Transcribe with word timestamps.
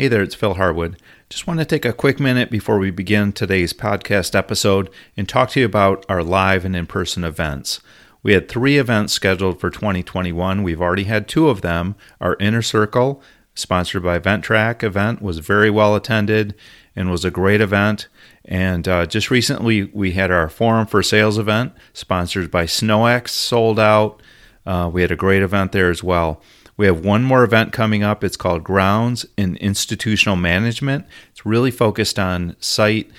Hey 0.00 0.06
there, 0.06 0.22
it's 0.22 0.36
Phil 0.36 0.54
Harwood. 0.54 0.96
Just 1.28 1.48
want 1.48 1.58
to 1.58 1.66
take 1.66 1.84
a 1.84 1.92
quick 1.92 2.20
minute 2.20 2.52
before 2.52 2.78
we 2.78 2.92
begin 2.92 3.32
today's 3.32 3.72
podcast 3.72 4.36
episode 4.36 4.90
and 5.16 5.28
talk 5.28 5.50
to 5.50 5.58
you 5.58 5.66
about 5.66 6.06
our 6.08 6.22
live 6.22 6.64
and 6.64 6.76
in 6.76 6.86
person 6.86 7.24
events. 7.24 7.80
We 8.22 8.32
had 8.32 8.48
three 8.48 8.78
events 8.78 9.12
scheduled 9.12 9.58
for 9.58 9.70
2021. 9.70 10.62
We've 10.62 10.80
already 10.80 11.02
had 11.02 11.26
two 11.26 11.48
of 11.48 11.62
them. 11.62 11.96
Our 12.20 12.36
Inner 12.38 12.62
Circle, 12.62 13.20
sponsored 13.56 14.04
by 14.04 14.20
Ventrac 14.20 14.84
event, 14.84 15.20
was 15.20 15.40
very 15.40 15.68
well 15.68 15.96
attended 15.96 16.54
and 16.94 17.10
was 17.10 17.24
a 17.24 17.32
great 17.32 17.60
event. 17.60 18.06
And 18.44 18.86
uh, 18.86 19.04
just 19.04 19.32
recently, 19.32 19.86
we 19.86 20.12
had 20.12 20.30
our 20.30 20.48
Forum 20.48 20.86
for 20.86 21.02
Sales 21.02 21.38
event, 21.38 21.72
sponsored 21.92 22.52
by 22.52 22.66
SnowEx, 22.66 23.30
sold 23.30 23.80
out. 23.80 24.22
Uh, 24.64 24.88
we 24.92 25.02
had 25.02 25.10
a 25.10 25.16
great 25.16 25.42
event 25.42 25.72
there 25.72 25.90
as 25.90 26.04
well. 26.04 26.40
We 26.78 26.86
have 26.86 27.04
one 27.04 27.24
more 27.24 27.44
event 27.44 27.72
coming 27.72 28.02
up. 28.02 28.24
It's 28.24 28.36
called 28.36 28.64
Grounds 28.64 29.26
in 29.36 29.56
Institutional 29.56 30.36
Management. 30.36 31.04
It's 31.30 31.44
really 31.44 31.72
focused 31.72 32.18
on 32.18 32.56
site 32.60 33.10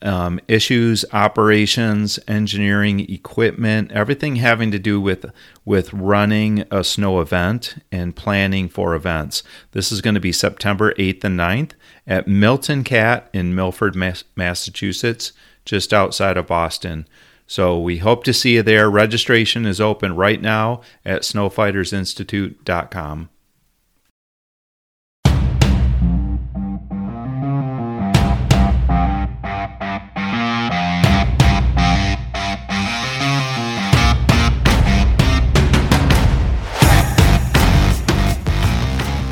um, 0.00 0.38
issues, 0.46 1.04
operations, 1.12 2.20
engineering, 2.28 3.00
equipment, 3.10 3.90
everything 3.90 4.36
having 4.36 4.70
to 4.70 4.78
do 4.78 5.00
with 5.00 5.26
with 5.64 5.92
running 5.92 6.64
a 6.70 6.84
snow 6.84 7.20
event 7.20 7.82
and 7.90 8.14
planning 8.14 8.68
for 8.68 8.94
events. 8.94 9.42
This 9.72 9.90
is 9.90 10.00
going 10.00 10.14
to 10.14 10.20
be 10.20 10.30
September 10.30 10.94
8th 10.94 11.24
and 11.24 11.38
9th 11.38 11.72
at 12.06 12.28
Milton 12.28 12.84
Cat 12.84 13.28
in 13.32 13.56
Milford, 13.56 13.96
Massachusetts, 14.36 15.32
just 15.64 15.92
outside 15.92 16.36
of 16.36 16.46
Boston. 16.46 17.08
So 17.50 17.78
we 17.78 17.96
hope 17.96 18.24
to 18.24 18.34
see 18.34 18.56
you 18.56 18.62
there. 18.62 18.90
Registration 18.90 19.64
is 19.64 19.80
open 19.80 20.14
right 20.14 20.40
now 20.40 20.82
at 21.02 21.22
snowfightersinstitute.com. 21.22 23.30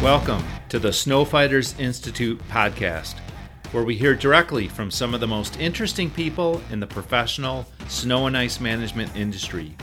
Welcome 0.02 0.42
to 0.70 0.78
the 0.78 0.88
Snowfighters 0.88 1.78
Institute 1.78 2.40
podcast 2.48 3.16
where 3.72 3.84
we 3.84 3.96
hear 3.96 4.14
directly 4.14 4.68
from 4.68 4.90
some 4.90 5.12
of 5.14 5.20
the 5.20 5.26
most 5.26 5.58
interesting 5.58 6.10
people 6.10 6.62
in 6.70 6.80
the 6.80 6.86
professional 6.86 7.66
snow 7.88 8.26
and 8.26 8.36
ice 8.36 8.60
management 8.60 9.14
industry, 9.16 9.74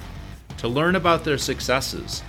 to 0.57 0.67
learn 0.67 0.95
about 0.95 1.23
their 1.23 1.37
successes, 1.37 2.23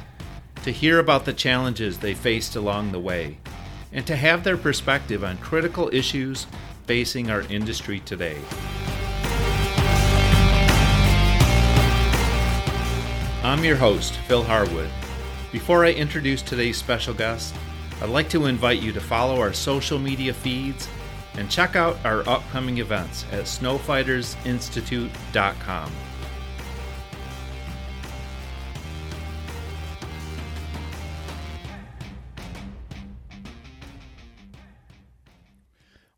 to 0.62 0.70
hear 0.70 0.98
about 0.98 1.24
the 1.24 1.33
challenges 1.33 1.98
they 1.98 2.14
faced 2.14 2.56
along 2.56 2.91
the 2.91 2.98
way, 2.98 3.38
and 3.92 4.06
to 4.06 4.16
have 4.16 4.42
their 4.42 4.56
perspective 4.56 5.22
on 5.22 5.38
critical 5.38 5.88
issues 5.92 6.46
facing 6.86 7.30
our 7.30 7.42
industry 7.42 8.00
today. 8.00 8.39
I'm 13.42 13.62
your 13.62 13.77
host, 13.77 14.14
Phil 14.27 14.42
Harwood. 14.42 14.89
Before 15.52 15.84
I 15.84 15.92
introduce 15.92 16.42
today's 16.42 16.77
special 16.77 17.14
guest, 17.14 17.55
I'd 18.02 18.08
like 18.08 18.28
to 18.30 18.46
invite 18.46 18.83
you 18.83 18.91
to 18.92 19.00
follow 19.00 19.39
our 19.39 19.52
social 19.52 19.98
media 19.98 20.34
feeds 20.34 20.89
and 21.36 21.50
check 21.50 21.77
out 21.77 21.96
our 22.04 22.28
upcoming 22.28 22.78
events 22.78 23.24
at 23.32 23.44
snowfightersinstitute.com. 23.44 25.92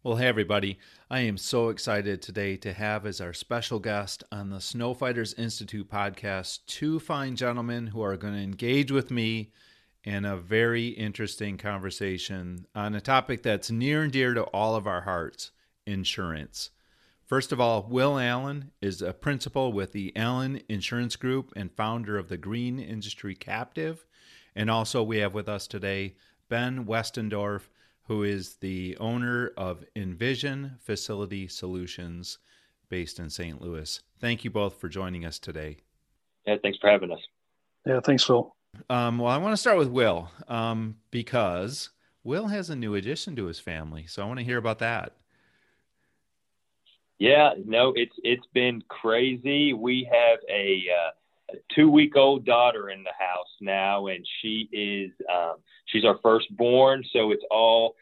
Well, 0.06 0.18
hey, 0.18 0.28
everybody. 0.28 0.78
I 1.10 1.22
am 1.22 1.36
so 1.36 1.68
excited 1.68 2.22
today 2.22 2.56
to 2.58 2.72
have 2.72 3.06
as 3.06 3.20
our 3.20 3.32
special 3.32 3.80
guest 3.80 4.22
on 4.30 4.50
the 4.50 4.58
Snowfighters 4.58 5.36
Institute 5.36 5.90
podcast 5.90 6.60
two 6.66 7.00
fine 7.00 7.34
gentlemen 7.34 7.88
who 7.88 8.02
are 8.02 8.16
going 8.16 8.34
to 8.34 8.40
engage 8.40 8.92
with 8.92 9.10
me 9.10 9.50
and 10.06 10.24
a 10.24 10.36
very 10.36 10.86
interesting 10.88 11.58
conversation 11.58 12.64
on 12.76 12.94
a 12.94 13.00
topic 13.00 13.42
that's 13.42 13.72
near 13.72 14.04
and 14.04 14.12
dear 14.12 14.32
to 14.34 14.44
all 14.44 14.76
of 14.76 14.86
our 14.86 15.00
hearts 15.00 15.50
insurance. 15.84 16.70
First 17.24 17.50
of 17.50 17.60
all, 17.60 17.82
Will 17.90 18.20
Allen 18.20 18.70
is 18.80 19.02
a 19.02 19.12
principal 19.12 19.72
with 19.72 19.90
the 19.90 20.12
Allen 20.14 20.62
Insurance 20.68 21.16
Group 21.16 21.52
and 21.56 21.72
founder 21.72 22.16
of 22.16 22.28
the 22.28 22.36
Green 22.36 22.78
Industry 22.78 23.34
Captive. 23.34 24.06
And 24.54 24.70
also, 24.70 25.02
we 25.02 25.18
have 25.18 25.34
with 25.34 25.48
us 25.48 25.66
today 25.66 26.14
Ben 26.48 26.86
Westendorf, 26.86 27.62
who 28.04 28.22
is 28.22 28.54
the 28.56 28.96
owner 28.98 29.50
of 29.56 29.84
Envision 29.96 30.76
Facility 30.78 31.48
Solutions 31.48 32.38
based 32.88 33.18
in 33.18 33.28
St. 33.28 33.60
Louis. 33.60 34.00
Thank 34.20 34.44
you 34.44 34.50
both 34.52 34.80
for 34.80 34.88
joining 34.88 35.24
us 35.24 35.40
today. 35.40 35.78
Yeah, 36.46 36.56
thanks 36.62 36.78
for 36.78 36.88
having 36.88 37.10
us. 37.10 37.20
Yeah, 37.84 37.98
thanks, 37.98 38.22
Phil. 38.22 38.55
Um, 38.90 39.18
well, 39.18 39.30
I 39.30 39.38
want 39.38 39.52
to 39.52 39.56
start 39.56 39.78
with 39.78 39.88
Will 39.88 40.30
um, 40.48 40.96
because 41.10 41.90
Will 42.24 42.48
has 42.48 42.70
a 42.70 42.76
new 42.76 42.94
addition 42.94 43.36
to 43.36 43.46
his 43.46 43.60
family, 43.60 44.06
so 44.06 44.22
I 44.22 44.26
want 44.26 44.38
to 44.38 44.44
hear 44.44 44.58
about 44.58 44.78
that. 44.80 45.12
Yeah, 47.18 47.54
no, 47.64 47.92
it's 47.96 48.14
it's 48.22 48.46
been 48.52 48.82
crazy. 48.88 49.72
We 49.72 50.08
have 50.12 50.38
a, 50.50 50.82
uh, 50.90 51.54
a 51.54 51.74
two 51.74 51.90
week 51.90 52.16
old 52.16 52.44
daughter 52.44 52.90
in 52.90 53.02
the 53.02 53.12
house 53.18 53.48
now, 53.60 54.08
and 54.08 54.26
she 54.40 54.68
is 54.72 55.10
um, 55.32 55.56
she's 55.86 56.04
our 56.04 56.18
firstborn, 56.22 57.04
so 57.12 57.30
it's 57.30 57.44
all 57.50 57.96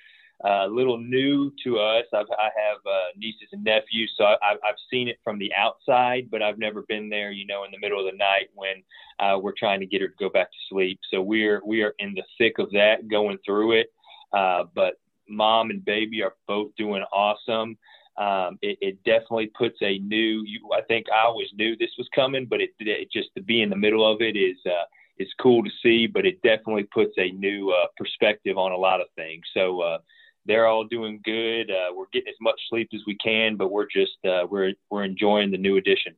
a 0.44 0.68
little 0.68 0.98
new 0.98 1.50
to 1.64 1.78
us. 1.78 2.04
I've, 2.12 2.26
I 2.38 2.50
have 2.56 2.78
uh, 2.86 3.08
nieces 3.16 3.48
and 3.52 3.64
nephews, 3.64 4.12
so 4.16 4.24
I, 4.24 4.36
I've 4.52 4.74
seen 4.90 5.08
it 5.08 5.18
from 5.24 5.38
the 5.38 5.50
outside, 5.54 6.30
but 6.30 6.42
I've 6.42 6.58
never 6.58 6.82
been 6.82 7.08
there. 7.08 7.32
You 7.32 7.46
know, 7.46 7.64
in 7.64 7.70
the 7.70 7.78
middle 7.78 7.98
of 7.98 8.10
the 8.10 8.16
night 8.16 8.50
when 8.54 8.82
uh, 9.18 9.38
we're 9.38 9.54
trying 9.58 9.80
to 9.80 9.86
get 9.86 10.02
her 10.02 10.08
to 10.08 10.14
go 10.18 10.28
back 10.28 10.50
to 10.50 10.58
sleep. 10.68 11.00
So 11.10 11.22
we're 11.22 11.62
we 11.64 11.82
are 11.82 11.94
in 11.98 12.14
the 12.14 12.24
thick 12.38 12.58
of 12.58 12.70
that, 12.72 13.08
going 13.08 13.38
through 13.44 13.80
it. 13.80 13.92
Uh, 14.32 14.64
but 14.74 14.94
mom 15.28 15.70
and 15.70 15.84
baby 15.84 16.22
are 16.22 16.34
both 16.46 16.74
doing 16.76 17.02
awesome. 17.12 17.78
Um, 18.16 18.58
it, 18.62 18.78
it 18.80 19.04
definitely 19.04 19.50
puts 19.58 19.78
a 19.80 19.98
new. 19.98 20.44
You, 20.46 20.70
I 20.76 20.82
think 20.82 21.06
I 21.10 21.24
always 21.24 21.48
knew 21.54 21.76
this 21.76 21.90
was 21.98 22.08
coming, 22.14 22.46
but 22.46 22.60
it, 22.60 22.70
it 22.78 23.10
just 23.10 23.30
to 23.36 23.42
be 23.42 23.62
in 23.62 23.70
the 23.70 23.76
middle 23.76 24.10
of 24.10 24.20
it 24.20 24.36
is 24.36 24.56
uh, 24.66 24.84
is 25.18 25.28
cool 25.40 25.64
to 25.64 25.70
see. 25.82 26.06
But 26.06 26.26
it 26.26 26.42
definitely 26.42 26.84
puts 26.84 27.14
a 27.16 27.30
new 27.30 27.70
uh, 27.70 27.86
perspective 27.96 28.58
on 28.58 28.72
a 28.72 28.76
lot 28.76 29.00
of 29.00 29.06
things. 29.16 29.42
So 29.54 29.80
uh, 29.80 29.98
they're 30.46 30.66
all 30.66 30.84
doing 30.84 31.20
good. 31.24 31.70
Uh, 31.70 31.92
we're 31.94 32.06
getting 32.12 32.28
as 32.28 32.40
much 32.40 32.60
sleep 32.68 32.88
as 32.94 33.00
we 33.06 33.16
can, 33.16 33.56
but 33.56 33.70
we're 33.70 33.86
just 33.86 34.16
uh, 34.24 34.46
we're 34.48 34.72
we're 34.90 35.04
enjoying 35.04 35.50
the 35.50 35.58
new 35.58 35.76
addition. 35.76 36.14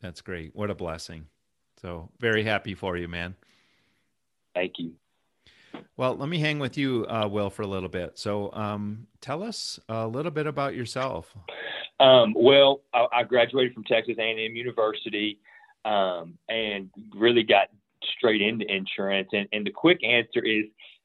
That's 0.00 0.20
great. 0.20 0.54
What 0.54 0.70
a 0.70 0.74
blessing. 0.74 1.26
So 1.80 2.10
very 2.18 2.44
happy 2.44 2.74
for 2.74 2.96
you, 2.96 3.08
man. 3.08 3.34
Thank 4.54 4.74
you. 4.78 4.92
Well, 5.96 6.16
let 6.16 6.28
me 6.28 6.38
hang 6.38 6.58
with 6.58 6.76
you, 6.76 7.06
uh, 7.08 7.28
Will, 7.28 7.50
for 7.50 7.62
a 7.62 7.66
little 7.66 7.88
bit. 7.88 8.18
So, 8.18 8.52
um, 8.52 9.06
tell 9.20 9.42
us 9.42 9.78
a 9.88 10.06
little 10.06 10.30
bit 10.30 10.46
about 10.46 10.74
yourself. 10.74 11.34
Um, 12.00 12.34
well, 12.36 12.82
I, 12.92 13.06
I, 13.12 13.22
graduated 13.22 13.74
from 13.74 13.84
Texas 13.84 14.16
A&M 14.18 14.56
University 14.56 15.38
um, 15.84 16.36
and 16.48 16.90
really 17.14 17.44
got 17.44 17.68
straight 18.16 18.42
into 18.42 18.64
insurance. 18.72 19.28
And, 19.32 19.48
and 19.52 19.64
the 19.66 19.70
quick 19.70 20.02
answer 20.02 20.44
is 20.44 20.64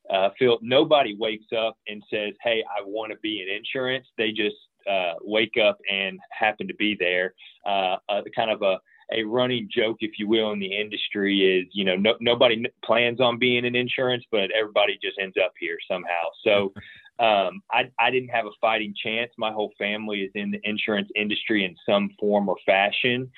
uh, 0.10 0.30
Phil, 0.38 0.60
nobody 0.62 1.16
wakes 1.16 1.46
up 1.58 1.78
and 1.88 2.04
says, 2.12 2.34
"Hey, 2.44 2.64
I 2.64 2.82
want 2.84 3.12
to 3.12 3.18
be 3.20 3.42
in 3.42 3.50
insurance." 3.50 4.08
They 4.18 4.32
just 4.32 4.56
uh, 4.90 5.14
wake 5.22 5.56
up 5.58 5.78
and 5.90 6.20
happen 6.32 6.68
to 6.68 6.76
be 6.76 6.96
there. 7.00 7.34
Uh, 7.66 7.98
uh, 8.10 8.22
kind 8.36 8.52
of 8.52 8.62
a 8.62 8.80
a 9.12 9.24
running 9.24 9.68
joke, 9.76 9.98
if 10.02 10.20
you 10.20 10.28
will, 10.28 10.52
in 10.52 10.60
the 10.60 10.78
industry 10.78 11.40
is, 11.42 11.68
you 11.74 11.84
know, 11.84 11.96
no, 11.96 12.16
nobody 12.20 12.64
plans 12.84 13.20
on 13.20 13.40
being 13.40 13.66
in 13.66 13.76
insurance, 13.76 14.24
but 14.32 14.52
everybody 14.52 15.00
just 15.02 15.18
ends 15.20 15.36
up 15.44 15.52
here 15.60 15.78
somehow. 15.90 16.28
So, 16.44 16.74
um, 17.24 17.62
I, 17.72 17.90
I 18.00 18.12
didn't 18.12 18.30
have 18.30 18.46
a 18.46 18.52
fighting 18.62 18.94
chance. 19.04 19.32
My 19.38 19.52
whole 19.52 19.72
family 19.78 20.22
is 20.22 20.32
in 20.36 20.52
the 20.52 20.60
insurance 20.64 21.10
industry 21.16 21.66
in 21.66 21.76
some 21.88 22.12
form 22.20 22.48
or 22.50 22.56
fashion. 22.66 23.30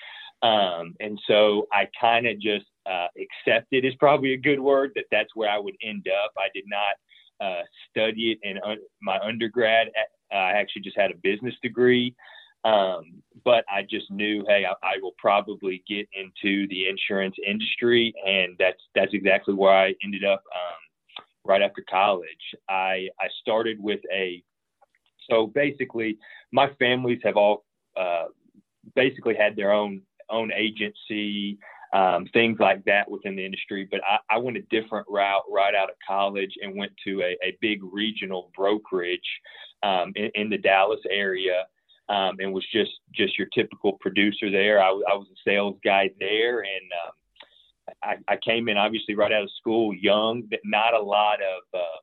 Um, 0.43 0.95
and 0.99 1.19
so 1.27 1.67
I 1.71 1.87
kind 1.99 2.27
of 2.27 2.39
just 2.39 2.65
uh, 2.89 3.07
accepted 3.17 3.85
is 3.85 3.93
probably 3.95 4.33
a 4.33 4.37
good 4.37 4.59
word 4.59 4.91
that 4.95 5.05
that's 5.11 5.35
where 5.35 5.49
I 5.49 5.57
would 5.57 5.75
end 5.83 6.07
up. 6.07 6.31
I 6.37 6.47
did 6.53 6.65
not 6.67 7.45
uh, 7.45 7.61
study 7.89 8.31
it 8.31 8.39
in 8.43 8.59
un- 8.63 8.81
my 9.01 9.19
undergrad. 9.19 9.89
Uh, 10.31 10.35
I 10.35 10.51
actually 10.51 10.83
just 10.83 10.97
had 10.97 11.11
a 11.11 11.15
business 11.15 11.55
degree. 11.61 12.15
Um, 12.63 13.23
but 13.43 13.65
I 13.71 13.81
just 13.81 14.11
knew, 14.11 14.45
hey, 14.47 14.65
I, 14.65 14.73
I, 14.83 14.97
will 15.01 15.15
probably 15.17 15.83
get 15.87 16.07
into 16.13 16.67
the 16.67 16.87
insurance 16.87 17.35
industry, 17.45 18.13
and 18.23 18.55
that's 18.59 18.79
that's 18.93 19.15
exactly 19.15 19.55
where 19.55 19.73
I 19.73 19.95
ended 20.03 20.23
up. 20.23 20.43
Um, 20.53 21.25
right 21.43 21.63
after 21.63 21.83
college, 21.89 22.27
I 22.69 23.09
I 23.19 23.27
started 23.41 23.81
with 23.81 24.01
a 24.13 24.43
so 25.27 25.47
basically 25.47 26.19
my 26.51 26.69
families 26.77 27.19
have 27.23 27.35
all 27.35 27.65
uh, 27.99 28.25
basically 28.95 29.35
had 29.35 29.55
their 29.55 29.71
own 29.71 30.01
own 30.29 30.51
agency 30.53 31.57
um, 31.93 32.25
things 32.33 32.57
like 32.59 32.83
that 32.85 33.09
within 33.09 33.35
the 33.35 33.45
industry. 33.45 33.87
But 33.89 34.01
I, 34.07 34.35
I, 34.35 34.37
went 34.37 34.57
a 34.57 34.61
different 34.63 35.07
route 35.09 35.43
right 35.49 35.75
out 35.75 35.89
of 35.89 35.95
college 36.07 36.53
and 36.61 36.75
went 36.75 36.93
to 37.05 37.21
a, 37.21 37.37
a 37.43 37.57
big 37.59 37.81
regional 37.83 38.51
brokerage 38.55 39.19
um, 39.83 40.13
in, 40.15 40.31
in, 40.35 40.49
the 40.49 40.57
Dallas 40.57 41.01
area. 41.09 41.65
Um, 42.09 42.37
and 42.39 42.51
was 42.51 42.65
just 42.73 42.91
just 43.13 43.37
your 43.37 43.47
typical 43.53 43.93
producer 44.01 44.51
there. 44.51 44.81
I, 44.81 44.89
I 44.89 45.15
was 45.15 45.27
a 45.31 45.49
sales 45.49 45.77
guy 45.83 46.09
there, 46.19 46.59
and 46.59 46.91
um, 47.05 47.13
I, 48.03 48.33
I, 48.33 48.37
came 48.37 48.67
in 48.67 48.75
obviously 48.75 49.15
right 49.15 49.31
out 49.31 49.43
of 49.43 49.49
school, 49.57 49.93
young, 49.93 50.43
but 50.49 50.59
not 50.65 50.93
a 50.93 51.01
lot 51.01 51.39
of 51.41 51.79
uh, 51.79 51.99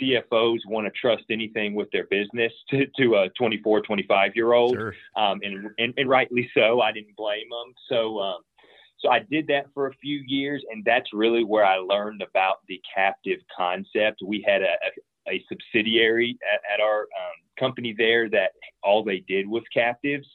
CFOs 0.00 0.58
want 0.66 0.86
to 0.86 0.92
trust 1.00 1.24
anything 1.30 1.74
with 1.74 1.90
their 1.92 2.06
business 2.06 2.52
to, 2.70 2.86
to 2.98 3.14
a 3.16 3.28
24, 3.30 3.82
25 3.82 4.32
year 4.34 4.52
old. 4.52 4.74
Sure. 4.74 4.94
Um, 5.16 5.40
and, 5.42 5.70
and, 5.78 5.94
and, 5.96 6.08
rightly 6.08 6.50
so. 6.54 6.80
I 6.80 6.92
didn't 6.92 7.16
blame 7.16 7.48
them. 7.50 7.74
So, 7.88 8.18
um, 8.18 8.40
so 8.98 9.10
I 9.10 9.20
did 9.20 9.46
that 9.48 9.66
for 9.74 9.88
a 9.88 9.94
few 9.94 10.22
years, 10.26 10.64
and 10.70 10.84
that's 10.84 11.12
really 11.12 11.44
where 11.44 11.64
I 11.64 11.76
learned 11.76 12.22
about 12.22 12.58
the 12.68 12.80
captive 12.94 13.40
concept. 13.56 14.22
We 14.24 14.44
had 14.46 14.62
a, 14.62 14.74
a, 15.28 15.34
a 15.34 15.44
subsidiary 15.48 16.38
at, 16.52 16.60
at 16.72 16.80
our 16.80 17.02
um, 17.02 17.36
company 17.58 17.94
there 17.96 18.28
that 18.30 18.52
all 18.82 19.04
they 19.04 19.20
did 19.28 19.46
was 19.46 19.62
captives. 19.72 20.26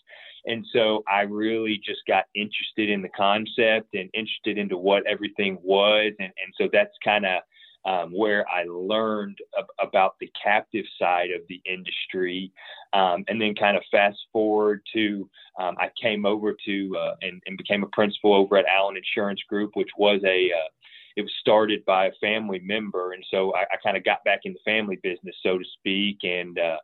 And 0.46 0.66
so 0.74 1.04
I 1.12 1.22
really 1.22 1.80
just 1.84 2.02
got 2.08 2.25
interested 2.36 2.90
in 2.90 3.02
the 3.02 3.10
concept 3.10 3.94
and 3.94 4.10
interested 4.13 4.58
into 4.58 4.78
what 4.78 5.06
everything 5.06 5.58
was. 5.62 6.13
And, 6.19 6.31
and 6.44 6.54
so 6.60 6.68
that's 6.72 6.96
kind 7.04 7.25
of 7.25 7.42
um, 7.86 8.12
where 8.12 8.48
I 8.50 8.63
learned 8.63 9.38
ab- 9.57 9.88
about 9.88 10.16
the 10.19 10.31
captive 10.42 10.86
side 11.00 11.31
of 11.31 11.42
the 11.50 11.62
industry. 11.66 12.51
Um, 12.94 13.24
and 13.28 13.42
then 13.42 13.56
kind 13.56 13.78
of 13.78 13.83
fast 13.89 14.19
forward 14.31 14.81
to 14.94 15.30
um, 15.60 15.75
I 15.80 15.89
came 16.01 16.25
over 16.25 16.56
to 16.66 16.98
uh, 16.98 17.16
and, 17.22 17.42
and, 17.45 17.57
became 17.57 17.83
a 17.83 17.88
principal 17.88 18.33
over 18.33 18.57
at 18.57 18.66
Allen 18.66 18.98
Insurance 18.98 19.42
Group, 19.48 19.72
which 19.75 19.89
was 19.98 20.22
a 20.25 20.51
uh, 20.51 20.69
it 21.16 21.22
was 21.22 21.31
started 21.39 21.83
by 21.86 22.07
a 22.07 22.12
family 22.22 22.60
member, 22.63 23.13
and 23.13 23.24
so 23.30 23.54
I, 23.54 23.62
I 23.63 23.78
kind 23.84 23.98
of 23.98 24.04
got 24.04 24.24
back 24.24 24.42
in 24.45 24.54
the 24.54 24.60
family 24.72 24.98
business, 25.04 25.36
so 25.44 25.57
to 25.57 25.63
speak, 25.77 26.19
and 26.24 26.57
uh, 26.57 26.77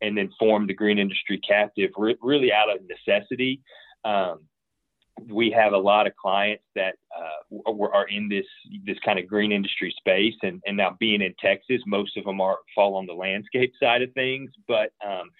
and 0.00 0.18
then 0.18 0.30
formed 0.38 0.68
the 0.68 0.74
Green 0.74 0.98
Industry 0.98 1.40
Captive 1.46 1.90
re- 1.96 2.18
really 2.20 2.52
out 2.52 2.74
of 2.74 2.80
necessity. 2.88 3.60
Um, 4.04 4.40
we 5.28 5.50
have 5.50 5.72
a 5.72 5.78
lot 5.78 6.06
of 6.06 6.16
clients 6.16 6.64
that 6.74 6.94
uh, 7.16 7.72
are 7.72 8.08
in 8.08 8.28
this 8.28 8.46
this 8.86 8.98
kind 9.04 9.18
of 9.18 9.26
green 9.26 9.52
industry 9.52 9.94
space, 9.96 10.34
and, 10.42 10.62
and 10.66 10.76
now 10.76 10.96
being 10.98 11.22
in 11.22 11.34
Texas, 11.40 11.82
most 11.86 12.16
of 12.16 12.24
them 12.24 12.40
are 12.40 12.58
fall 12.74 12.96
on 12.96 13.06
the 13.06 13.12
landscape 13.12 13.72
side 13.80 14.02
of 14.02 14.12
things. 14.14 14.50
But 14.66 14.92
um, 15.06 15.30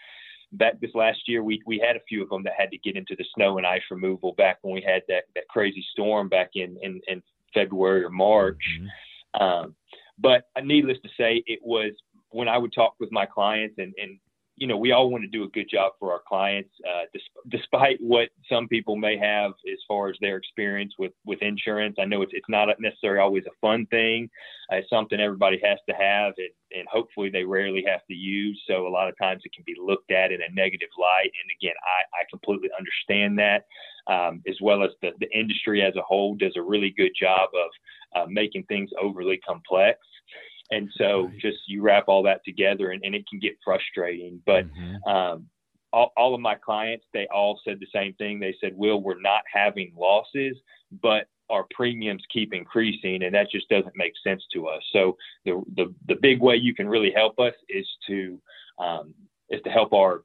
back 0.52 0.80
this 0.80 0.94
last 0.94 1.20
year, 1.26 1.42
we 1.42 1.62
we 1.66 1.78
had 1.78 1.96
a 1.96 2.00
few 2.08 2.22
of 2.22 2.28
them 2.28 2.42
that 2.44 2.52
had 2.56 2.70
to 2.70 2.78
get 2.78 2.96
into 2.96 3.16
the 3.16 3.24
snow 3.34 3.58
and 3.58 3.66
ice 3.66 3.82
removal 3.90 4.32
back 4.34 4.58
when 4.62 4.74
we 4.74 4.82
had 4.82 5.02
that 5.08 5.24
that 5.34 5.48
crazy 5.48 5.84
storm 5.92 6.28
back 6.28 6.50
in 6.54 6.76
in, 6.82 7.00
in 7.08 7.22
February 7.54 8.04
or 8.04 8.10
March. 8.10 8.62
Mm-hmm. 8.78 9.42
Um, 9.42 9.74
but 10.18 10.48
uh, 10.56 10.60
needless 10.60 10.98
to 11.02 11.08
say, 11.16 11.42
it 11.46 11.60
was 11.62 11.92
when 12.30 12.48
I 12.48 12.58
would 12.58 12.72
talk 12.72 12.94
with 12.98 13.12
my 13.12 13.26
clients 13.26 13.74
and, 13.78 13.92
and 14.00 14.18
you 14.56 14.66
know, 14.66 14.76
we 14.76 14.92
all 14.92 15.10
want 15.10 15.22
to 15.24 15.28
do 15.28 15.44
a 15.44 15.48
good 15.48 15.68
job 15.70 15.92
for 15.98 16.12
our 16.12 16.20
clients, 16.28 16.70
uh, 16.86 17.04
dis- 17.12 17.22
despite 17.48 17.98
what 18.00 18.28
some 18.48 18.68
people 18.68 18.96
may 18.96 19.16
have 19.16 19.52
as 19.70 19.78
far 19.88 20.08
as 20.08 20.16
their 20.20 20.36
experience 20.36 20.94
with, 20.98 21.12
with 21.24 21.40
insurance. 21.42 21.96
I 21.98 22.04
know 22.04 22.22
it's, 22.22 22.32
it's 22.34 22.48
not 22.48 22.68
necessarily 22.78 23.20
always 23.20 23.44
a 23.46 23.56
fun 23.60 23.86
thing. 23.86 24.28
Uh, 24.70 24.76
it's 24.76 24.90
something 24.90 25.18
everybody 25.20 25.60
has 25.64 25.78
to 25.88 25.94
have 25.94 26.34
and, 26.36 26.50
and 26.78 26.86
hopefully 26.88 27.30
they 27.30 27.44
rarely 27.44 27.84
have 27.88 28.06
to 28.08 28.14
use. 28.14 28.62
So 28.68 28.86
a 28.86 28.90
lot 28.90 29.08
of 29.08 29.16
times 29.18 29.42
it 29.44 29.52
can 29.54 29.64
be 29.66 29.74
looked 29.82 30.10
at 30.10 30.32
in 30.32 30.40
a 30.42 30.54
negative 30.54 30.90
light. 30.98 31.32
And 31.42 31.50
again, 31.58 31.74
I, 31.82 32.20
I 32.20 32.24
completely 32.30 32.68
understand 32.78 33.38
that. 33.38 33.64
Um, 34.08 34.42
as 34.48 34.56
well 34.60 34.82
as 34.82 34.90
the, 35.00 35.12
the 35.20 35.30
industry 35.30 35.80
as 35.80 35.94
a 35.94 36.02
whole 36.02 36.34
does 36.34 36.54
a 36.56 36.62
really 36.62 36.90
good 36.90 37.12
job 37.18 37.50
of 37.54 37.70
uh, 38.20 38.26
making 38.28 38.64
things 38.64 38.90
overly 39.00 39.38
complex. 39.38 40.00
And 40.72 40.88
so 40.96 41.24
right. 41.24 41.38
just 41.38 41.58
you 41.66 41.82
wrap 41.82 42.04
all 42.08 42.22
that 42.24 42.44
together 42.44 42.90
and, 42.90 43.04
and 43.04 43.14
it 43.14 43.28
can 43.28 43.38
get 43.38 43.58
frustrating. 43.62 44.40
But 44.46 44.64
mm-hmm. 44.72 45.08
um, 45.08 45.46
all, 45.92 46.12
all 46.16 46.34
of 46.34 46.40
my 46.40 46.54
clients, 46.54 47.04
they 47.12 47.26
all 47.32 47.60
said 47.64 47.78
the 47.78 47.86
same 47.94 48.14
thing. 48.14 48.40
They 48.40 48.56
said, 48.60 48.72
Will, 48.74 49.00
we're 49.02 49.20
not 49.20 49.42
having 49.52 49.92
losses, 49.96 50.56
but 51.02 51.26
our 51.50 51.66
premiums 51.74 52.22
keep 52.32 52.54
increasing 52.54 53.24
and 53.24 53.34
that 53.34 53.50
just 53.50 53.68
doesn't 53.68 53.96
make 53.96 54.14
sense 54.24 54.42
to 54.54 54.66
us. 54.66 54.82
So 54.92 55.16
the, 55.44 55.62
the, 55.76 55.94
the 56.08 56.16
big 56.22 56.40
way 56.40 56.56
you 56.56 56.74
can 56.74 56.88
really 56.88 57.12
help 57.14 57.38
us 57.38 57.54
is 57.68 57.86
to, 58.06 58.40
um, 58.78 59.14
is 59.50 59.60
to 59.64 59.70
help 59.70 59.92
our, 59.92 60.24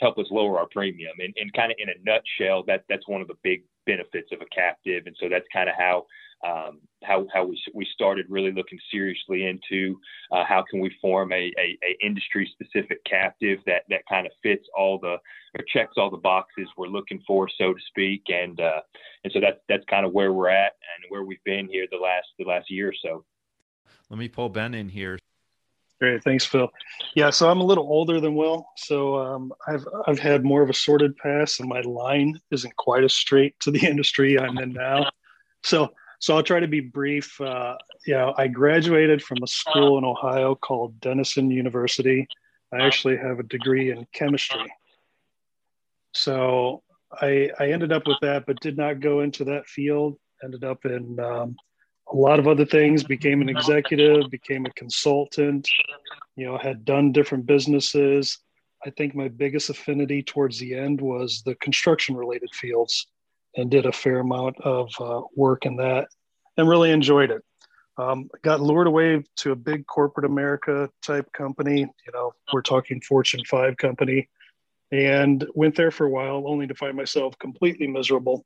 help 0.00 0.18
us 0.18 0.26
lower 0.30 0.58
our 0.58 0.66
premium 0.66 1.14
and, 1.20 1.32
and 1.36 1.50
kind 1.54 1.72
of 1.72 1.78
in 1.78 1.88
a 1.88 1.94
nutshell, 2.04 2.64
that 2.66 2.84
that's 2.88 3.08
one 3.08 3.22
of 3.22 3.28
the 3.28 3.38
big 3.42 3.62
benefits 3.86 4.30
of 4.32 4.40
a 4.42 4.54
captive. 4.54 5.04
And 5.06 5.16
so 5.18 5.28
that's 5.30 5.46
kind 5.52 5.68
of 5.68 5.76
how 5.78 6.04
um, 6.44 6.80
how 7.02 7.26
how 7.32 7.44
we 7.44 7.60
we 7.74 7.86
started 7.92 8.26
really 8.28 8.52
looking 8.52 8.78
seriously 8.90 9.46
into 9.46 9.98
uh, 10.32 10.44
how 10.44 10.64
can 10.68 10.80
we 10.80 10.94
form 11.00 11.32
a, 11.32 11.52
a, 11.58 11.78
a 11.82 12.06
industry 12.06 12.50
specific 12.52 13.02
captive 13.04 13.58
that 13.66 13.82
that 13.88 14.02
kind 14.08 14.26
of 14.26 14.32
fits 14.42 14.66
all 14.76 14.98
the 14.98 15.16
or 15.58 15.64
checks 15.72 15.94
all 15.96 16.10
the 16.10 16.16
boxes 16.16 16.68
we're 16.76 16.86
looking 16.86 17.22
for, 17.26 17.48
so 17.48 17.72
to 17.72 17.80
speak, 17.88 18.22
and 18.28 18.60
uh, 18.60 18.80
and 19.22 19.32
so 19.32 19.40
that's 19.40 19.60
that's 19.68 19.84
kind 19.88 20.04
of 20.04 20.12
where 20.12 20.32
we're 20.32 20.50
at 20.50 20.72
and 20.96 21.10
where 21.10 21.24
we've 21.24 21.44
been 21.44 21.68
here 21.68 21.86
the 21.90 21.96
last 21.96 22.26
the 22.38 22.44
last 22.44 22.70
year 22.70 22.88
or 22.88 22.94
so. 23.02 23.24
Let 24.10 24.18
me 24.18 24.28
pull 24.28 24.48
Ben 24.48 24.74
in 24.74 24.88
here. 24.88 25.18
Great, 26.00 26.24
thanks, 26.24 26.44
Phil. 26.44 26.70
Yeah, 27.14 27.30
so 27.30 27.48
I'm 27.48 27.60
a 27.60 27.64
little 27.64 27.84
older 27.84 28.20
than 28.20 28.34
Will, 28.34 28.66
so 28.76 29.16
um, 29.16 29.52
I've 29.66 29.86
I've 30.06 30.18
had 30.18 30.44
more 30.44 30.62
of 30.62 30.68
a 30.68 30.74
sorted 30.74 31.16
past, 31.16 31.60
and 31.60 31.68
my 31.68 31.80
line 31.80 32.38
isn't 32.50 32.76
quite 32.76 33.04
as 33.04 33.14
straight 33.14 33.58
to 33.60 33.70
the 33.70 33.86
industry 33.86 34.38
I'm 34.38 34.58
in 34.58 34.72
now. 34.72 35.10
So 35.62 35.90
so 36.24 36.34
I'll 36.34 36.42
try 36.42 36.58
to 36.58 36.66
be 36.66 36.80
brief. 36.80 37.38
Uh, 37.38 37.76
yeah, 38.06 38.32
I 38.38 38.48
graduated 38.48 39.22
from 39.22 39.42
a 39.42 39.46
school 39.46 39.98
in 39.98 40.06
Ohio 40.06 40.54
called 40.54 40.98
Denison 41.00 41.50
University. 41.50 42.26
I 42.72 42.78
actually 42.78 43.18
have 43.18 43.40
a 43.40 43.42
degree 43.42 43.90
in 43.90 44.06
chemistry. 44.14 44.72
So 46.14 46.82
I, 47.12 47.50
I 47.60 47.72
ended 47.72 47.92
up 47.92 48.06
with 48.06 48.16
that, 48.22 48.46
but 48.46 48.58
did 48.60 48.78
not 48.78 49.00
go 49.00 49.20
into 49.20 49.44
that 49.44 49.66
field. 49.66 50.16
Ended 50.42 50.64
up 50.64 50.86
in 50.86 51.20
um, 51.20 51.56
a 52.10 52.16
lot 52.16 52.38
of 52.38 52.48
other 52.48 52.64
things. 52.64 53.04
Became 53.04 53.42
an 53.42 53.50
executive, 53.50 54.30
became 54.30 54.64
a 54.64 54.70
consultant. 54.70 55.68
You 56.36 56.46
know, 56.46 56.56
had 56.56 56.86
done 56.86 57.12
different 57.12 57.44
businesses. 57.44 58.38
I 58.86 58.88
think 58.88 59.14
my 59.14 59.28
biggest 59.28 59.68
affinity 59.68 60.22
towards 60.22 60.58
the 60.58 60.74
end 60.74 61.02
was 61.02 61.42
the 61.44 61.54
construction 61.56 62.16
related 62.16 62.48
fields 62.54 63.08
and 63.56 63.70
did 63.70 63.86
a 63.86 63.92
fair 63.92 64.20
amount 64.20 64.60
of 64.60 64.90
uh, 65.00 65.22
work 65.36 65.66
in 65.66 65.76
that 65.76 66.08
and 66.56 66.68
really 66.68 66.90
enjoyed 66.90 67.30
it. 67.30 67.42
Um, 67.96 68.28
got 68.42 68.60
lured 68.60 68.88
away 68.88 69.22
to 69.36 69.52
a 69.52 69.56
big 69.56 69.86
corporate 69.86 70.26
America 70.26 70.90
type 71.02 71.32
company. 71.32 71.80
You 71.80 72.12
know, 72.12 72.32
we're 72.52 72.62
talking 72.62 73.00
Fortune 73.00 73.44
5 73.44 73.76
company, 73.76 74.28
and 74.90 75.44
went 75.54 75.76
there 75.76 75.90
for 75.90 76.06
a 76.06 76.10
while 76.10 76.44
only 76.46 76.66
to 76.66 76.74
find 76.74 76.96
myself 76.96 77.38
completely 77.38 77.86
miserable. 77.86 78.44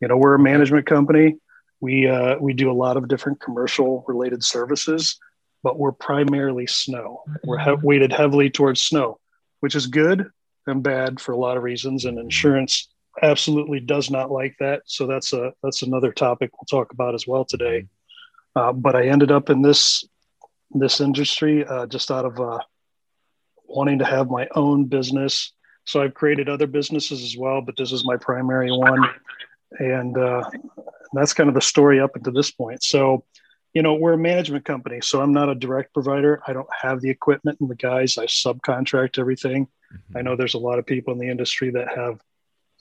You 0.00 0.08
know, 0.08 0.16
we're 0.16 0.34
a 0.34 0.38
management 0.38 0.86
company. 0.86 1.36
We, 1.80 2.06
uh, 2.08 2.36
we 2.38 2.52
do 2.52 2.70
a 2.70 2.72
lot 2.72 2.96
of 2.96 3.08
different 3.08 3.40
commercial 3.40 4.04
related 4.06 4.42
services, 4.44 5.18
but 5.62 5.78
we're 5.78 5.92
primarily 5.92 6.66
snow. 6.66 7.22
We're 7.44 7.58
he- 7.58 7.82
weighted 7.82 8.12
heavily 8.12 8.50
towards 8.50 8.82
snow, 8.82 9.20
which 9.60 9.74
is 9.74 9.86
good 9.86 10.30
and 10.66 10.82
bad 10.82 11.20
for 11.20 11.32
a 11.32 11.36
lot 11.36 11.56
of 11.56 11.62
reasons. 11.62 12.04
And 12.04 12.18
insurance 12.18 12.88
absolutely 13.22 13.80
does 13.80 14.10
not 14.10 14.30
like 14.30 14.56
that. 14.60 14.82
So 14.86 15.06
that's 15.06 15.32
a 15.32 15.52
that's 15.62 15.82
another 15.82 16.12
topic 16.12 16.50
we'll 16.52 16.80
talk 16.80 16.92
about 16.92 17.14
as 17.14 17.26
well 17.26 17.44
today. 17.44 17.86
Uh, 18.56 18.72
but 18.72 18.96
I 18.96 19.08
ended 19.08 19.30
up 19.30 19.50
in 19.50 19.62
this 19.62 20.04
this 20.70 21.00
industry 21.00 21.64
uh, 21.64 21.86
just 21.86 22.10
out 22.10 22.24
of 22.24 22.40
uh, 22.40 22.58
wanting 23.66 23.98
to 24.00 24.04
have 24.04 24.30
my 24.30 24.48
own 24.54 24.84
business. 24.84 25.52
So 25.84 26.02
I've 26.02 26.14
created 26.14 26.48
other 26.48 26.66
businesses 26.66 27.22
as 27.22 27.36
well, 27.36 27.62
but 27.62 27.76
this 27.76 27.92
is 27.92 28.04
my 28.04 28.16
primary 28.18 28.70
one, 28.70 29.08
and 29.78 30.18
uh, 30.18 30.50
that's 31.14 31.32
kind 31.32 31.48
of 31.48 31.54
the 31.54 31.62
story 31.62 32.00
up 32.00 32.14
until 32.14 32.34
this 32.34 32.50
point. 32.50 32.82
So, 32.82 33.24
you 33.72 33.82
know, 33.82 33.94
we're 33.94 34.12
a 34.12 34.18
management 34.18 34.66
company, 34.66 35.00
so 35.00 35.22
I'm 35.22 35.32
not 35.32 35.48
a 35.48 35.54
direct 35.54 35.94
provider. 35.94 36.42
I 36.46 36.52
don't 36.52 36.68
have 36.82 37.00
the 37.00 37.08
equipment 37.08 37.60
and 37.60 37.70
the 37.70 37.74
guys. 37.74 38.18
I 38.18 38.26
subcontract 38.26 39.18
everything. 39.18 39.66
Mm-hmm. 39.92 40.18
I 40.18 40.22
know 40.22 40.36
there's 40.36 40.54
a 40.54 40.58
lot 40.58 40.78
of 40.78 40.84
people 40.84 41.14
in 41.14 41.18
the 41.18 41.30
industry 41.30 41.70
that 41.70 41.96
have 41.96 42.20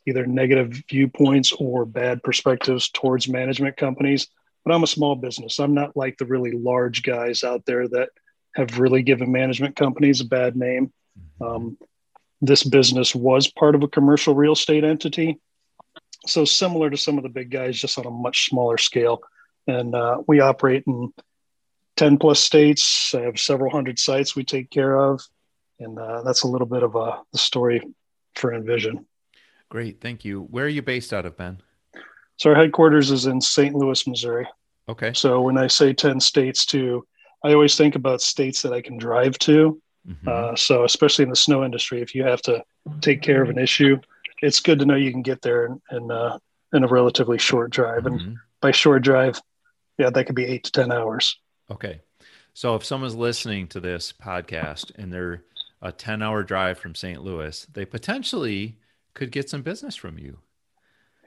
either 0.08 0.26
negative 0.26 0.82
viewpoints 0.90 1.52
or 1.52 1.86
bad 1.86 2.24
perspectives 2.24 2.90
towards 2.90 3.28
management 3.28 3.76
companies. 3.78 4.28
But 4.64 4.74
I'm 4.74 4.84
a 4.84 4.88
small 4.88 5.16
business. 5.16 5.60
I'm 5.60 5.74
not 5.74 5.96
like 5.96 6.18
the 6.18 6.26
really 6.26 6.52
large 6.52 7.04
guys 7.04 7.44
out 7.44 7.66
there 7.66 7.88
that 7.90 8.10
have 8.56 8.80
really 8.80 9.04
given 9.04 9.32
management 9.32 9.76
companies 9.76 10.22
a 10.22 10.26
bad 10.26 10.56
name. 10.56 10.92
Um, 11.42 11.78
this 12.42 12.64
business 12.64 13.14
was 13.14 13.52
part 13.52 13.76
of 13.76 13.84
a 13.84 13.88
commercial 13.88 14.34
real 14.34 14.54
estate 14.54 14.84
entity. 14.84 15.40
So 16.26 16.46
similar 16.46 16.90
to 16.90 16.98
some 16.98 17.18
of 17.18 17.24
the 17.24 17.30
big 17.30 17.52
guys, 17.52 17.80
just 17.80 18.00
on 18.00 18.06
a 18.06 18.12
much 18.12 18.50
smaller 18.50 18.78
scale. 18.78 19.22
And 19.68 19.94
uh, 19.94 20.22
we 20.28 20.40
operate 20.40 20.84
in 20.88 21.14
10 21.98 22.18
plus 22.18 22.40
states. 22.40 23.14
I 23.14 23.22
have 23.22 23.40
several 23.40 23.72
hundred 23.72 24.00
sites 24.00 24.36
we 24.36 24.44
take 24.44 24.70
care 24.70 24.98
of. 24.98 25.22
And 25.80 26.00
uh, 26.00 26.24
that's 26.24 26.44
a 26.44 26.48
little 26.48 26.68
bit 26.68 26.84
of 26.84 26.96
a, 26.96 27.22
the 27.32 27.38
story 27.38 27.82
for 28.36 28.54
Envision. 28.54 29.06
Great, 29.70 30.02
thank 30.02 30.24
you. 30.24 30.44
Where 30.44 30.66
are 30.66 30.70
you 30.70 30.82
based 30.82 31.14
out 31.14 31.26
of, 31.26 31.38
Ben? 31.38 31.62
So 32.38 32.52
our 32.52 32.56
headquarters 32.56 33.12
is 33.12 33.26
in 33.26 33.42
St. 33.42 33.76
Louis, 33.76 34.08
Missouri. 34.08 34.48
Okay. 34.88 35.12
So 35.14 35.42
when 35.42 35.58
I 35.58 35.68
say 35.68 35.94
10 35.94 36.20
states 36.20 36.66
too, 36.66 37.06
I 37.44 37.54
always 37.54 37.76
think 37.76 37.96
about 37.96 38.22
states 38.22 38.62
that 38.62 38.74
I 38.74 38.82
can 38.82 38.98
drive 38.98 39.38
to. 39.40 39.82
Mm-hmm. 40.08 40.28
Uh, 40.28 40.56
so 40.56 40.86
especially 40.86 41.24
in 41.24 41.30
the 41.30 41.36
snow 41.36 41.66
industry, 41.66 42.02
if 42.02 42.16
you 42.16 42.24
have 42.24 42.42
to 42.44 42.64
take 43.02 43.22
care 43.22 43.44
of 43.44 43.50
an 43.50 43.58
issue, 43.58 44.00
it's 44.42 44.60
good 44.60 44.80
to 44.80 44.86
know 44.86 44.96
you 44.96 45.12
can 45.12 45.22
get 45.22 45.42
there 45.42 45.66
in, 45.66 45.82
in, 45.92 46.12
uh, 46.12 46.38
in 46.74 46.84
a 46.84 46.88
relatively 46.88 47.38
short 47.38 47.72
drive. 47.72 48.04
Mm-hmm. 48.04 48.28
And 48.28 48.38
by 48.62 48.72
short 48.72 49.02
drive, 49.02 49.42
yeah, 49.98 50.10
that 50.10 50.26
could 50.26 50.36
be 50.36 50.46
eight 50.46 50.64
to 50.66 50.72
10 50.72 50.92
hours. 50.92 51.38
Okay. 51.70 52.02
So 52.54 52.76
if 52.76 52.86
someone's 52.86 53.16
listening 53.16 53.68
to 53.70 53.80
this 53.80 54.14
podcast 54.14 54.92
and 54.98 55.12
they're 55.12 55.44
a 55.82 55.92
10 55.92 56.22
hour 56.22 56.44
drive 56.44 56.80
from 56.80 56.96
St. 56.96 57.22
Louis, 57.22 57.68
they 57.74 57.86
potentially 57.86 58.78
could 59.18 59.32
get 59.32 59.50
some 59.50 59.64
business 59.64 59.96
from 59.96 60.18
you. 60.18 60.38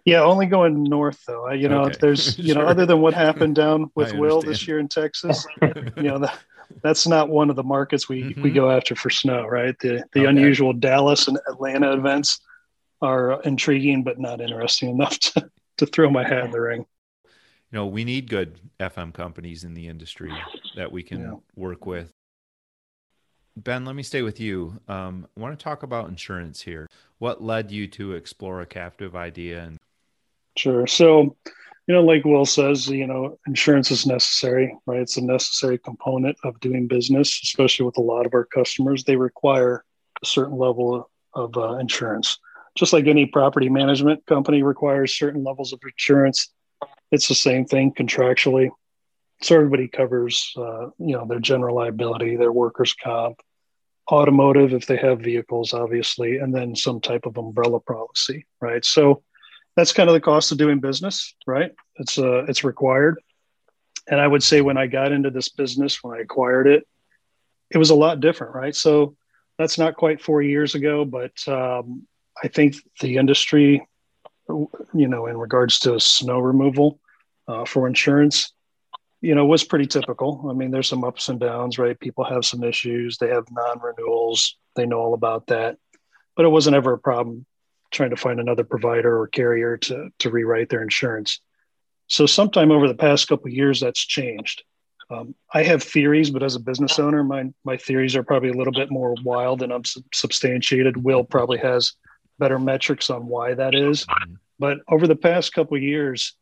Yeah, 0.05 0.23
only 0.23 0.47
going 0.47 0.83
north 0.85 1.23
though. 1.27 1.51
You 1.51 1.69
know, 1.69 1.83
okay. 1.83 1.97
there's 2.01 2.39
you 2.39 2.55
sure. 2.55 2.63
know, 2.63 2.69
other 2.69 2.87
than 2.87 3.01
what 3.01 3.13
happened 3.13 3.57
down 3.57 3.91
with 3.95 4.15
Will 4.15 4.41
this 4.41 4.67
year 4.67 4.79
in 4.79 4.89
Texas, 4.89 5.47
you 5.63 6.05
know, 6.05 6.19
that, 6.21 6.39
that's 6.83 7.07
not 7.07 7.29
one 7.29 7.51
of 7.51 7.57
the 7.57 7.65
markets 7.65 8.09
we 8.09 8.23
mm-hmm. 8.23 8.43
we 8.43 8.51
go 8.51 8.71
after 8.71 8.95
for 8.95 9.11
snow, 9.11 9.45
right? 9.47 9.75
The 9.81 10.05
the 10.13 10.21
okay. 10.21 10.29
unusual 10.29 10.73
Dallas 10.73 11.29
and 11.29 11.39
Atlanta 11.49 11.93
events 11.93 12.41
are 13.03 13.43
intriguing, 13.43 14.05
but 14.05 14.19
not 14.19 14.41
interesting 14.41 14.89
enough 14.91 15.19
to 15.19 15.51
to 15.79 15.87
throw 15.87 16.09
my 16.09 16.27
hat 16.27 16.45
in 16.45 16.51
the 16.53 16.61
ring. 16.61 16.87
You 17.25 17.79
know, 17.79 17.87
we 17.87 18.05
need 18.05 18.29
good 18.31 18.59
FM 18.81 19.13
companies 19.13 19.65
in 19.65 19.75
the 19.75 19.87
industry 19.87 20.33
that 20.77 20.91
we 20.91 21.03
can 21.03 21.21
yeah. 21.21 21.35
work 21.55 21.87
with. 21.87 22.13
Ben, 23.63 23.85
let 23.85 23.95
me 23.95 24.03
stay 24.03 24.23
with 24.23 24.41
you. 24.41 24.81
Um, 24.89 25.27
I 25.37 25.41
want 25.41 25.59
to 25.59 25.63
talk 25.63 25.83
about 25.83 26.09
insurance 26.09 26.63
here. 26.63 26.89
What 27.19 27.43
led 27.43 27.71
you 27.71 27.87
to 27.89 28.13
explore 28.13 28.63
a 28.63 28.67
captive 28.67 29.15
idea 29.15 29.63
and 29.63 29.77
Sure. 30.57 30.87
So, 30.87 31.37
you 31.87 31.95
know, 31.95 32.03
like 32.03 32.25
Will 32.25 32.47
says, 32.47 32.89
you 32.89 33.07
know, 33.07 33.39
insurance 33.47 33.91
is 33.91 34.07
necessary, 34.07 34.75
right? 34.87 35.01
It's 35.01 35.19
a 35.19 35.25
necessary 35.25 35.79
component 35.79 36.39
of 36.43 36.59
doing 36.61 36.87
business, 36.87 37.41
especially 37.45 37.87
with 37.87 37.99
a 37.99 38.03
lot 38.03 38.27
of 38.27 38.35
our 38.35 38.47
customers. 38.47 39.05
They 39.05 39.17
require 39.17 39.85
a 40.23 40.27
certain 40.27 40.57
level 40.57 41.11
of 41.35 41.57
uh, 41.57 41.75
insurance. 41.75 42.39
Just 42.77 42.93
like 42.93 43.07
any 43.07 43.27
property 43.27 43.69
management 43.69 44.25
company 44.27 44.63
requires 44.63 45.17
certain 45.17 45.45
levels 45.45 45.73
of 45.73 45.81
insurance, 45.83 46.53
it's 47.13 47.29
the 47.29 47.35
same 47.35 47.67
thing 47.67 47.93
contractually. 47.93 48.71
So 49.43 49.55
everybody 49.55 49.89
covers, 49.89 50.53
uh, 50.57 50.87
you 50.99 51.15
know, 51.15 51.27
their 51.27 51.41
general 51.41 51.77
liability, 51.77 52.37
their 52.37 52.53
workers' 52.53 52.95
comp, 52.95 53.41
automotive 54.11 54.73
if 54.73 54.87
they 54.87 54.97
have 54.97 55.21
vehicles, 55.21 55.73
obviously, 55.73 56.39
and 56.39 56.55
then 56.55 56.75
some 56.75 57.01
type 57.01 57.27
of 57.27 57.37
umbrella 57.37 57.81
policy, 57.81 58.47
right? 58.61 58.85
So 58.85 59.23
that's 59.77 59.93
kind 59.93 60.09
of 60.09 60.15
the 60.15 60.21
cost 60.21 60.53
of 60.53 60.59
doing 60.59 60.81
business, 60.81 61.35
right? 61.47 61.73
It's 61.97 62.19
uh, 62.19 62.45
it's 62.45 62.65
required. 62.65 63.21
And 64.09 64.21
I 64.21 64.27
would 64.27 64.43
say 64.43 64.61
when 64.61 64.77
I 64.77 64.87
got 64.87 65.13
into 65.13 65.31
this 65.31 65.49
business, 65.49 66.03
when 66.03 66.19
I 66.19 66.23
acquired 66.23 66.67
it, 66.67 66.87
it 67.71 67.79
was 67.79 67.91
a 67.91 67.95
lot 67.95 68.21
different, 68.21 68.55
right? 68.55 68.75
So 68.75 69.17
that's 69.59 69.79
not 69.79 69.97
quite 69.97 70.21
four 70.21 70.43
years 70.43 70.75
ago, 70.75 71.05
but 71.05 71.33
um, 71.47 72.07
I 72.43 72.49
think 72.49 72.77
the 73.01 73.19
industry, 73.19 73.87
you 74.49 75.09
know, 75.09 75.27
in 75.27 75.37
regards 75.37 75.79
to 75.81 76.01
snow 76.01 76.41
removal 76.41 76.99
uh, 77.47 77.65
for 77.65 77.87
insurance, 77.87 78.53
you 79.21 79.35
know, 79.35 79.45
was 79.45 79.65
pretty 79.65 79.87
typical. 79.87 80.47
I 80.51 80.55
mean, 80.55 80.71
there's 80.71 80.89
some 80.89 81.05
ups 81.05 81.29
and 81.29 81.39
downs, 81.39 81.79
right? 81.79 81.99
People 81.99 82.25
have 82.25 82.45
some 82.45 82.65
issues. 82.65 83.19
They 83.19 83.29
have 83.29 83.45
non-renewals. 83.51 84.57
They 84.77 84.87
know 84.87 84.99
all 84.99 85.15
about 85.15 85.49
that, 85.49 85.77
but 86.37 86.47
it 86.47 86.51
wasn't 86.51 86.77
ever 86.77 86.95
a 86.95 86.99
problem 86.99 87.45
trying 87.91 88.11
to 88.11 88.17
find 88.17 88.39
another 88.39 88.65
provider 88.65 89.21
or 89.21 89.27
carrier 89.27 89.77
to, 89.77 90.11
to 90.21 90.31
rewrite 90.31 90.69
their 90.69 90.83
insurance. 90.83 91.41
So 92.07 92.25
sometime 92.27 92.71
over 92.71 92.89
the 92.89 92.95
past 92.95 93.29
couple 93.29 93.51
years, 93.51 93.81
that's 93.81 94.01
changed. 94.05 94.63
Um, 95.11 95.35
I 95.53 95.65
have 95.65 95.83
theories, 95.83 96.31
but 96.31 96.43
as 96.43 96.55
a 96.55 96.61
business 96.61 96.99
owner, 97.01 97.25
my 97.25 97.53
my 97.65 97.77
theories 97.77 98.15
are 98.15 98.23
probably 98.23 98.51
a 98.51 98.55
little 98.55 98.73
bit 98.73 98.93
more 98.93 99.15
wild 99.25 99.61
and 99.63 99.73
unsubstantiated. 99.73 101.03
Will 101.03 101.25
probably 101.25 101.59
has 101.59 101.95
better 102.39 102.61
metrics 102.61 103.11
on 103.11 103.27
why 103.27 103.55
that 103.55 103.75
is. 103.75 104.07
But 104.61 104.79
over 104.89 105.09
the 105.09 105.17
past 105.17 105.53
couple 105.53 105.77
years, 105.79 106.37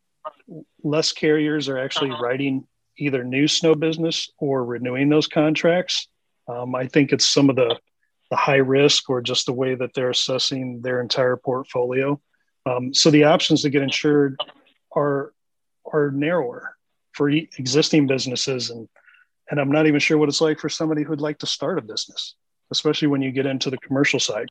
less 0.82 1.12
carriers 1.12 1.68
are 1.68 1.78
actually 1.78 2.10
writing 2.10 2.66
either 2.98 3.24
new 3.24 3.46
snow 3.46 3.74
business 3.74 4.30
or 4.38 4.64
renewing 4.64 5.08
those 5.08 5.28
contracts. 5.28 6.08
Um, 6.48 6.74
I 6.74 6.86
think 6.86 7.12
it's 7.12 7.26
some 7.26 7.50
of 7.50 7.56
the 7.56 7.78
the 8.30 8.36
high 8.36 8.56
risk 8.56 9.08
or 9.08 9.22
just 9.22 9.46
the 9.46 9.52
way 9.52 9.74
that 9.74 9.94
they're 9.94 10.10
assessing 10.10 10.82
their 10.82 11.00
entire 11.00 11.36
portfolio. 11.36 12.20
Um, 12.66 12.92
so 12.92 13.10
the 13.10 13.24
options 13.24 13.62
to 13.62 13.70
get 13.70 13.82
insured 13.82 14.38
are 14.94 15.32
are 15.90 16.10
narrower 16.10 16.76
for 17.12 17.30
existing 17.30 18.06
businesses, 18.06 18.70
and 18.70 18.88
and 19.50 19.60
I'm 19.60 19.72
not 19.72 19.86
even 19.86 20.00
sure 20.00 20.18
what 20.18 20.28
it's 20.28 20.40
like 20.40 20.58
for 20.58 20.68
somebody 20.68 21.02
who'd 21.02 21.20
like 21.20 21.38
to 21.38 21.46
start 21.46 21.78
a 21.78 21.82
business, 21.82 22.34
especially 22.70 23.08
when 23.08 23.22
you 23.22 23.32
get 23.32 23.46
into 23.46 23.70
the 23.70 23.78
commercial 23.78 24.20
side. 24.20 24.48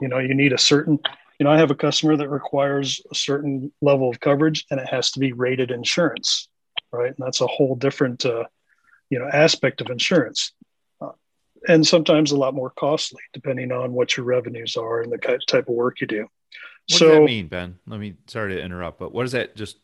You 0.00 0.08
know, 0.08 0.18
you 0.18 0.34
need 0.34 0.52
a 0.52 0.58
certain. 0.58 0.98
You 1.38 1.44
know, 1.44 1.50
I 1.50 1.58
have 1.58 1.70
a 1.70 1.76
customer 1.76 2.16
that 2.16 2.28
requires 2.28 3.00
a 3.10 3.14
certain 3.14 3.72
level 3.82 4.08
of 4.08 4.20
coverage, 4.20 4.64
and 4.70 4.80
it 4.80 4.88
has 4.88 5.10
to 5.12 5.20
be 5.20 5.32
rated 5.32 5.70
insurance, 5.70 6.48
right? 6.92 7.08
And 7.08 7.18
that's 7.18 7.40
a 7.40 7.46
whole 7.46 7.76
different, 7.76 8.24
uh, 8.24 8.44
you 9.10 9.18
know, 9.18 9.28
aspect 9.28 9.80
of 9.80 9.90
insurance 9.90 10.52
and 11.68 11.86
sometimes 11.86 12.32
a 12.32 12.36
lot 12.36 12.54
more 12.54 12.70
costly 12.70 13.22
depending 13.32 13.72
on 13.72 13.92
what 13.92 14.16
your 14.16 14.26
revenues 14.26 14.76
are 14.76 15.02
and 15.02 15.12
the 15.12 15.38
type 15.46 15.68
of 15.68 15.74
work 15.74 16.00
you 16.00 16.06
do. 16.06 16.22
What 16.22 16.98
so, 16.98 17.08
does 17.08 17.14
that 17.16 17.24
mean, 17.24 17.48
Ben? 17.48 17.78
Let 17.86 18.00
me 18.00 18.14
sorry 18.26 18.54
to 18.54 18.62
interrupt, 18.62 18.98
but 18.98 19.12
what 19.12 19.22
does 19.22 19.32
that 19.32 19.56
just 19.56 19.78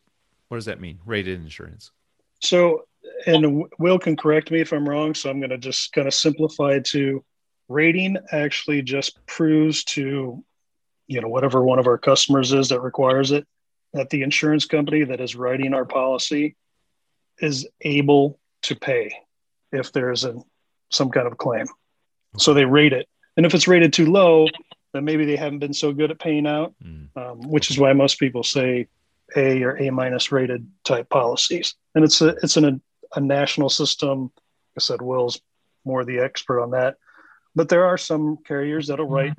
what 0.48 0.56
does 0.56 0.66
that 0.66 0.80
mean? 0.80 0.98
Rated 1.04 1.40
insurance. 1.40 1.90
So, 2.40 2.86
and 3.26 3.64
Will 3.78 3.98
can 3.98 4.16
correct 4.16 4.50
me 4.50 4.60
if 4.60 4.72
I'm 4.72 4.88
wrong. 4.88 5.14
So 5.14 5.30
I'm 5.30 5.40
going 5.40 5.50
to 5.50 5.58
just 5.58 5.92
kind 5.92 6.06
of 6.06 6.14
simplify 6.14 6.72
it 6.74 6.84
to 6.86 7.24
rating 7.68 8.18
actually 8.32 8.82
just 8.82 9.24
proves 9.26 9.82
to, 9.84 10.44
you 11.12 11.20
know, 11.20 11.28
whatever 11.28 11.62
one 11.62 11.78
of 11.78 11.86
our 11.86 11.98
customers 11.98 12.52
is 12.52 12.70
that 12.70 12.80
requires 12.80 13.32
it, 13.32 13.46
that 13.92 14.08
the 14.08 14.22
insurance 14.22 14.64
company 14.64 15.04
that 15.04 15.20
is 15.20 15.36
writing 15.36 15.74
our 15.74 15.84
policy 15.84 16.56
is 17.38 17.68
able 17.82 18.38
to 18.62 18.74
pay 18.74 19.12
if 19.72 19.92
there's 19.92 20.24
an 20.24 20.42
some 20.90 21.10
kind 21.10 21.26
of 21.26 21.36
claim. 21.36 21.66
So 22.38 22.54
they 22.54 22.64
rate 22.64 22.92
it. 22.92 23.08
And 23.36 23.44
if 23.44 23.54
it's 23.54 23.68
rated 23.68 23.92
too 23.92 24.10
low, 24.10 24.46
then 24.92 25.04
maybe 25.04 25.24
they 25.24 25.36
haven't 25.36 25.58
been 25.58 25.74
so 25.74 25.92
good 25.92 26.10
at 26.10 26.18
paying 26.18 26.46
out, 26.46 26.74
mm. 26.82 27.08
um, 27.16 27.48
which 27.48 27.70
is 27.70 27.78
why 27.78 27.92
most 27.92 28.18
people 28.18 28.42
say 28.42 28.88
A 29.36 29.62
or 29.62 29.76
A 29.76 29.90
minus 29.90 30.32
rated 30.32 30.66
type 30.84 31.08
policies. 31.10 31.74
And 31.94 32.04
it's 32.04 32.20
a 32.22 32.28
it's 32.42 32.56
an, 32.56 32.64
a, 32.64 32.80
a 33.16 33.20
national 33.20 33.68
system. 33.68 34.22
Like 34.22 34.78
I 34.78 34.80
said, 34.80 35.02
Will's 35.02 35.40
more 35.84 36.04
the 36.04 36.20
expert 36.20 36.62
on 36.62 36.70
that. 36.70 36.96
But 37.54 37.68
there 37.68 37.84
are 37.84 37.98
some 37.98 38.38
carriers 38.46 38.86
that'll 38.86 39.06
mm-hmm. 39.06 39.14
write 39.14 39.34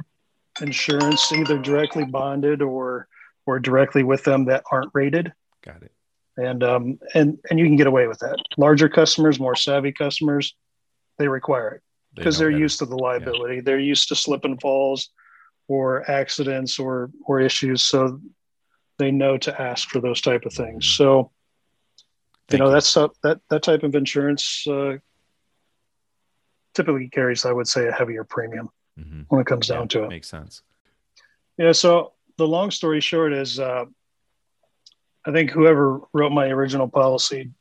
insurance 0.62 1.32
either 1.32 1.58
directly 1.58 2.06
bonded 2.06 2.62
or 2.62 3.08
or 3.46 3.60
directly 3.60 4.04
with 4.04 4.24
them 4.24 4.46
that 4.46 4.64
aren't 4.72 4.92
rated. 4.94 5.34
Got 5.64 5.84
it. 5.84 5.92
And 6.38 6.64
um 6.64 7.00
and 7.14 7.38
and 7.50 7.60
you 7.60 7.66
can 7.66 7.76
get 7.76 7.88
away 7.88 8.08
with 8.08 8.20
that. 8.20 8.38
Larger 8.58 8.90
customers, 8.90 9.40
more 9.40 9.56
savvy 9.56 9.92
customers, 9.92 10.56
they 11.18 11.28
require 11.28 11.76
it 11.76 11.82
because 12.16 12.38
they 12.38 12.46
are 12.46 12.50
used 12.50 12.80
to 12.80 12.86
the 12.86 12.96
liability. 12.96 13.56
Yeah. 13.56 13.62
They're 13.66 13.80
used 13.80 14.08
to 14.10 14.16
slip 14.16 14.46
and 14.46 14.60
falls 14.62 15.10
or 15.68 16.10
accidents 16.10 16.80
or 16.80 17.12
or 17.26 17.40
issues, 17.40 17.84
so 17.84 18.20
they 19.00 19.12
know 19.12 19.38
to 19.38 19.62
ask 19.62 19.90
for 19.90 20.00
those 20.00 20.22
type 20.22 20.46
of 20.46 20.54
things. 20.54 20.86
Mm-hmm. 20.86 21.04
So, 21.04 21.32
Thank 22.48 22.52
you 22.52 22.58
know, 22.60 22.66
you. 22.66 22.74
that's 22.74 22.94
that 22.94 23.40
that 23.50 23.64
type 23.64 23.84
of 23.84 23.96
insurance 23.96 24.66
uh, 24.68 24.98
typically 26.74 27.10
carries, 27.10 27.46
I 27.46 27.52
would 27.52 27.68
say, 27.68 27.88
a 27.88 27.92
heavier 27.92 28.24
premium 28.24 28.70
mm-hmm. 29.00 29.22
when 29.28 29.42
it 29.42 29.48
comes 29.48 29.70
yeah, 29.70 29.76
down 29.76 29.88
to 29.90 30.04
it. 30.04 30.10
Makes 30.10 30.30
sense. 30.30 30.62
Yeah. 31.58 31.72
So 31.72 32.14
the 32.38 32.48
long 32.48 32.72
story 32.72 33.02
short 33.02 33.34
is, 33.34 33.60
uh, 33.60 33.86
I 35.26 35.32
think 35.32 35.52
whoever 35.52 36.02
wrote 36.14 36.32
my 36.32 36.48
original 36.48 36.88
policy 36.88 37.52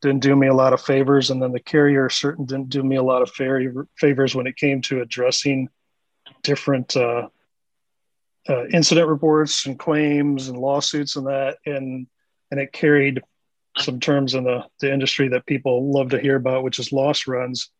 didn't 0.00 0.22
do 0.22 0.34
me 0.34 0.46
a 0.46 0.54
lot 0.54 0.72
of 0.72 0.80
favors, 0.80 1.30
and 1.30 1.42
then 1.42 1.52
the 1.52 1.60
carrier 1.60 2.08
certain 2.08 2.46
didn't 2.46 2.70
do 2.70 2.82
me 2.82 2.96
a 2.96 3.02
lot 3.02 3.22
of 3.22 3.30
favors 3.30 4.34
when 4.34 4.46
it 4.46 4.56
came 4.56 4.80
to 4.82 5.02
addressing 5.02 5.68
different 6.42 6.96
uh, 6.96 7.28
uh, 8.48 8.66
incident 8.68 9.08
reports 9.08 9.66
and 9.66 9.78
claims 9.78 10.48
and 10.48 10.56
lawsuits 10.56 11.16
and 11.16 11.26
that, 11.26 11.58
and 11.66 12.06
and 12.50 12.58
it 12.58 12.72
carried 12.72 13.20
some 13.76 14.00
terms 14.00 14.34
in 14.34 14.44
the, 14.44 14.64
the 14.80 14.92
industry 14.92 15.28
that 15.28 15.46
people 15.46 15.92
love 15.92 16.10
to 16.10 16.18
hear 16.18 16.36
about, 16.36 16.64
which 16.64 16.78
is 16.78 16.92
loss 16.92 17.26
runs, 17.26 17.70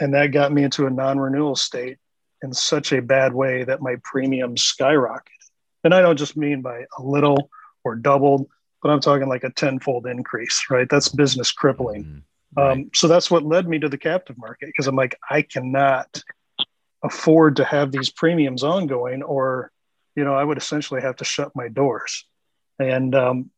and 0.00 0.14
that 0.14 0.32
got 0.32 0.52
me 0.52 0.64
into 0.64 0.86
a 0.86 0.90
non-renewal 0.90 1.56
state 1.56 1.98
in 2.42 2.52
such 2.52 2.92
a 2.92 3.02
bad 3.02 3.34
way 3.34 3.64
that 3.64 3.82
my 3.82 3.96
premiums 4.04 4.62
skyrocketed. 4.62 5.22
And 5.84 5.94
I 5.94 6.00
don't 6.00 6.16
just 6.16 6.36
mean 6.36 6.62
by 6.62 6.84
a 6.98 7.02
little 7.02 7.50
or 7.84 7.94
doubled 7.94 8.48
but 8.82 8.90
I'm 8.90 9.00
talking 9.00 9.28
like 9.28 9.44
a 9.44 9.50
tenfold 9.50 10.06
increase, 10.06 10.66
right? 10.70 10.88
That's 10.88 11.08
business 11.08 11.50
crippling. 11.50 12.04
Mm, 12.04 12.22
right. 12.56 12.72
um, 12.72 12.90
so 12.94 13.08
that's 13.08 13.30
what 13.30 13.44
led 13.44 13.68
me 13.68 13.78
to 13.78 13.88
the 13.88 13.98
captive 13.98 14.38
market 14.38 14.66
because 14.66 14.86
I'm 14.86 14.96
like, 14.96 15.18
I 15.28 15.42
cannot 15.42 16.22
afford 17.02 17.56
to 17.56 17.64
have 17.64 17.92
these 17.92 18.10
premiums 18.10 18.62
ongoing, 18.62 19.22
or 19.22 19.70
you 20.16 20.24
know, 20.24 20.34
I 20.34 20.44
would 20.44 20.58
essentially 20.58 21.00
have 21.00 21.16
to 21.16 21.24
shut 21.24 21.52
my 21.54 21.68
doors. 21.68 22.24
And 22.78 23.14
um, 23.14 23.50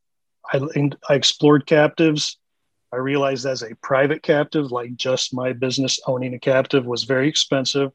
I, 0.53 0.61
I 1.09 1.15
explored 1.15 1.67
captives. 1.67 2.39
I 2.93 2.97
realized 2.97 3.47
as 3.47 3.63
a 3.63 3.77
private 3.83 4.23
captive, 4.23 4.73
like 4.73 4.97
just 4.97 5.33
my 5.33 5.53
business 5.53 6.01
owning 6.07 6.35
a 6.35 6.39
captive, 6.39 6.87
was 6.87 7.05
very 7.05 7.29
expensive, 7.29 7.93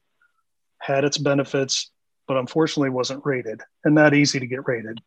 had 0.86 1.04
its 1.04 1.18
benefits, 1.18 1.90
but 2.28 2.36
unfortunately 2.36 2.90
wasn't 2.90 3.24
rated 3.26 3.60
and 3.84 3.94
not 3.94 4.14
easy 4.14 4.38
to 4.38 4.46
get 4.46 4.66
rated. 4.66 5.00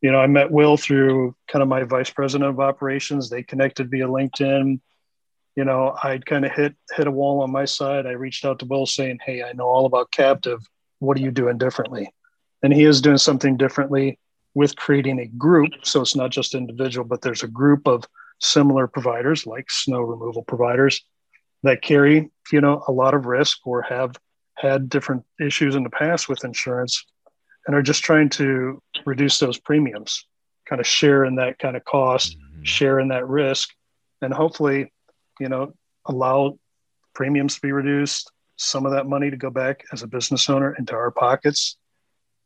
You 0.00 0.10
know, 0.10 0.18
I 0.18 0.26
met 0.26 0.50
Will 0.50 0.76
through 0.76 1.36
kind 1.46 1.62
of 1.62 1.68
my 1.68 1.84
vice 1.84 2.10
president 2.10 2.50
of 2.50 2.58
operations. 2.58 3.30
They 3.30 3.44
connected 3.44 3.90
via 3.90 4.08
LinkedIn. 4.08 4.80
You 5.54 5.64
know, 5.64 5.96
I'd 6.02 6.26
kind 6.26 6.44
of 6.44 6.50
hit 6.50 6.74
hit 6.96 7.06
a 7.06 7.10
wall 7.10 7.42
on 7.42 7.52
my 7.52 7.64
side. 7.64 8.06
I 8.06 8.12
reached 8.12 8.44
out 8.44 8.58
to 8.58 8.66
Will 8.66 8.86
saying, 8.86 9.20
"Hey, 9.24 9.44
I 9.44 9.52
know 9.52 9.66
all 9.66 9.86
about 9.86 10.10
captive. 10.10 10.66
What 10.98 11.16
are 11.16 11.20
you 11.20 11.30
doing 11.30 11.58
differently?" 11.58 12.12
And 12.64 12.72
he 12.72 12.84
is 12.84 13.00
doing 13.00 13.18
something 13.18 13.56
differently 13.56 14.18
with 14.54 14.74
creating 14.76 15.20
a 15.20 15.26
group. 15.26 15.70
So 15.82 16.00
it's 16.00 16.16
not 16.16 16.30
just 16.30 16.54
individual, 16.54 17.06
but 17.06 17.22
there's 17.22 17.44
a 17.44 17.48
group 17.48 17.86
of 17.86 18.04
similar 18.40 18.88
providers 18.88 19.46
like 19.46 19.70
snow 19.70 20.00
removal 20.00 20.42
providers 20.42 21.04
that 21.62 21.82
carry, 21.82 22.30
you 22.50 22.60
know, 22.60 22.82
a 22.88 22.92
lot 22.92 23.14
of 23.14 23.26
risk 23.26 23.58
or 23.64 23.82
have 23.82 24.16
had 24.62 24.88
different 24.88 25.24
issues 25.40 25.74
in 25.74 25.82
the 25.82 25.90
past 25.90 26.28
with 26.28 26.44
insurance 26.44 27.04
and 27.66 27.74
are 27.74 27.82
just 27.82 28.04
trying 28.04 28.28
to 28.28 28.80
reduce 29.04 29.38
those 29.38 29.58
premiums, 29.58 30.26
kind 30.68 30.80
of 30.80 30.86
share 30.86 31.24
in 31.24 31.34
that 31.36 31.58
kind 31.58 31.76
of 31.76 31.84
cost, 31.84 32.38
mm-hmm. 32.38 32.62
share 32.62 33.00
in 33.00 33.08
that 33.08 33.26
risk, 33.26 33.70
and 34.20 34.32
hopefully, 34.32 34.92
you 35.40 35.48
know, 35.48 35.74
allow 36.06 36.58
premiums 37.12 37.56
to 37.56 37.60
be 37.60 37.72
reduced, 37.72 38.30
some 38.56 38.86
of 38.86 38.92
that 38.92 39.06
money 39.06 39.30
to 39.30 39.36
go 39.36 39.50
back 39.50 39.82
as 39.92 40.02
a 40.02 40.06
business 40.06 40.48
owner 40.48 40.74
into 40.78 40.94
our 40.94 41.10
pockets. 41.10 41.76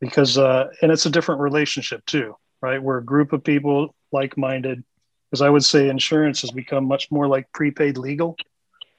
Because, 0.01 0.39
uh, 0.39 0.69
and 0.83 0.91
it's 0.91 1.07
a 1.07 1.11
different 1.11 1.41
relationship 1.41 2.05
too, 2.07 2.35
right? 2.63 2.83
We're 2.83 2.99
a 2.99 3.05
group 3.05 3.33
of 3.33 3.45
people 3.45 3.95
like 4.13 4.37
minded. 4.37 4.83
Because 5.31 5.43
I 5.43 5.51
would 5.51 5.65
say 5.65 5.89
insurance 5.89 6.41
has 6.43 6.51
become 6.51 6.87
much 6.87 7.11
more 7.11 7.27
like 7.27 7.51
prepaid 7.53 7.99
legal 7.99 8.37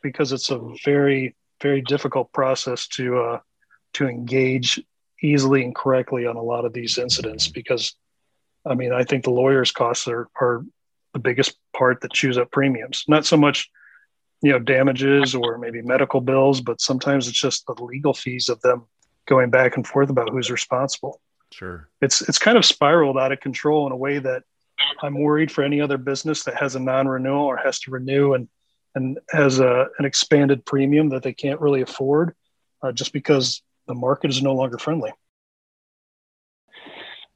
because 0.01 0.33
it's 0.33 0.51
a 0.51 0.59
very 0.83 1.35
very 1.61 1.81
difficult 1.81 2.31
process 2.33 2.87
to 2.87 3.17
uh, 3.19 3.39
to 3.93 4.07
engage 4.07 4.81
easily 5.21 5.63
and 5.63 5.75
correctly 5.75 6.27
on 6.27 6.35
a 6.35 6.41
lot 6.41 6.65
of 6.65 6.73
these 6.73 6.97
incidents 6.97 7.47
because 7.47 7.95
I 8.65 8.75
mean 8.75 8.91
I 8.91 9.03
think 9.03 9.23
the 9.23 9.31
lawyers' 9.31 9.71
costs 9.71 10.07
are 10.07 10.27
are 10.39 10.63
the 11.13 11.19
biggest 11.19 11.57
part 11.75 12.01
that 12.01 12.13
chews 12.13 12.37
up 12.37 12.51
premiums. 12.51 13.03
Not 13.07 13.25
so 13.25 13.37
much 13.37 13.69
you 14.41 14.51
know 14.51 14.59
damages 14.59 15.33
or 15.33 15.57
maybe 15.57 15.81
medical 15.81 16.21
bills, 16.21 16.61
but 16.61 16.81
sometimes 16.81 17.27
it's 17.27 17.39
just 17.39 17.65
the 17.65 17.83
legal 17.83 18.13
fees 18.13 18.49
of 18.49 18.61
them 18.61 18.85
going 19.25 19.49
back 19.49 19.75
and 19.75 19.85
forth 19.85 20.09
about 20.09 20.29
who's 20.29 20.51
responsible. 20.51 21.21
Sure. 21.51 21.89
It's 22.01 22.21
it's 22.27 22.39
kind 22.39 22.57
of 22.57 22.65
spiraled 22.65 23.17
out 23.17 23.31
of 23.31 23.39
control 23.39 23.87
in 23.87 23.93
a 23.93 23.97
way 23.97 24.19
that 24.19 24.43
I'm 25.01 25.19
worried 25.19 25.51
for 25.51 25.63
any 25.63 25.81
other 25.81 25.97
business 25.97 26.43
that 26.43 26.55
has 26.55 26.75
a 26.75 26.79
non-renewal 26.79 27.45
or 27.45 27.57
has 27.57 27.79
to 27.81 27.91
renew 27.91 28.33
and 28.33 28.47
and 28.97 29.19
has 29.29 29.59
a, 29.59 29.87
an 29.99 30.05
expanded 30.05 30.65
premium 30.65 31.09
that 31.09 31.23
they 31.23 31.33
can't 31.33 31.61
really 31.61 31.81
afford 31.81 32.35
uh, 32.81 32.91
just 32.91 33.13
because 33.13 33.61
the 33.87 33.93
market 33.93 34.29
is 34.29 34.41
no 34.41 34.53
longer 34.53 34.77
friendly. 34.77 35.11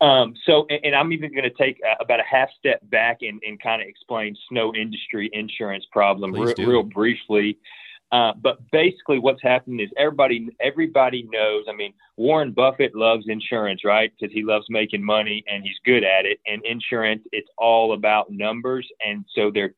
Um, 0.01 0.33
so, 0.45 0.65
and, 0.69 0.79
and, 0.83 0.95
I'm 0.95 1.13
even 1.13 1.31
going 1.31 1.43
to 1.43 1.51
take 1.51 1.79
about 1.99 2.19
a 2.19 2.23
half 2.23 2.49
step 2.57 2.79
back 2.89 3.19
and, 3.21 3.39
and 3.45 3.61
kind 3.61 3.83
of 3.83 3.87
explain 3.87 4.35
snow 4.49 4.73
industry 4.73 5.29
insurance 5.31 5.85
problem 5.91 6.33
re- 6.33 6.55
real 6.57 6.81
briefly. 6.81 7.59
Uh, 8.11 8.33
but 8.41 8.57
basically, 8.71 9.19
what's 9.19 9.43
happening 9.43 9.79
is 9.79 9.89
everybody 9.97 10.49
everybody 10.59 11.29
knows. 11.31 11.65
I 11.69 11.73
mean, 11.73 11.93
Warren 12.17 12.51
Buffett 12.51 12.95
loves 12.95 13.25
insurance, 13.27 13.85
right? 13.85 14.11
Because 14.19 14.33
he 14.33 14.43
loves 14.43 14.65
making 14.69 15.03
money 15.03 15.43
and 15.47 15.63
he's 15.63 15.77
good 15.85 16.03
at 16.03 16.25
it. 16.25 16.39
And 16.47 16.65
insurance, 16.65 17.21
it's 17.31 17.47
all 17.57 17.93
about 17.93 18.31
numbers, 18.31 18.87
and 19.05 19.23
so 19.35 19.51
they're 19.53 19.75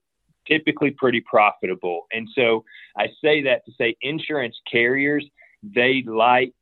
typically 0.48 0.92
pretty 0.92 1.22
profitable. 1.22 2.08
And 2.12 2.28
so 2.36 2.64
I 2.98 3.08
say 3.24 3.42
that 3.44 3.66
to 3.66 3.72
say 3.78 3.96
insurance 4.02 4.60
carriers, 4.72 5.26
they 5.64 6.04
like 6.08 6.54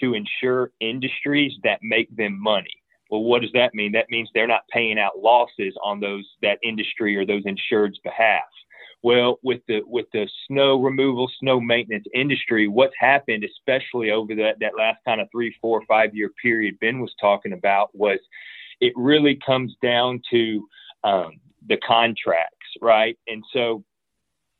to 0.00 0.14
insure 0.14 0.72
industries 0.80 1.52
that 1.64 1.80
make 1.82 2.14
them 2.16 2.40
money. 2.40 2.82
Well, 3.10 3.22
what 3.22 3.42
does 3.42 3.52
that 3.54 3.74
mean? 3.74 3.92
That 3.92 4.10
means 4.10 4.28
they're 4.34 4.46
not 4.46 4.68
paying 4.70 4.98
out 4.98 5.18
losses 5.18 5.74
on 5.82 6.00
those 6.00 6.26
that 6.42 6.58
industry 6.62 7.16
or 7.16 7.24
those 7.24 7.42
insured's 7.46 7.98
behalf. 8.00 8.42
Well, 9.02 9.38
with 9.42 9.60
the 9.68 9.80
with 9.86 10.06
the 10.12 10.28
snow 10.46 10.80
removal, 10.80 11.30
snow 11.40 11.60
maintenance 11.60 12.06
industry, 12.14 12.68
what's 12.68 12.94
happened, 12.98 13.44
especially 13.44 14.10
over 14.10 14.34
that 14.34 14.56
that 14.60 14.76
last 14.76 14.98
kind 15.06 15.20
of 15.20 15.28
three, 15.30 15.54
four, 15.60 15.82
five 15.86 16.14
year 16.14 16.30
period 16.42 16.78
Ben 16.80 17.00
was 17.00 17.14
talking 17.20 17.52
about, 17.52 17.94
was 17.94 18.18
it 18.80 18.92
really 18.96 19.38
comes 19.44 19.74
down 19.82 20.20
to 20.30 20.68
um, 21.04 21.32
the 21.68 21.78
contract 21.78 22.54
right? 22.80 23.18
And 23.26 23.42
so 23.52 23.84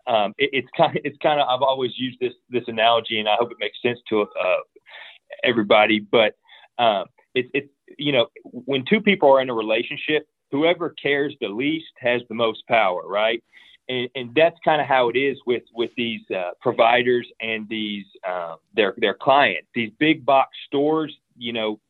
um, 0.06 0.34
it, 0.38 0.50
it's 0.52 0.68
kind 0.76 0.96
of, 0.96 1.02
it's 1.04 1.18
kind 1.22 1.40
of 1.40 1.48
I've 1.48 1.62
always 1.62 1.92
used 1.96 2.18
this 2.20 2.32
this 2.50 2.64
analogy, 2.66 3.18
and 3.18 3.28
I 3.28 3.36
hope 3.38 3.50
it 3.52 3.58
makes 3.60 3.80
sense 3.82 3.98
to 4.08 4.22
uh, 4.22 4.56
everybody. 5.44 6.00
But 6.00 6.34
um, 6.78 7.06
it's 7.34 7.48
it's 7.54 7.68
you 7.98 8.12
know 8.12 8.26
when 8.44 8.84
two 8.88 9.00
people 9.00 9.30
are 9.30 9.40
in 9.40 9.50
a 9.50 9.54
relationship, 9.54 10.26
whoever 10.50 10.90
cares 10.90 11.34
the 11.40 11.48
least 11.48 11.92
has 11.98 12.22
the 12.28 12.34
most 12.34 12.66
power, 12.68 13.02
right? 13.06 13.42
And, 13.90 14.08
and 14.14 14.34
that's 14.34 14.56
kind 14.64 14.80
of 14.80 14.86
how 14.86 15.08
it 15.08 15.16
is 15.16 15.38
with 15.46 15.62
with 15.74 15.90
these 15.96 16.20
uh, 16.34 16.50
providers 16.60 17.26
and 17.40 17.68
these 17.68 18.06
um, 18.28 18.56
their 18.74 18.94
their 18.98 19.14
clients. 19.14 19.68
These 19.74 19.90
big 19.98 20.24
box 20.24 20.56
stores, 20.66 21.14
you 21.36 21.52
know, 21.52 21.80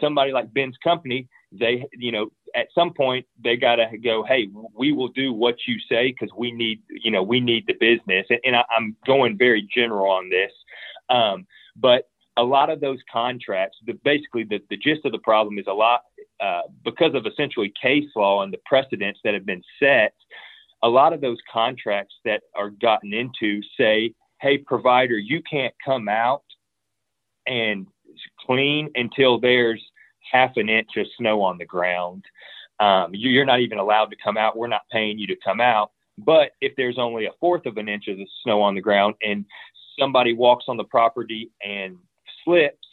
somebody 0.00 0.32
like 0.32 0.52
Ben's 0.52 0.76
company, 0.82 1.28
they 1.52 1.84
you 1.96 2.12
know 2.12 2.30
at 2.56 2.68
some 2.74 2.92
point 2.92 3.24
they 3.44 3.56
got 3.56 3.76
to 3.76 3.86
go 4.02 4.24
hey 4.24 4.48
we 4.74 4.90
will 4.90 5.08
do 5.08 5.32
what 5.32 5.54
you 5.68 5.76
say 5.88 6.08
because 6.08 6.34
we 6.36 6.50
need 6.50 6.82
you 6.88 7.10
know 7.10 7.22
we 7.22 7.38
need 7.38 7.64
the 7.66 7.74
business. 7.74 8.26
And, 8.30 8.40
and 8.44 8.56
I, 8.56 8.64
am 8.76 8.96
going 9.06 9.36
very 9.38 9.68
general 9.72 10.10
on 10.10 10.28
this 10.30 10.50
um, 11.10 11.46
but 11.76 12.08
a 12.38 12.42
lot 12.42 12.70
of 12.70 12.80
those 12.80 12.98
contracts 13.12 13.76
the, 13.86 13.92
basically 14.04 14.44
the, 14.44 14.60
the 14.70 14.76
gist 14.76 15.04
of 15.04 15.12
the 15.12 15.18
problem 15.18 15.58
is 15.58 15.66
a 15.68 15.72
lot 15.72 16.00
uh, 16.40 16.62
because 16.84 17.14
of 17.14 17.26
essentially 17.26 17.72
case 17.80 18.08
law 18.16 18.42
and 18.42 18.52
the 18.52 18.60
precedents 18.64 19.20
that 19.22 19.34
have 19.34 19.46
been 19.46 19.62
set 19.78 20.14
a 20.82 20.88
lot 20.88 21.12
of 21.12 21.20
those 21.20 21.38
contracts 21.52 22.14
that 22.24 22.42
are 22.54 22.70
gotten 22.70 23.12
into 23.12 23.60
say 23.78 24.12
hey 24.40 24.56
provider 24.56 25.18
you 25.18 25.42
can't 25.48 25.74
come 25.84 26.08
out 26.08 26.42
and 27.46 27.86
clean 28.40 28.88
until 28.94 29.38
there's 29.38 29.82
half 30.30 30.52
an 30.56 30.68
inch 30.68 30.90
of 30.96 31.06
snow 31.18 31.42
on 31.42 31.58
the 31.58 31.64
ground. 31.64 32.24
Um, 32.78 33.10
you're 33.12 33.44
not 33.44 33.60
even 33.60 33.78
allowed 33.78 34.06
to 34.06 34.16
come 34.22 34.36
out. 34.36 34.56
We're 34.56 34.66
not 34.66 34.82
paying 34.92 35.18
you 35.18 35.26
to 35.28 35.36
come 35.44 35.60
out. 35.60 35.92
But 36.18 36.52
if 36.60 36.72
there's 36.76 36.98
only 36.98 37.26
a 37.26 37.30
fourth 37.40 37.66
of 37.66 37.76
an 37.76 37.88
inch 37.88 38.08
of 38.08 38.16
the 38.16 38.26
snow 38.42 38.62
on 38.62 38.74
the 38.74 38.80
ground 38.80 39.14
and 39.22 39.44
somebody 39.98 40.32
walks 40.32 40.64
on 40.68 40.76
the 40.76 40.84
property 40.84 41.50
and 41.62 41.96
slips, 42.44 42.86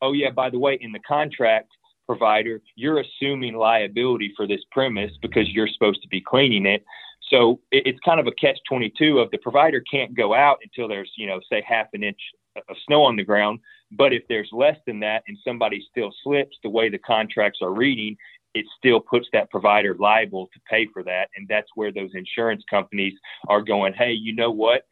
oh, 0.00 0.12
yeah, 0.12 0.30
by 0.30 0.50
the 0.50 0.58
way, 0.58 0.78
in 0.80 0.92
the 0.92 1.00
contract, 1.00 1.68
provider, 2.06 2.60
you're 2.74 3.00
assuming 3.00 3.54
liability 3.54 4.32
for 4.36 4.46
this 4.46 4.60
premise 4.70 5.12
because 5.22 5.48
you're 5.50 5.68
supposed 5.68 6.02
to 6.02 6.08
be 6.08 6.20
cleaning 6.20 6.66
it. 6.66 6.84
So 7.30 7.60
it's 7.70 7.98
kind 8.04 8.20
of 8.20 8.26
a 8.26 8.32
catch 8.32 8.58
22 8.68 9.18
of 9.18 9.30
the 9.30 9.38
provider 9.38 9.82
can't 9.90 10.14
go 10.14 10.34
out 10.34 10.58
until 10.62 10.88
there's, 10.88 11.10
you 11.16 11.26
know, 11.26 11.40
say 11.50 11.62
half 11.66 11.86
an 11.94 12.02
inch 12.02 12.18
of 12.56 12.76
snow 12.86 13.02
on 13.04 13.16
the 13.16 13.24
ground. 13.24 13.60
But 13.92 14.12
if 14.12 14.22
there's 14.28 14.48
less 14.52 14.76
than 14.86 15.00
that 15.00 15.22
and 15.28 15.36
somebody 15.44 15.84
still 15.90 16.12
slips 16.22 16.56
the 16.62 16.70
way 16.70 16.88
the 16.88 16.98
contracts 16.98 17.60
are 17.62 17.72
reading, 17.72 18.16
it 18.54 18.66
still 18.76 19.00
puts 19.00 19.28
that 19.32 19.50
provider 19.50 19.94
liable 19.98 20.48
to 20.52 20.60
pay 20.68 20.86
for 20.92 21.02
that. 21.04 21.28
And 21.36 21.46
that's 21.48 21.68
where 21.74 21.92
those 21.92 22.10
insurance 22.14 22.62
companies 22.68 23.14
are 23.48 23.62
going, 23.62 23.94
hey, 23.94 24.12
you 24.12 24.34
know 24.34 24.50
what? 24.50 24.82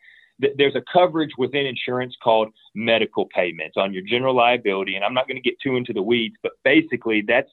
There's 0.56 0.74
a 0.74 0.82
coverage 0.90 1.32
within 1.36 1.66
insurance 1.66 2.16
called 2.22 2.48
medical 2.74 3.26
payments 3.26 3.76
on 3.76 3.92
your 3.92 4.02
general 4.02 4.34
liability, 4.34 4.96
and 4.96 5.04
I'm 5.04 5.12
not 5.12 5.28
going 5.28 5.36
to 5.36 5.46
get 5.46 5.60
too 5.62 5.76
into 5.76 5.92
the 5.92 6.00
weeds, 6.00 6.34
but 6.42 6.52
basically 6.64 7.22
that's 7.28 7.50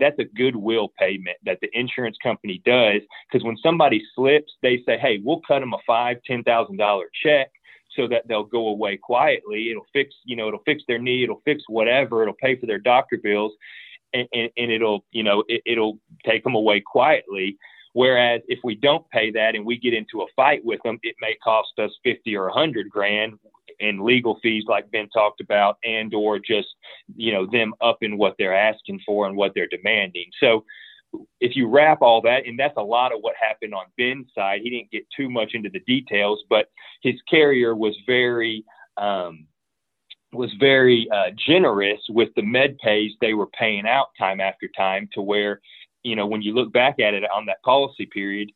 that's 0.00 0.18
a 0.18 0.24
goodwill 0.24 0.92
payment 0.98 1.36
that 1.44 1.58
the 1.60 1.68
insurance 1.78 2.16
company 2.20 2.60
does 2.64 3.02
because 3.30 3.44
when 3.44 3.56
somebody 3.58 4.02
slips, 4.16 4.52
they 4.62 4.82
say, 4.84 4.98
"Hey, 4.98 5.20
we'll 5.22 5.42
cut 5.46 5.60
them 5.60 5.74
a 5.74 5.78
five, 5.86 6.16
ten 6.26 6.42
thousand 6.42 6.76
dollar 6.76 7.08
check, 7.22 7.52
so 7.96 8.08
that 8.08 8.26
they'll 8.28 8.44
go 8.44 8.68
away 8.68 8.96
quietly. 8.96 9.70
It'll 9.70 9.86
fix, 9.92 10.14
you 10.24 10.36
know, 10.36 10.48
it'll 10.48 10.62
fix 10.64 10.82
their 10.88 10.98
knee, 10.98 11.24
it'll 11.24 11.42
fix 11.44 11.62
whatever, 11.68 12.22
it'll 12.22 12.34
pay 12.34 12.56
for 12.56 12.66
their 12.66 12.78
doctor 12.78 13.18
bills, 13.22 13.52
and, 14.12 14.28
and, 14.32 14.50
and 14.56 14.70
it'll, 14.70 15.04
you 15.12 15.22
know, 15.22 15.44
it, 15.48 15.62
it'll 15.66 15.98
take 16.24 16.44
them 16.44 16.54
away 16.54 16.80
quietly. 16.80 17.56
Whereas 17.92 18.40
if 18.48 18.58
we 18.64 18.74
don't 18.74 19.08
pay 19.10 19.30
that 19.30 19.54
and 19.54 19.64
we 19.64 19.78
get 19.78 19.94
into 19.94 20.22
a 20.22 20.26
fight 20.34 20.64
with 20.64 20.80
them, 20.84 20.98
it 21.02 21.14
may 21.20 21.36
cost 21.42 21.78
us 21.78 21.92
50 22.02 22.36
or 22.36 22.48
a 22.48 22.52
100 22.52 22.90
grand 22.90 23.34
in 23.80 24.04
legal 24.04 24.38
fees, 24.42 24.64
like 24.66 24.90
Ben 24.90 25.08
talked 25.10 25.40
about, 25.40 25.78
and 25.84 26.12
or 26.14 26.38
just, 26.38 26.68
you 27.16 27.32
know, 27.32 27.46
them 27.46 27.72
up 27.80 27.98
in 28.02 28.18
what 28.18 28.34
they're 28.38 28.56
asking 28.56 29.00
for 29.06 29.26
and 29.26 29.36
what 29.36 29.52
they're 29.54 29.68
demanding. 29.68 30.26
So 30.40 30.64
if 31.40 31.56
you 31.56 31.68
wrap 31.68 32.02
all 32.02 32.20
that, 32.22 32.46
and 32.46 32.58
that's 32.58 32.76
a 32.76 32.82
lot 32.82 33.12
of 33.12 33.20
what 33.20 33.34
happened 33.40 33.74
on 33.74 33.84
Ben's 33.96 34.26
side, 34.34 34.60
he 34.62 34.70
didn't 34.70 34.90
get 34.90 35.04
too 35.16 35.30
much 35.30 35.50
into 35.54 35.70
the 35.70 35.80
details, 35.80 36.42
but 36.48 36.70
his 37.02 37.14
carrier 37.28 37.74
was 37.74 37.96
very 38.06 38.64
um, 38.96 39.46
was 40.32 40.52
very 40.58 41.08
uh, 41.12 41.30
generous 41.46 42.00
with 42.08 42.28
the 42.34 42.42
med 42.42 42.76
pays 42.78 43.12
they 43.20 43.34
were 43.34 43.46
paying 43.46 43.86
out 43.86 44.08
time 44.18 44.40
after 44.40 44.68
time 44.76 45.08
to 45.12 45.22
where 45.22 45.60
you 46.04 46.14
know, 46.14 46.26
when 46.26 46.42
you 46.42 46.54
look 46.54 46.72
back 46.72 47.00
at 47.00 47.14
it 47.14 47.24
on 47.34 47.46
that 47.46 47.62
policy 47.62 48.06
period, 48.06 48.52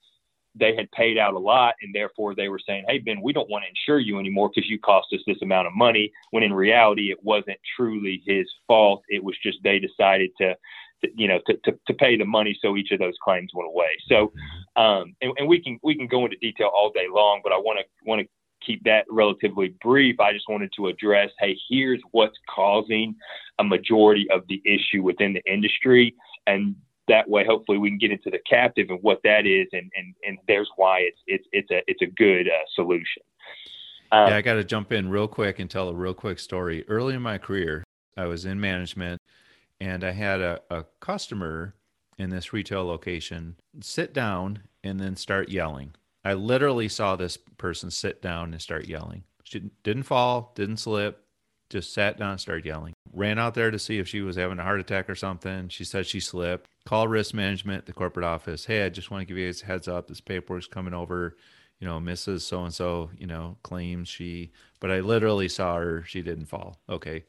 they 0.55 0.75
had 0.77 0.91
paid 0.93 1.19
out 1.19 1.35
a 1.35 1.39
lot, 1.39 1.75
and 1.83 1.95
therefore 1.95 2.35
they 2.35 2.49
were 2.49 2.61
saying, 2.65 2.85
"Hey 2.89 2.99
Ben, 2.99 3.21
we 3.21 3.33
don't 3.33 3.49
want 3.49 3.65
to 3.65 3.71
insure 3.71 3.99
you 3.99 4.19
anymore 4.19 4.51
because 4.55 4.69
you 4.69 4.79
cost 4.79 5.13
us 5.13 5.21
this 5.27 5.41
amount 5.43 5.67
of 5.67 5.75
money." 5.75 6.13
When 6.31 6.43
in 6.43 6.53
reality, 6.53 7.11
it 7.11 7.23
wasn't 7.23 7.59
truly 7.77 8.23
his 8.27 8.47
fault. 8.67 9.03
It 9.09 9.23
was 9.23 9.37
just 9.43 9.59
they 9.63 9.79
decided 9.79 10.31
to, 10.39 10.57
to 11.05 11.11
you 11.17 11.29
know, 11.29 11.39
to, 11.47 11.55
to, 11.65 11.79
to, 11.87 11.95
pay 11.95 12.17
the 12.17 12.25
money 12.25 12.59
so 12.61 12.77
each 12.77 12.91
of 12.91 12.99
those 12.99 13.15
claims 13.23 13.51
went 13.55 13.69
away. 13.69 13.91
So, 14.09 14.33
um, 14.77 15.15
and, 15.21 15.33
and 15.39 15.49
we 15.49 15.63
can 15.63 15.79
we 15.83 15.97
can 15.97 16.07
go 16.07 16.25
into 16.25 16.37
detail 16.37 16.71
all 16.75 16.91
day 16.91 17.07
long, 17.11 17.41
but 17.43 17.53
I 17.53 17.57
want 17.57 17.79
to 17.79 17.85
want 18.09 18.23
to 18.23 18.29
keep 18.65 18.83
that 18.85 19.05
relatively 19.09 19.75
brief. 19.83 20.19
I 20.21 20.33
just 20.33 20.49
wanted 20.49 20.73
to 20.77 20.89
address, 20.89 21.31
hey, 21.39 21.57
here's 21.69 22.01
what's 22.11 22.37
causing 22.53 23.15
a 23.59 23.65
majority 23.65 24.27
of 24.31 24.43
the 24.49 24.61
issue 24.65 25.03
within 25.03 25.33
the 25.33 25.53
industry, 25.53 26.15
and 26.47 26.75
that 27.09 27.29
way, 27.29 27.45
hopefully, 27.45 27.79
we 27.79 27.89
can 27.89 27.99
get 27.99 28.13
into 28.13 28.31
the 28.31 28.41
captive 28.49 28.87
and 28.91 28.99
what 29.03 29.21
that 29.25 29.47
is, 29.47 29.67
and 29.73 29.91
and 29.97 30.15
and 30.27 30.39
there's 30.47 30.69
why 30.77 31.01
it's 31.01 31.21
it's 31.27 31.47
it's 31.53 31.71
a 31.71 31.83
it's 31.87 32.03
a 32.03 32.07
good 32.07 32.49
uh, 32.49 32.65
solution. 32.75 33.23
Um, 34.11 34.29
yeah, 34.29 34.37
I 34.37 34.43
got 34.43 34.55
to 34.55 34.65
jump 34.65 34.93
in 34.93 35.11
real 35.11 35.29
quick 35.29 35.59
and 35.59 35.71
tell 35.71 35.89
a 35.89 35.95
real 35.95 36.15
quick 36.15 36.39
story. 36.39 36.85
Early 36.89 37.15
in 37.15 37.23
my 37.23 37.37
career, 37.37 37.85
I 38.17 38.25
was 38.25 38.47
in 38.47 38.61
management, 38.61 39.21
and 39.81 40.05
I 40.05 40.11
had 40.11 40.41
a, 40.41 40.61
a 40.71 40.85
customer 41.01 41.75
in 42.19 42.31
this 42.31 42.53
retail 42.53 42.85
location 42.85 43.57
sit 43.81 44.13
down 44.13 44.65
and 44.83 45.01
then 45.01 45.17
start 45.17 45.49
yelling. 45.49 45.95
I 46.25 46.35
literally 46.35 46.89
saw 46.89 47.17
this 47.17 47.37
person 47.37 47.91
sit 47.91 48.21
down 48.21 48.53
and 48.53 48.61
start 48.61 48.87
yelling. 48.87 49.25
She 49.45 49.71
didn't 49.83 50.03
fall, 50.03 50.53
didn't 50.55 50.79
slip, 50.79 51.25
just 51.71 51.93
sat 51.93 52.19
down 52.19 52.33
and 52.33 52.41
started 52.41 52.65
yelling. 52.65 52.95
Ran 53.13 53.39
out 53.39 53.55
there 53.55 53.71
to 53.71 53.79
see 53.79 53.99
if 53.99 54.09
she 54.09 54.21
was 54.21 54.37
having 54.37 54.59
a 54.59 54.63
heart 54.63 54.81
attack 54.81 55.09
or 55.09 55.15
something. 55.15 55.69
She 55.69 55.85
said 55.85 56.07
she 56.07 56.21
slipped. 56.21 56.69
Call 56.87 57.09
risk 57.09 57.35
management, 57.35 57.87
the 57.87 57.93
corporate 57.93 58.25
office. 58.25 58.65
Hey, 58.65 58.85
I 58.85 58.89
just 58.89 59.11
want 59.11 59.23
to 59.23 59.27
give 59.27 59.37
you 59.37 59.47
guys 59.47 59.63
a 59.63 59.67
heads 59.67 59.89
up. 59.89 60.09
This 60.09 60.21
paperwork's 60.21 60.67
coming 60.67 60.95
over. 60.95 61.37
You 61.81 61.87
know, 61.87 62.01
Mrs. 62.01 62.41
So 62.41 62.65
and 62.65 62.75
so, 62.75 63.11
you 63.17 63.27
know, 63.27 63.57
claims 63.63 64.09
she, 64.09 64.51
but 64.81 64.91
I 64.91 65.01
literally 65.01 65.49
saw 65.49 65.77
her. 65.77 66.03
She 66.05 66.23
didn't 66.23 66.47
fall. 66.47 66.81
Okay. 66.89 67.25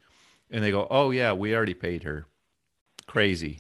And 0.50 0.64
they 0.64 0.72
go, 0.72 0.88
oh, 0.90 1.12
yeah, 1.12 1.34
we 1.34 1.56
already 1.56 1.76
paid 1.76 2.04
her. 2.04 2.26
Crazy. 3.10 3.60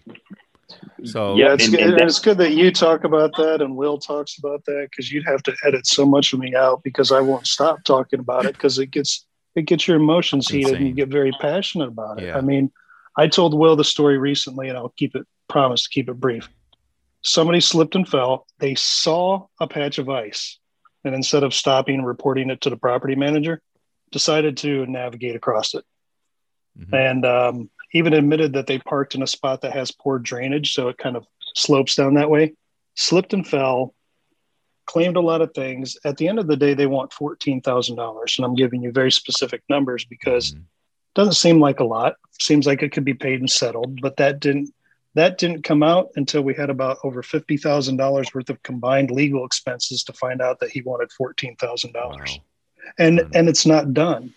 So 1.03 1.35
yeah, 1.35 1.53
it's, 1.53 1.65
and, 1.65 1.73
good, 1.73 1.81
and 1.81 2.01
it's 2.01 2.19
good 2.19 2.38
that 2.38 2.53
you 2.53 2.71
talk 2.71 3.03
about 3.03 3.31
that 3.38 3.63
and 3.63 3.75
Will 3.75 3.97
talks 3.97 4.38
about 4.38 4.63
that 4.65 4.89
because 4.91 5.12
you'd 5.12 5.25
have 5.25 5.41
to 5.43 5.55
edit 5.65 5.88
so 5.88 6.05
much 6.05 6.33
of 6.33 6.39
me 6.39 6.53
out 6.53 6.83
because 6.83 7.12
I 7.12 7.19
won't 7.19 7.47
stop 7.47 7.83
talking 7.83 8.19
about 8.19 8.45
it 8.45 8.53
because 8.53 8.77
it 8.77 8.91
gets 8.91 9.25
it 9.55 9.63
gets 9.63 9.88
your 9.88 9.97
emotions 9.97 10.47
heated 10.47 10.75
and 10.75 10.88
you 10.88 10.93
get 10.93 11.09
very 11.09 11.31
passionate 11.41 11.88
about 11.88 12.21
it. 12.21 12.27
Yeah. 12.27 12.38
I 12.38 12.41
mean, 12.41 12.71
I 13.17 13.27
told 13.27 13.57
Will 13.57 13.75
the 13.75 13.83
story 13.83 14.19
recently, 14.19 14.69
and 14.69 14.77
I'll 14.77 14.93
keep 14.95 15.15
it 15.15 15.25
promise 15.47 15.83
to 15.83 15.89
keep 15.89 16.09
it 16.09 16.19
brief. 16.19 16.47
Somebody 17.23 17.59
slipped 17.59 17.95
and 17.95 18.07
fell. 18.07 18.45
They 18.59 18.75
saw 18.75 19.47
a 19.59 19.67
patch 19.67 19.97
of 19.97 20.09
ice, 20.09 20.59
and 21.03 21.15
instead 21.15 21.43
of 21.43 21.55
stopping 21.55 21.95
and 21.95 22.05
reporting 22.05 22.51
it 22.51 22.62
to 22.62 22.69
the 22.69 22.77
property 22.77 23.15
manager, 23.15 23.63
decided 24.12 24.57
to 24.57 24.85
navigate 24.85 25.35
across 25.35 25.73
it. 25.73 25.83
Mm-hmm. 26.77 26.95
And 26.95 27.25
um, 27.25 27.69
even 27.93 28.13
admitted 28.13 28.54
that 28.54 28.67
they 28.67 28.80
parked 28.80 29.15
in 29.15 29.23
a 29.23 29.28
spot 29.28 29.62
that 29.62 29.73
has 29.73 29.91
poor 29.91 30.19
drainage, 30.19 30.73
so 30.73 30.89
it 30.89 30.97
kind 30.97 31.15
of 31.15 31.25
slopes 31.56 31.95
down 31.95 32.15
that 32.15 32.30
way. 32.30 32.54
Slipped 32.95 33.34
and 33.34 33.47
fell, 33.47 33.93
claimed 34.86 35.17
a 35.17 35.21
lot 35.21 35.41
of 35.41 35.54
things. 35.54 35.97
At 36.04 36.17
the 36.17 36.28
end 36.28 36.39
of 36.39 36.47
the 36.47 36.58
day, 36.58 36.73
they 36.73 36.88
want 36.88 37.12
$14,000. 37.12 38.38
And 38.38 38.45
I'm 38.45 38.56
giving 38.56 38.82
you 38.82 38.91
very 38.91 39.12
specific 39.12 39.63
numbers 39.69 40.06
because 40.06 40.52
mm-hmm. 40.52 40.62
it 40.62 41.15
doesn't 41.15 41.34
seem 41.34 41.60
like 41.60 41.80
a 41.80 41.84
lot. 41.84 42.15
Seems 42.39 42.65
like 42.65 42.84
it 42.84 42.91
could 42.91 43.06
be 43.06 43.13
paid 43.13 43.39
and 43.39 43.49
settled, 43.49 44.02
but 44.02 44.17
that 44.17 44.39
didn't 44.39 44.73
that 45.15 45.39
didn't 45.39 45.63
come 45.63 45.82
out 45.82 46.10
until 46.15 46.43
we 46.43 46.54
had 46.54 46.69
about 46.69 46.99
over 47.04 47.23
$50,000 47.23 48.34
worth 48.36 48.49
of 48.49 48.62
combined 48.62 49.10
legal 49.10 49.43
expenses 49.43 50.04
to 50.04 50.13
find 50.13 50.39
out 50.39 50.60
that 50.60 50.69
he 50.69 50.84
wanted 50.84 51.10
$14,000. 51.19 51.93
Wow. 51.95 52.25
And 52.99 53.19
mm-hmm. 53.19 53.32
and 53.34 53.49
it's 53.49 53.65
not 53.65 53.93
done 53.93 54.34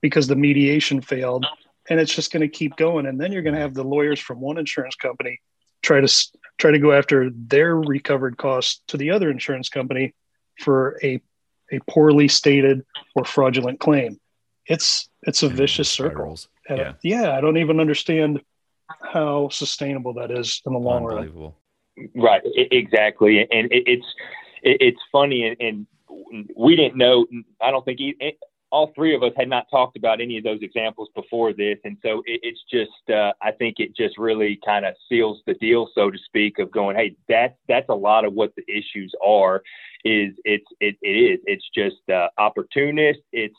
because 0.00 0.26
the 0.26 0.36
mediation 0.36 1.00
failed 1.00 1.46
and 1.88 2.00
it's 2.00 2.14
just 2.14 2.32
going 2.32 2.40
to 2.40 2.48
keep 2.48 2.76
going 2.76 3.06
and 3.06 3.20
then 3.20 3.32
you're 3.32 3.42
going 3.42 3.54
to 3.54 3.60
have 3.60 3.74
the 3.74 3.84
lawyers 3.84 4.20
from 4.20 4.40
one 4.40 4.58
insurance 4.58 4.94
company 4.96 5.40
try 5.82 6.00
to 6.00 6.28
try 6.58 6.70
to 6.70 6.78
go 6.78 6.92
after 6.92 7.30
their 7.30 7.76
recovered 7.76 8.36
costs 8.36 8.80
to 8.88 8.96
the 8.96 9.10
other 9.10 9.30
insurance 9.30 9.68
company 9.68 10.14
for 10.58 10.98
a 11.02 11.20
a 11.72 11.78
poorly 11.88 12.28
stated 12.28 12.84
or 13.14 13.24
fraudulent 13.24 13.80
claim. 13.80 14.18
It's 14.66 15.08
it's 15.22 15.42
a 15.42 15.48
vicious 15.48 15.88
circle. 15.88 16.38
And 16.68 16.78
yeah. 16.78 16.92
yeah, 17.02 17.36
I 17.36 17.40
don't 17.40 17.58
even 17.58 17.80
understand 17.80 18.40
how 19.00 19.48
sustainable 19.50 20.14
that 20.14 20.30
is 20.30 20.62
in 20.66 20.72
the 20.72 20.78
long 20.78 21.04
run. 21.04 21.52
Right, 22.14 22.42
exactly, 22.44 23.40
and 23.40 23.68
it's 23.70 24.06
it's 24.62 25.00
funny, 25.12 25.56
and, 25.60 25.86
and 26.30 26.50
we 26.56 26.74
didn't 26.76 26.96
know. 26.96 27.26
I 27.60 27.70
don't 27.70 27.84
think 27.84 28.00
all 28.74 28.90
three 28.92 29.14
of 29.14 29.22
us 29.22 29.30
had 29.36 29.48
not 29.48 29.70
talked 29.70 29.96
about 29.96 30.20
any 30.20 30.36
of 30.36 30.42
those 30.42 30.58
examples 30.60 31.08
before 31.14 31.52
this, 31.52 31.78
and 31.84 31.96
so 32.02 32.24
it, 32.26 32.40
it's 32.42 32.60
just 32.68 33.08
uh, 33.08 33.32
I 33.40 33.52
think 33.52 33.76
it 33.78 33.96
just 33.96 34.18
really 34.18 34.58
kind 34.66 34.84
of 34.84 34.94
seals 35.08 35.40
the 35.46 35.54
deal, 35.54 35.88
so 35.94 36.10
to 36.10 36.18
speak, 36.26 36.58
of 36.58 36.72
going, 36.72 36.96
hey, 36.96 37.14
that's 37.28 37.54
that's 37.68 37.88
a 37.88 37.94
lot 37.94 38.24
of 38.24 38.32
what 38.32 38.52
the 38.56 38.64
issues 38.68 39.14
are. 39.24 39.62
Is 40.04 40.34
it's 40.44 40.66
it, 40.80 40.96
it 41.02 41.08
is 41.08 41.40
it's 41.46 41.64
just 41.72 42.02
uh, 42.12 42.26
opportunist. 42.36 43.20
It's 43.32 43.54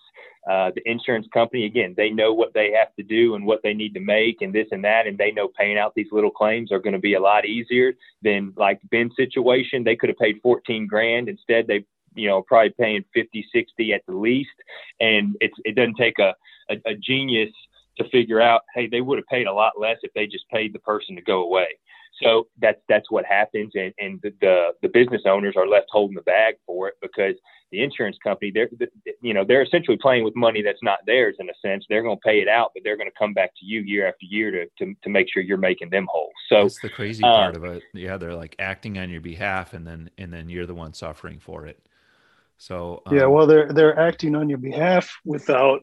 uh, 0.52 0.72
the 0.76 0.82
insurance 0.84 1.28
company 1.34 1.66
again. 1.66 1.94
They 1.96 2.10
know 2.10 2.34
what 2.34 2.54
they 2.54 2.74
have 2.78 2.94
to 2.98 3.04
do 3.04 3.36
and 3.36 3.46
what 3.46 3.62
they 3.64 3.74
need 3.74 3.94
to 3.94 4.02
make, 4.02 4.42
and 4.42 4.54
this 4.54 4.68
and 4.72 4.84
that, 4.84 5.08
and 5.08 5.18
they 5.18 5.32
know 5.32 5.48
paying 5.48 5.78
out 5.78 5.94
these 5.96 6.12
little 6.12 6.30
claims 6.30 6.74
are 6.74 6.80
going 6.80 6.94
to 6.94 7.00
be 7.00 7.14
a 7.14 7.22
lot 7.22 7.46
easier 7.46 7.94
than 8.22 8.52
like 8.58 8.82
Ben's 8.92 9.16
situation. 9.16 9.86
They 9.86 9.96
could 9.96 10.10
have 10.10 10.20
paid 10.20 10.42
14 10.44 10.88
grand 10.88 11.30
instead. 11.30 11.68
They 11.68 11.86
you 12.16 12.28
know, 12.28 12.42
probably 12.42 12.74
paying 12.80 13.04
50, 13.14 13.46
60 13.54 13.94
at 13.94 14.02
the 14.08 14.14
least. 14.14 14.50
And 15.00 15.36
it's, 15.42 15.56
it 15.64 15.76
doesn't 15.76 15.96
take 15.96 16.20
a, 16.20 16.34
a, 16.70 16.76
a 16.86 16.96
genius 16.96 17.52
to 17.98 18.10
figure 18.10 18.42
out, 18.42 18.62
hey, 18.74 18.88
they 18.88 19.02
would 19.02 19.18
have 19.18 19.28
paid 19.28 19.48
a 19.48 19.54
lot 19.54 19.74
less 19.80 19.98
if 20.04 20.14
they 20.14 20.26
just 20.28 20.50
paid 20.50 20.74
the 20.74 20.80
person 20.80 21.16
to 21.16 21.22
go 21.22 21.44
away. 21.44 21.68
So 22.24 22.48
that's 22.62 22.80
that's 22.88 23.12
what 23.12 23.26
happens, 23.26 23.74
and, 23.76 23.94
and 24.00 24.20
the, 24.24 24.34
the, 24.40 24.70
the 24.82 24.88
business 24.88 25.24
owners 25.26 25.56
are 25.58 25.68
left 25.68 25.88
holding 25.90 26.16
the 26.16 26.22
bag 26.22 26.56
for 26.66 26.88
it 26.88 26.96
because 27.02 27.36
the 27.72 27.84
insurance 27.84 28.18
company 28.24 28.52
they're 28.54 28.70
you 29.22 29.34
know 29.34 29.44
they're 29.46 29.64
essentially 29.64 29.98
playing 29.98 30.24
with 30.24 30.36
money 30.36 30.62
that's 30.62 30.82
not 30.82 31.00
theirs 31.06 31.36
in 31.40 31.50
a 31.50 31.54
sense. 31.62 31.86
They're 31.90 32.04
going 32.04 32.18
to 32.18 32.22
pay 32.26 32.40
it 32.40 32.48
out, 32.48 32.72
but 32.74 32.84
they're 32.84 32.96
going 32.96 33.10
to 33.10 33.18
come 33.18 33.34
back 33.34 33.52
to 33.60 33.66
you 33.66 33.82
year 33.82 34.08
after 34.08 34.26
year 34.26 34.52
to, 34.52 34.66
to 34.80 34.96
to 35.04 35.10
make 35.10 35.28
sure 35.32 35.44
you're 35.44 35.58
making 35.58 35.90
them 35.90 36.08
whole. 36.10 36.32
So 36.48 36.64
that's 36.64 36.80
the 36.80 36.90
crazy 36.90 37.24
um, 37.24 37.34
part 37.34 37.58
of 37.58 37.66
it. 37.66 37.84
Yeah, 37.94 38.16
they're 38.16 38.36
like 38.36 38.56
acting 38.60 38.98
on 38.98 39.10
your 39.10 39.22
behalf, 39.22 39.74
and 39.74 39.86
then 39.86 40.10
and 40.18 40.32
then 40.32 40.48
you're 40.48 40.66
the 40.66 40.76
one 40.76 40.94
suffering 40.94 41.40
for 41.40 41.68
it. 41.68 41.86
So 42.58 43.04
um, 43.06 43.16
yeah, 43.16 43.26
well, 43.26 43.48
they're 43.48 43.72
they're 43.72 43.98
acting 43.98 44.36
on 44.36 44.50
your 44.50 44.58
behalf 44.58 45.14
without 45.26 45.82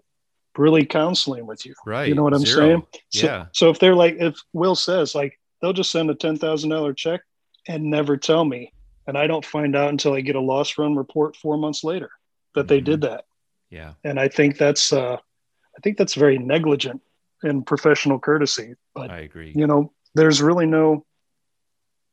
really 0.57 0.85
counseling 0.85 1.47
with 1.47 1.65
you. 1.65 1.75
Right. 1.87 2.09
You 2.09 2.15
know 2.15 2.23
what 2.23 2.35
I'm 2.35 2.41
Zero. 2.41 2.61
saying? 2.61 2.87
So, 3.11 3.27
yeah. 3.27 3.47
So 3.53 3.71
if 3.71 3.79
they're 3.79 3.95
like, 3.95 4.17
if 4.19 4.37
Will 4.53 4.75
says 4.75 5.15
like 5.15 5.39
they'll 5.61 5.73
just 5.73 5.91
send 5.91 6.11
a 6.11 6.15
ten 6.15 6.37
thousand 6.37 6.71
dollar 6.71 6.93
check 6.93 7.21
and 7.69 7.85
never 7.85 8.17
tell 8.17 8.45
me, 8.45 8.73
and 9.07 9.17
I 9.17 9.27
don't 9.27 9.45
find 9.45 9.77
out 9.77 9.91
until 9.91 10.15
I 10.15 10.21
get 10.21 10.37
a 10.37 10.41
loss 10.41 10.79
run 10.79 10.97
report 10.97 11.37
four 11.37 11.57
months 11.57 11.85
later 11.85 12.11
that 12.55 12.63
mm-hmm. 12.63 12.69
they 12.69 12.81
did 12.81 13.01
that. 13.03 13.25
Yeah. 13.71 13.93
And 14.05 14.21
I 14.21 14.29
think 14.29 14.59
that's 14.59 14.93
uh, 14.93 15.17
I 15.17 15.81
think 15.83 15.97
that's 15.97 16.15
very 16.15 16.39
negligent 16.39 17.01
in 17.43 17.63
professional 17.63 18.19
courtesy. 18.19 18.75
But 18.95 19.11
I 19.11 19.21
agree. 19.21 19.53
You 19.55 19.67
know, 19.67 19.93
there's 20.15 20.43
really 20.43 20.67
no 20.67 21.05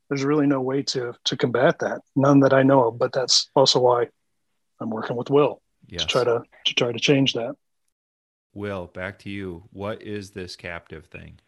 there's 0.09 0.23
really 0.23 0.47
no 0.47 0.61
way 0.61 0.83
to 0.83 1.13
to 1.25 1.37
combat 1.37 1.79
that. 1.79 2.01
None 2.15 2.39
that 2.41 2.53
I 2.53 2.63
know 2.63 2.87
of. 2.87 2.97
But 2.97 3.11
that's 3.11 3.49
also 3.55 3.79
why 3.79 4.07
I'm 4.79 4.89
working 4.89 5.15
with 5.15 5.29
Will 5.29 5.61
yes. 5.87 6.01
to 6.01 6.07
try 6.07 6.23
to 6.23 6.43
to 6.65 6.73
try 6.73 6.91
to 6.91 6.99
change 6.99 7.33
that. 7.33 7.55
Will, 8.53 8.87
back 8.87 9.19
to 9.19 9.29
you. 9.29 9.63
What 9.71 10.01
is 10.01 10.31
this 10.31 10.55
captive 10.55 11.05
thing? 11.05 11.39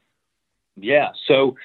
Yeah, 0.75 1.09
so 1.27 1.55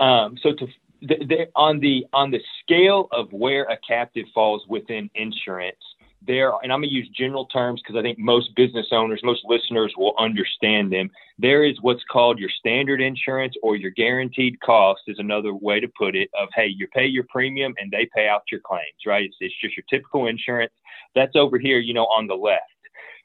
um, 0.00 0.36
so 0.42 0.54
to 0.54 0.66
the, 1.02 1.16
the, 1.26 1.48
on 1.54 1.80
the 1.80 2.06
on 2.12 2.30
the 2.30 2.40
scale 2.62 3.08
of 3.12 3.32
where 3.32 3.64
a 3.64 3.78
captive 3.86 4.26
falls 4.34 4.66
within 4.68 5.10
insurance, 5.14 5.78
there 6.26 6.52
and 6.62 6.72
I'm 6.72 6.80
going 6.80 6.90
to 6.90 6.94
use 6.94 7.08
general 7.08 7.46
terms 7.46 7.80
because 7.82 7.98
I 7.98 8.02
think 8.02 8.18
most 8.18 8.54
business 8.54 8.86
owners, 8.92 9.20
most 9.22 9.42
listeners 9.44 9.92
will 9.96 10.14
understand 10.18 10.92
them. 10.92 11.10
There 11.38 11.64
is 11.64 11.76
what's 11.80 12.04
called 12.10 12.38
your 12.38 12.50
standard 12.50 13.00
insurance 13.00 13.54
or 13.62 13.76
your 13.76 13.90
guaranteed 13.90 14.60
cost 14.60 15.02
is 15.06 15.18
another 15.18 15.54
way 15.54 15.80
to 15.80 15.88
put 15.96 16.14
it. 16.14 16.28
Of 16.38 16.48
hey, 16.54 16.66
you 16.66 16.86
pay 16.88 17.06
your 17.06 17.24
premium 17.28 17.74
and 17.78 17.90
they 17.90 18.08
pay 18.14 18.28
out 18.28 18.42
your 18.50 18.60
claims, 18.60 18.84
right? 19.06 19.24
It's, 19.24 19.36
it's 19.40 19.54
just 19.60 19.76
your 19.76 19.84
typical 19.88 20.26
insurance. 20.26 20.72
That's 21.14 21.36
over 21.36 21.58
here, 21.58 21.78
you 21.78 21.94
know, 21.94 22.04
on 22.04 22.26
the 22.26 22.34
left. 22.34 22.62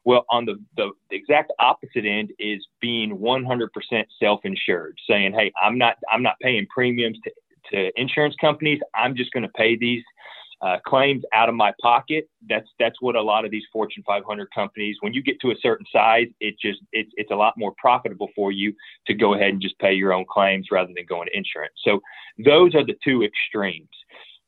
Well, 0.05 0.23
on 0.29 0.45
the, 0.45 0.63
the, 0.77 0.91
exact 1.09 1.51
opposite 1.59 2.05
end 2.05 2.31
is 2.37 2.65
being 2.79 3.17
100% 3.17 3.69
self-insured, 4.19 4.99
saying, 5.09 5.33
"Hey, 5.33 5.51
I'm 5.61 5.79
not 5.79 5.95
I'm 6.11 6.21
not 6.21 6.35
paying 6.41 6.67
premiums 6.67 7.17
to, 7.23 7.31
to 7.71 7.99
insurance 7.99 8.35
companies. 8.39 8.79
I'm 8.93 9.15
just 9.15 9.31
going 9.31 9.43
to 9.43 9.49
pay 9.49 9.75
these 9.75 10.03
uh, 10.65 10.79
claims 10.83 11.23
out 11.31 11.47
of 11.47 11.53
my 11.53 11.71
pocket. 11.79 12.27
That's 12.49 12.67
that's 12.79 12.99
what 12.99 13.15
a 13.15 13.21
lot 13.21 13.45
of 13.45 13.51
these 13.51 13.63
Fortune 13.71 14.03
500 14.05 14.47
companies. 14.51 14.97
When 15.01 15.13
you 15.13 15.21
get 15.21 15.39
to 15.41 15.51
a 15.51 15.55
certain 15.61 15.85
size, 15.93 16.27
it 16.39 16.55
just 16.59 16.79
it's 16.91 17.11
it's 17.17 17.29
a 17.29 17.35
lot 17.35 17.53
more 17.55 17.73
profitable 17.77 18.29
for 18.35 18.51
you 18.51 18.73
to 19.05 19.13
go 19.13 19.35
ahead 19.35 19.49
and 19.49 19.61
just 19.61 19.77
pay 19.77 19.93
your 19.93 20.11
own 20.11 20.25
claims 20.27 20.67
rather 20.71 20.91
than 20.95 21.05
going 21.07 21.27
to 21.27 21.37
insurance. 21.37 21.75
So 21.83 22.01
those 22.43 22.73
are 22.73 22.83
the 22.83 22.95
two 23.03 23.23
extremes 23.23 23.89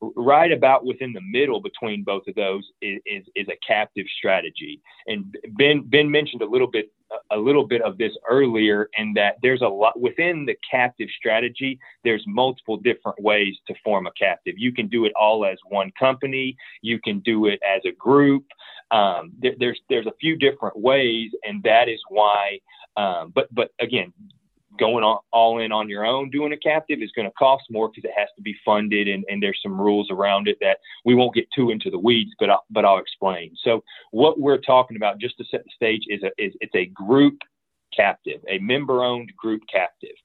right 0.02 0.52
about 0.52 0.86
within 0.86 1.14
the 1.14 1.22
middle 1.22 1.62
between 1.62 2.04
both 2.04 2.24
of 2.28 2.36
those 2.36 2.64
is, 2.82 3.00
is, 3.06 3.24
is, 3.36 3.48
a 3.48 3.58
captive 3.68 4.06
strategy. 4.18 4.80
And 5.08 5.36
Ben 5.58 5.82
Ben 5.88 6.10
mentioned 6.10 6.42
a 6.42 6.46
little 6.46 6.68
bit 6.68 6.92
a 7.32 7.38
little 7.38 7.66
bit 7.66 7.82
of 7.82 7.98
this 7.98 8.12
earlier, 8.30 8.90
in 8.98 9.14
that 9.14 9.38
there's 9.42 9.62
a 9.62 9.68
lot 9.68 10.00
within 10.00 10.46
the 10.46 10.56
captive 10.70 11.10
strategy. 11.18 11.80
There's 12.04 12.24
multiple 12.28 12.78
different 12.78 13.22
ways 13.22 13.56
to 13.68 13.74
form 13.84 14.08
a 14.08 14.12
captive. 14.12 14.56
You 14.58 14.72
can 14.72 14.88
do 14.88 15.06
it 15.06 15.14
all 15.20 15.46
as 15.46 15.58
one 15.70 15.92
company. 15.98 16.56
You 16.82 17.00
can 17.00 17.20
do 17.20 17.48
it 17.48 17.60
as 17.68 17.82
a 17.86 17.92
group. 17.92 18.46
Um, 18.92 19.32
there, 19.40 19.54
there's 19.60 19.80
there's 19.90 20.06
a 20.06 20.14
few 20.20 20.36
different 20.38 20.78
ways, 20.78 21.32
and 21.44 21.64
that 21.64 21.90
is 21.90 22.00
why. 22.10 22.60
Um, 22.98 23.32
but 23.34 23.54
but 23.54 23.72
again, 23.80 24.14
going 24.78 25.04
on, 25.04 25.20
all 25.32 25.60
in 25.60 25.72
on 25.72 25.90
your 25.90 26.06
own 26.06 26.30
doing 26.30 26.54
a 26.54 26.58
captive 26.58 27.00
is 27.02 27.12
going 27.16 27.28
to 27.28 27.34
cost 27.34 27.64
more 27.70 27.90
because 27.90 28.04
it 28.04 28.14
has 28.18 28.30
to 28.36 28.42
be 28.42 28.56
funded 28.64 29.08
and, 29.08 29.24
and 29.30 29.42
there's 29.42 29.60
some 29.62 29.80
rules 29.80 30.10
around 30.12 30.48
it 30.48 30.58
that 30.62 30.78
we 31.06 31.16
won't 31.16 31.36
get 31.36 31.48
too 31.56 31.70
into 31.70 31.90
the 31.90 32.00
weeds, 32.00 32.32
but 32.40 32.50
I'll, 32.50 32.64
but 32.70 32.86
I'll 32.86 33.00
explain. 33.00 33.56
So 33.64 33.84
what 34.12 34.40
we're 34.40 34.58
talking 34.60 34.98
about, 34.98 35.20
just 35.20 35.38
to 35.38 35.46
set 35.50 35.64
the 35.64 35.72
stage, 35.76 36.04
is 36.08 36.24
a, 36.24 36.32
is 36.38 36.54
it's 36.62 36.76
a 36.76 36.86
group 36.88 37.40
captive, 37.96 38.42
a 38.50 38.60
member-owned 38.60 39.32
group 39.38 39.62
captive. 39.72 40.16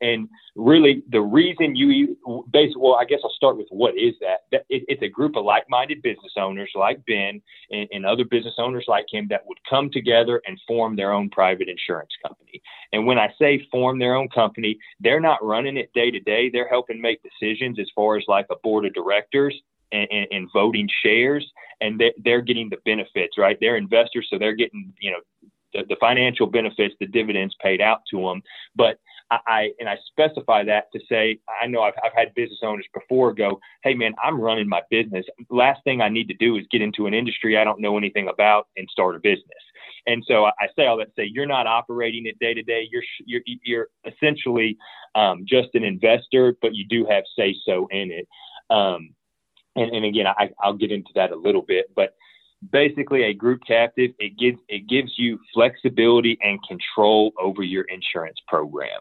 And 0.00 0.28
really, 0.56 1.02
the 1.10 1.20
reason 1.20 1.76
you 1.76 2.16
basically, 2.52 2.82
well, 2.82 2.94
I 2.94 3.04
guess 3.04 3.20
I'll 3.22 3.30
start 3.30 3.56
with 3.56 3.68
what 3.70 3.96
is 3.96 4.14
that? 4.20 4.44
that 4.52 4.64
it, 4.68 4.84
it's 4.88 5.02
a 5.02 5.08
group 5.08 5.36
of 5.36 5.44
like 5.44 5.64
minded 5.68 6.02
business 6.02 6.32
owners 6.36 6.70
like 6.74 7.04
Ben 7.06 7.40
and, 7.70 7.88
and 7.92 8.04
other 8.04 8.24
business 8.24 8.54
owners 8.58 8.84
like 8.88 9.06
him 9.10 9.26
that 9.30 9.46
would 9.46 9.58
come 9.68 9.90
together 9.90 10.42
and 10.46 10.60
form 10.66 10.96
their 10.96 11.12
own 11.12 11.30
private 11.30 11.68
insurance 11.68 12.10
company. 12.26 12.60
And 12.92 13.06
when 13.06 13.18
I 13.18 13.32
say 13.38 13.66
form 13.70 13.98
their 13.98 14.14
own 14.14 14.28
company, 14.28 14.78
they're 15.00 15.20
not 15.20 15.44
running 15.44 15.76
it 15.76 15.92
day 15.94 16.10
to 16.10 16.20
day. 16.20 16.50
They're 16.50 16.68
helping 16.68 17.00
make 17.00 17.20
decisions 17.22 17.78
as 17.78 17.90
far 17.94 18.16
as 18.16 18.24
like 18.28 18.46
a 18.50 18.56
board 18.62 18.86
of 18.86 18.94
directors 18.94 19.54
and, 19.92 20.26
and, 20.32 20.48
voting 20.52 20.88
shares, 21.04 21.46
and 21.80 22.00
they're, 22.00 22.12
they're 22.24 22.40
getting 22.40 22.68
the 22.68 22.78
benefits, 22.84 23.38
right? 23.38 23.56
They're 23.60 23.76
investors, 23.76 24.26
so 24.28 24.38
they're 24.38 24.56
getting, 24.56 24.92
you 25.00 25.12
know, 25.12 25.50
the, 25.72 25.84
the 25.88 25.96
financial 26.00 26.46
benefits, 26.46 26.94
the 27.00 27.06
dividends 27.06 27.54
paid 27.62 27.80
out 27.80 28.02
to 28.10 28.20
them. 28.20 28.42
But 28.74 28.98
I, 29.30 29.70
and 29.78 29.88
I 29.88 29.96
specify 30.06 30.64
that 30.64 30.92
to 30.92 31.00
say, 31.08 31.38
I 31.62 31.66
know 31.66 31.82
I've, 31.82 31.94
I've 32.04 32.12
had 32.14 32.34
business 32.34 32.60
owners 32.62 32.86
before 32.92 33.32
go, 33.32 33.58
Hey 33.82 33.94
man, 33.94 34.14
I'm 34.22 34.40
running 34.40 34.68
my 34.68 34.82
business. 34.90 35.24
Last 35.50 35.82
thing 35.84 36.00
I 36.00 36.08
need 36.08 36.28
to 36.28 36.34
do 36.34 36.56
is 36.56 36.64
get 36.70 36.82
into 36.82 37.06
an 37.06 37.14
industry 37.14 37.56
I 37.58 37.64
don't 37.64 37.80
know 37.80 37.96
anything 37.98 38.28
about 38.28 38.68
and 38.76 38.88
start 38.90 39.16
a 39.16 39.18
business. 39.18 39.48
And 40.06 40.22
so 40.26 40.44
I 40.44 40.68
say 40.76 40.86
all 40.86 40.98
that 40.98 41.06
to 41.06 41.12
say 41.16 41.30
you're 41.32 41.46
not 41.46 41.66
operating 41.66 42.26
it 42.26 42.38
day 42.38 42.54
to 42.54 42.62
day. 42.62 42.88
You're, 42.90 43.02
you're, 43.24 43.42
you're 43.62 43.88
essentially 44.06 44.76
um, 45.14 45.44
just 45.46 45.68
an 45.74 45.84
investor, 45.84 46.56
but 46.60 46.74
you 46.74 46.86
do 46.86 47.06
have 47.08 47.24
say 47.36 47.54
so 47.64 47.88
in 47.90 48.10
it. 48.10 48.28
Um, 48.70 49.14
and, 49.76 49.90
and 49.94 50.04
again, 50.04 50.26
I, 50.26 50.50
I'll 50.60 50.76
get 50.76 50.92
into 50.92 51.10
that 51.14 51.32
a 51.32 51.36
little 51.36 51.62
bit, 51.62 51.86
but 51.96 52.14
basically 52.70 53.24
a 53.24 53.34
group 53.34 53.60
captive 53.66 54.12
it 54.18 54.38
gives 54.38 54.58
it 54.68 54.88
gives 54.88 55.12
you 55.16 55.38
flexibility 55.52 56.38
and 56.42 56.58
control 56.66 57.32
over 57.40 57.62
your 57.62 57.84
insurance 57.84 58.38
program. 58.48 59.00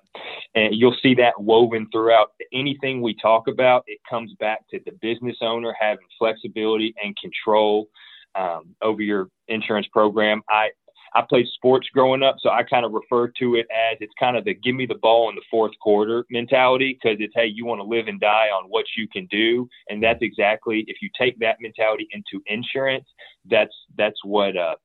And 0.55 0.75
you'll 0.75 0.97
see 1.01 1.15
that 1.15 1.39
woven 1.39 1.87
throughout. 1.91 2.31
Anything 2.53 3.01
we 3.01 3.15
talk 3.15 3.47
about 3.47 3.83
it 3.87 3.99
comes 4.09 4.33
back 4.39 4.67
to 4.69 4.79
the 4.85 4.91
business 5.01 5.37
owner 5.41 5.75
having 5.79 6.05
flexibility 6.17 6.93
and 7.03 7.15
control 7.17 7.87
um, 8.35 8.75
over 8.81 9.01
your 9.01 9.29
insurance 9.47 9.87
program. 9.91 10.41
I 10.49 10.69
I 11.15 11.21
played 11.21 11.47
sports 11.53 11.87
growing 11.93 12.23
up, 12.23 12.37
so 12.39 12.49
I 12.49 12.63
kind 12.63 12.85
of 12.85 12.93
refer 12.93 13.27
to 13.39 13.55
it 13.55 13.67
as 13.71 13.97
it's 13.99 14.13
kind 14.19 14.35
of 14.35 14.45
the 14.45 14.53
give 14.53 14.75
me 14.75 14.85
the 14.85 14.95
ball 14.95 15.29
in 15.29 15.35
the 15.35 15.41
fourth 15.49 15.73
quarter 15.81 16.25
mentality 16.29 16.97
because 17.01 17.17
it's 17.19 17.33
hey, 17.35 17.45
you 17.45 17.65
want 17.65 17.79
to 17.79 17.85
live 17.85 18.07
and 18.07 18.19
die 18.19 18.47
on 18.47 18.65
what 18.69 18.85
you 18.97 19.07
can 19.07 19.27
do, 19.27 19.69
and 19.89 20.01
that's 20.01 20.21
exactly 20.21 20.85
if 20.87 20.97
you 21.01 21.09
take 21.17 21.37
that 21.39 21.57
mentality 21.61 22.07
into 22.11 22.43
insurance, 22.47 23.05
that's 23.49 23.73
that's 23.97 24.19
what 24.23 24.57
uh, 24.57 24.75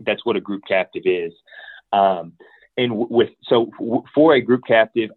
that's 0.00 0.24
what 0.26 0.36
a 0.36 0.40
group 0.40 0.62
captive 0.68 1.02
is. 1.04 1.32
Um, 1.92 2.34
and 2.78 2.96
with 3.10 3.30
so 3.42 3.70
for 4.14 4.34
a 4.34 4.40
group 4.40 4.62
captive, 4.66 5.10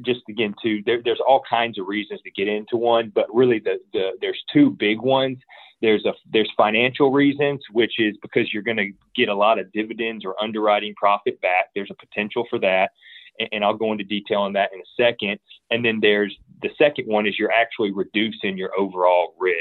just 0.00 0.22
again 0.28 0.54
too, 0.60 0.82
there, 0.86 1.02
there's 1.04 1.20
all 1.20 1.42
kinds 1.48 1.78
of 1.78 1.86
reasons 1.86 2.20
to 2.22 2.30
get 2.30 2.48
into 2.48 2.78
one, 2.78 3.12
but 3.14 3.26
really 3.32 3.58
the, 3.58 3.78
the 3.92 4.12
there's 4.22 4.42
two 4.52 4.70
big 4.70 5.00
ones. 5.00 5.38
There's 5.82 6.06
a 6.06 6.14
there's 6.32 6.50
financial 6.56 7.12
reasons, 7.12 7.60
which 7.72 7.92
is 7.98 8.16
because 8.22 8.52
you're 8.52 8.62
going 8.62 8.78
to 8.78 8.90
get 9.14 9.28
a 9.28 9.34
lot 9.34 9.58
of 9.58 9.70
dividends 9.72 10.24
or 10.24 10.42
underwriting 10.42 10.94
profit 10.96 11.38
back. 11.42 11.66
There's 11.74 11.90
a 11.90 12.06
potential 12.06 12.46
for 12.48 12.58
that, 12.60 12.92
and, 13.38 13.50
and 13.52 13.64
I'll 13.64 13.76
go 13.76 13.92
into 13.92 14.04
detail 14.04 14.40
on 14.40 14.54
that 14.54 14.70
in 14.72 14.80
a 14.80 15.02
second. 15.02 15.38
And 15.70 15.84
then 15.84 15.98
there's 16.00 16.34
the 16.62 16.70
second 16.78 17.06
one 17.06 17.26
is 17.26 17.38
you're 17.38 17.52
actually 17.52 17.92
reducing 17.92 18.56
your 18.56 18.70
overall 18.78 19.34
risk. 19.38 19.58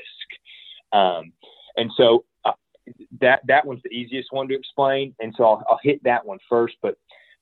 Um, 0.93 1.34
and 1.75 1.91
so 1.97 2.23
uh, 2.45 2.53
that 3.19 3.41
that 3.47 3.65
one's 3.65 3.84
the 3.84 3.89
easiest 3.89 4.32
one 4.32 4.47
to 4.47 4.56
explain, 4.56 5.13
and 5.19 5.34
so 5.36 5.43
I'll, 5.43 5.63
I'll 5.69 5.79
hit 5.84 6.01
that 6.06 6.25
one 6.25 6.39
first. 6.47 6.75
But 6.82 6.95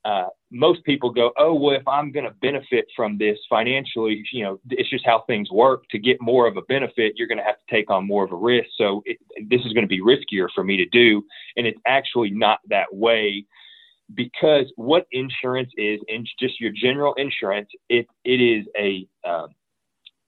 uh, 0.04 0.28
most 0.52 0.84
people 0.84 1.12
go, 1.12 1.32
oh, 1.38 1.54
well, 1.54 1.76
if 1.76 1.88
I'm 1.88 2.12
going 2.12 2.26
to 2.26 2.32
benefit 2.42 2.86
from 2.96 3.18
this 3.18 3.38
financially, 3.50 4.24
you 4.32 4.44
know, 4.44 4.60
it's 4.70 4.90
just 4.90 5.06
how 5.06 5.24
things 5.28 5.52
work. 5.52 5.84
To 5.92 6.00
get 6.00 6.18
more 6.22 6.48
of 6.48 6.58
a 6.58 6.62
benefit, 6.64 7.14
you're 7.16 7.28
going 7.28 7.38
to 7.38 7.44
have 7.44 7.56
to 7.56 7.76
take 7.76 7.90
on 7.92 8.08
more 8.08 8.24
of 8.24 8.32
a 8.32 8.36
risk. 8.36 8.68
So 8.78 9.04
it, 9.06 9.18
this 9.50 9.62
is 9.62 9.74
going 9.74 9.84
to 9.84 9.88
be 9.88 10.02
riskier 10.02 10.48
for 10.54 10.64
me 10.64 10.78
to 10.78 10.86
do. 10.88 11.24
And 11.56 11.68
it's 11.68 11.80
actually 11.86 12.32
not 12.32 12.60
that 12.70 12.94
way 12.94 13.46
because 14.14 14.66
what 14.76 15.06
insurance 15.12 15.72
is, 15.78 16.00
and 16.08 16.28
just 16.40 16.60
your 16.60 16.72
general 16.72 17.14
insurance, 17.14 17.70
it, 17.88 18.08
it 18.26 18.42
is 18.42 18.66
a, 18.78 19.08
um, 19.28 19.50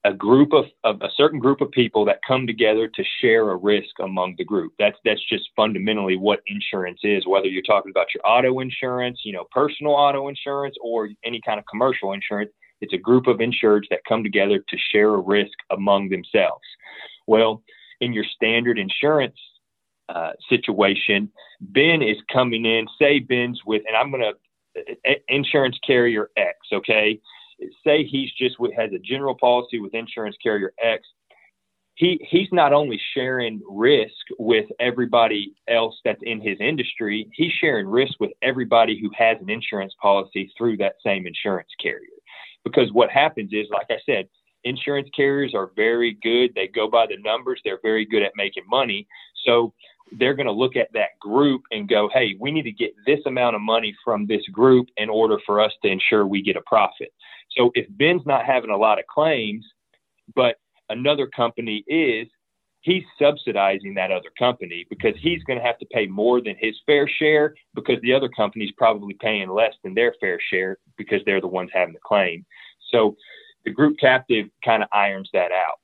a 0.06 0.14
group 0.14 0.52
of, 0.54 0.66
of, 0.84 1.02
a 1.02 1.10
certain 1.16 1.40
group 1.40 1.62
of 1.62 1.72
people 1.72 2.04
that 2.06 2.20
come 2.28 2.46
together 2.46 2.90
to 2.90 3.04
share 3.22 3.52
a 3.52 3.56
risk 3.56 4.00
among 4.02 4.36
the 4.38 4.44
group. 4.44 4.74
That's 4.78 4.98
that's 5.06 5.22
just 5.30 5.50
fundamentally 5.56 6.18
what 6.18 6.42
insurance 6.48 7.00
is. 7.04 7.26
Whether 7.26 7.48
you're 7.48 7.64
talking 7.64 7.92
about 7.92 8.08
your 8.14 8.26
auto 8.26 8.60
insurance, 8.60 9.22
you 9.24 9.32
know, 9.32 9.46
personal 9.52 9.94
auto 9.94 10.28
insurance, 10.28 10.76
or 10.82 11.10
any 11.24 11.40
kind 11.46 11.58
of 11.58 11.66
commercial 11.70 12.12
insurance, 12.12 12.52
it's 12.82 12.94
a 12.94 12.98
group 12.98 13.28
of 13.28 13.38
insureds 13.38 13.88
that 13.90 14.02
come 14.08 14.24
together 14.24 14.60
to 14.68 14.78
share 14.92 15.14
a 15.14 15.20
risk 15.20 15.58
among 15.72 16.10
themselves. 16.10 16.64
Well, 17.26 17.64
in 18.02 18.12
your 18.12 18.26
standard 18.36 18.78
insurance 18.78 19.38
uh, 20.10 20.32
situation, 20.50 21.32
Ben 21.62 22.02
is 22.02 22.18
coming 22.32 22.66
in. 22.66 22.88
Say 23.00 23.20
Ben's 23.20 23.62
with, 23.66 23.84
and 23.88 23.96
I'm 23.96 24.12
going 24.12 24.24
to 24.24 25.10
uh, 25.10 25.14
insurance 25.30 25.78
carrier 25.86 26.30
X. 26.36 26.58
Okay 26.74 27.22
say 27.86 28.04
he's 28.04 28.32
just 28.34 28.56
has 28.78 28.92
a 28.94 29.00
general 29.00 29.36
policy 29.36 29.80
with 29.80 29.94
insurance 29.94 30.36
carrier 30.42 30.74
X, 30.82 31.08
he 31.96 32.20
he's 32.30 32.48
not 32.52 32.74
only 32.74 33.00
sharing 33.14 33.62
risk 33.70 34.14
with 34.40 34.66
everybody 34.80 35.54
else 35.68 35.96
that's 36.04 36.22
in 36.24 36.42
his 36.42 36.58
industry, 36.60 37.30
he's 37.34 37.52
sharing 37.54 37.88
risk 37.88 38.14
with 38.20 38.32
everybody 38.42 39.00
who 39.00 39.10
has 39.16 39.38
an 39.42 39.50
insurance 39.50 39.94
policy 40.02 40.52
through 40.58 40.78
that 40.78 40.96
same 41.06 41.28
insurance 41.28 41.70
carrier. 41.82 42.08
Because 42.64 42.92
what 42.94 43.10
happens 43.10 43.52
is, 43.54 43.68
like 43.72 43.88
I 43.90 44.00
said, 44.06 44.28
insurance 44.64 45.10
carriers 45.16 45.54
are 45.54 45.72
very 45.76 46.18
good. 46.24 46.56
They 46.56 46.68
go 46.68 46.90
by 46.90 47.06
the 47.08 47.18
numbers. 47.18 47.62
They're 47.64 47.80
very 47.84 48.06
good 48.06 48.24
at 48.24 48.32
making 48.36 48.64
money. 48.70 49.08
So 49.46 49.74
they're 50.20 50.34
going 50.34 50.48
to 50.48 50.54
look 50.54 50.76
at 50.76 50.92
that 50.94 51.20
group 51.20 51.64
and 51.72 51.90
go, 51.90 52.10
hey, 52.14 52.36
we 52.40 52.52
need 52.52 52.64
to 52.64 52.72
get 52.72 52.94
this 53.06 53.20
amount 53.26 53.56
of 53.56 53.62
money 53.62 53.96
from 54.04 54.28
this 54.28 54.46
group 54.52 54.88
in 54.98 55.10
order 55.10 55.38
for 55.46 55.60
us 55.62 55.72
to 55.84 55.90
ensure 55.90 56.26
we 56.26 56.42
get 56.42 56.56
a 56.56 56.62
profit. 56.66 57.12
So 57.58 57.72
if 57.76 57.86
Ben's 57.90 58.26
not 58.26 58.46
having 58.46 58.70
a 58.70 58.78
lot 58.78 59.00
of 59.00 59.06
claims, 59.08 59.66
but 60.36 60.56
another 60.90 61.28
company 61.28 61.84
is, 61.88 62.28
he's 62.82 63.04
subsidizing 63.20 63.94
that 63.96 64.12
other 64.12 64.32
company 64.38 64.86
because 64.90 65.14
he's 65.20 65.44
going 65.44 65.58
to 65.58 65.66
have 65.66 65.80
to 65.80 65.86
pay 65.88 66.06
more 66.06 66.42
than 66.42 66.56
his 66.60 66.76
fair 66.86 67.08
share 67.08 67.56
because 67.74 68.00
the 68.02 68.14
other 68.14 68.30
company's 68.30 68.72
probably 68.78 69.16
paying 69.22 69.50
less 69.50 69.74
than 69.84 69.94
their 69.94 70.14
fair 70.20 70.40
share 70.50 70.78
because 70.98 71.22
they're 71.26 71.42
the 71.42 71.48
ones 71.48 71.70
having 71.74 71.94
the 71.94 72.00
claim. 72.06 72.46
So 72.92 73.16
the 73.66 73.72
group 73.72 73.98
captive 74.00 74.48
kind 74.64 74.84
of 74.84 74.90
irons 74.92 75.30
that 75.34 75.52
out. 75.52 75.80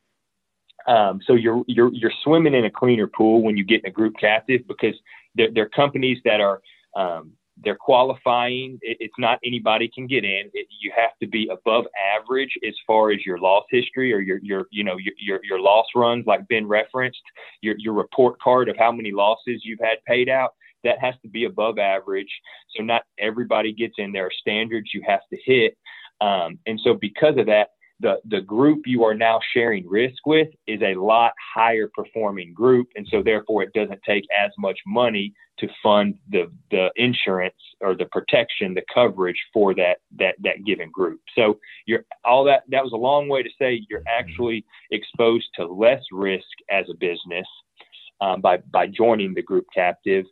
Um, 0.87 1.19
so 1.25 1.33
you're 1.33 1.63
you're 1.67 1.93
you're 1.93 2.11
swimming 2.23 2.53
in 2.53 2.65
a 2.65 2.71
cleaner 2.71 3.07
pool 3.07 3.41
when 3.43 3.57
you 3.57 3.63
get 3.63 3.83
in 3.83 3.89
a 3.89 3.93
group 3.93 4.15
captive 4.19 4.61
because 4.67 4.95
they're, 5.35 5.51
they're 5.53 5.69
companies 5.69 6.19
that 6.25 6.41
are 6.41 6.61
um, 6.95 7.33
they're 7.63 7.75
qualifying. 7.75 8.79
It, 8.81 8.97
it's 8.99 9.13
not 9.17 9.39
anybody 9.43 9.89
can 9.93 10.07
get 10.07 10.23
in. 10.23 10.49
It, 10.53 10.67
you 10.79 10.91
have 10.95 11.11
to 11.21 11.27
be 11.27 11.49
above 11.49 11.85
average 12.17 12.57
as 12.67 12.73
far 12.85 13.11
as 13.11 13.25
your 13.25 13.37
loss 13.37 13.65
history 13.69 14.13
or 14.13 14.19
your 14.19 14.39
your 14.41 14.65
you 14.71 14.83
know 14.83 14.97
your 14.97 15.13
your, 15.19 15.39
your 15.43 15.59
loss 15.59 15.85
runs, 15.95 16.25
like 16.25 16.47
Ben 16.47 16.67
referenced. 16.67 17.21
Your 17.61 17.75
your 17.77 17.93
report 17.93 18.39
card 18.41 18.69
of 18.69 18.77
how 18.77 18.91
many 18.91 19.11
losses 19.11 19.61
you've 19.63 19.79
had 19.79 20.03
paid 20.05 20.29
out 20.29 20.53
that 20.83 20.99
has 20.99 21.15
to 21.21 21.27
be 21.27 21.45
above 21.45 21.77
average. 21.77 22.31
So 22.75 22.83
not 22.83 23.03
everybody 23.19 23.73
gets 23.73 23.95
in. 23.97 24.11
There 24.11 24.25
are 24.25 24.31
standards 24.39 24.91
you 24.93 25.03
have 25.05 25.21
to 25.31 25.37
hit, 25.45 25.77
um, 26.21 26.59
and 26.65 26.79
so 26.83 26.93
because 26.93 27.37
of 27.37 27.45
that, 27.47 27.69
the 27.99 28.15
the 28.25 28.41
group 28.41 28.83
you 28.85 29.03
are 29.03 29.13
now 29.13 29.39
sharing 29.53 29.87
risk 29.87 30.25
with 30.25 30.47
is 30.67 30.81
a 30.81 30.95
lot 30.95 31.33
higher 31.53 31.89
performing 31.93 32.53
group. 32.53 32.87
And 32.95 33.07
so 33.09 33.21
therefore 33.21 33.63
it 33.63 33.73
doesn't 33.73 34.01
take 34.05 34.25
as 34.37 34.51
much 34.57 34.79
money 34.85 35.33
to 35.59 35.67
fund 35.83 36.15
the 36.29 36.51
the 36.71 36.89
insurance 36.95 37.55
or 37.81 37.95
the 37.95 38.05
protection 38.05 38.73
the 38.73 38.83
coverage 38.93 39.39
for 39.53 39.73
that 39.75 39.97
that 40.17 40.35
that 40.43 40.63
given 40.65 40.89
group. 40.91 41.19
So 41.37 41.59
you're 41.85 42.05
all 42.23 42.43
that 42.45 42.63
that 42.69 42.83
was 42.83 42.93
a 42.93 42.97
long 42.97 43.27
way 43.27 43.43
to 43.43 43.49
say 43.59 43.85
you're 43.89 44.03
actually 44.07 44.65
exposed 44.91 45.47
to 45.55 45.67
less 45.67 46.01
risk 46.11 46.47
as 46.71 46.85
a 46.89 46.97
business 46.97 47.47
um, 48.21 48.41
by 48.41 48.57
by 48.71 48.87
joining 48.87 49.33
the 49.33 49.41
group 49.41 49.65
captive 49.73 50.25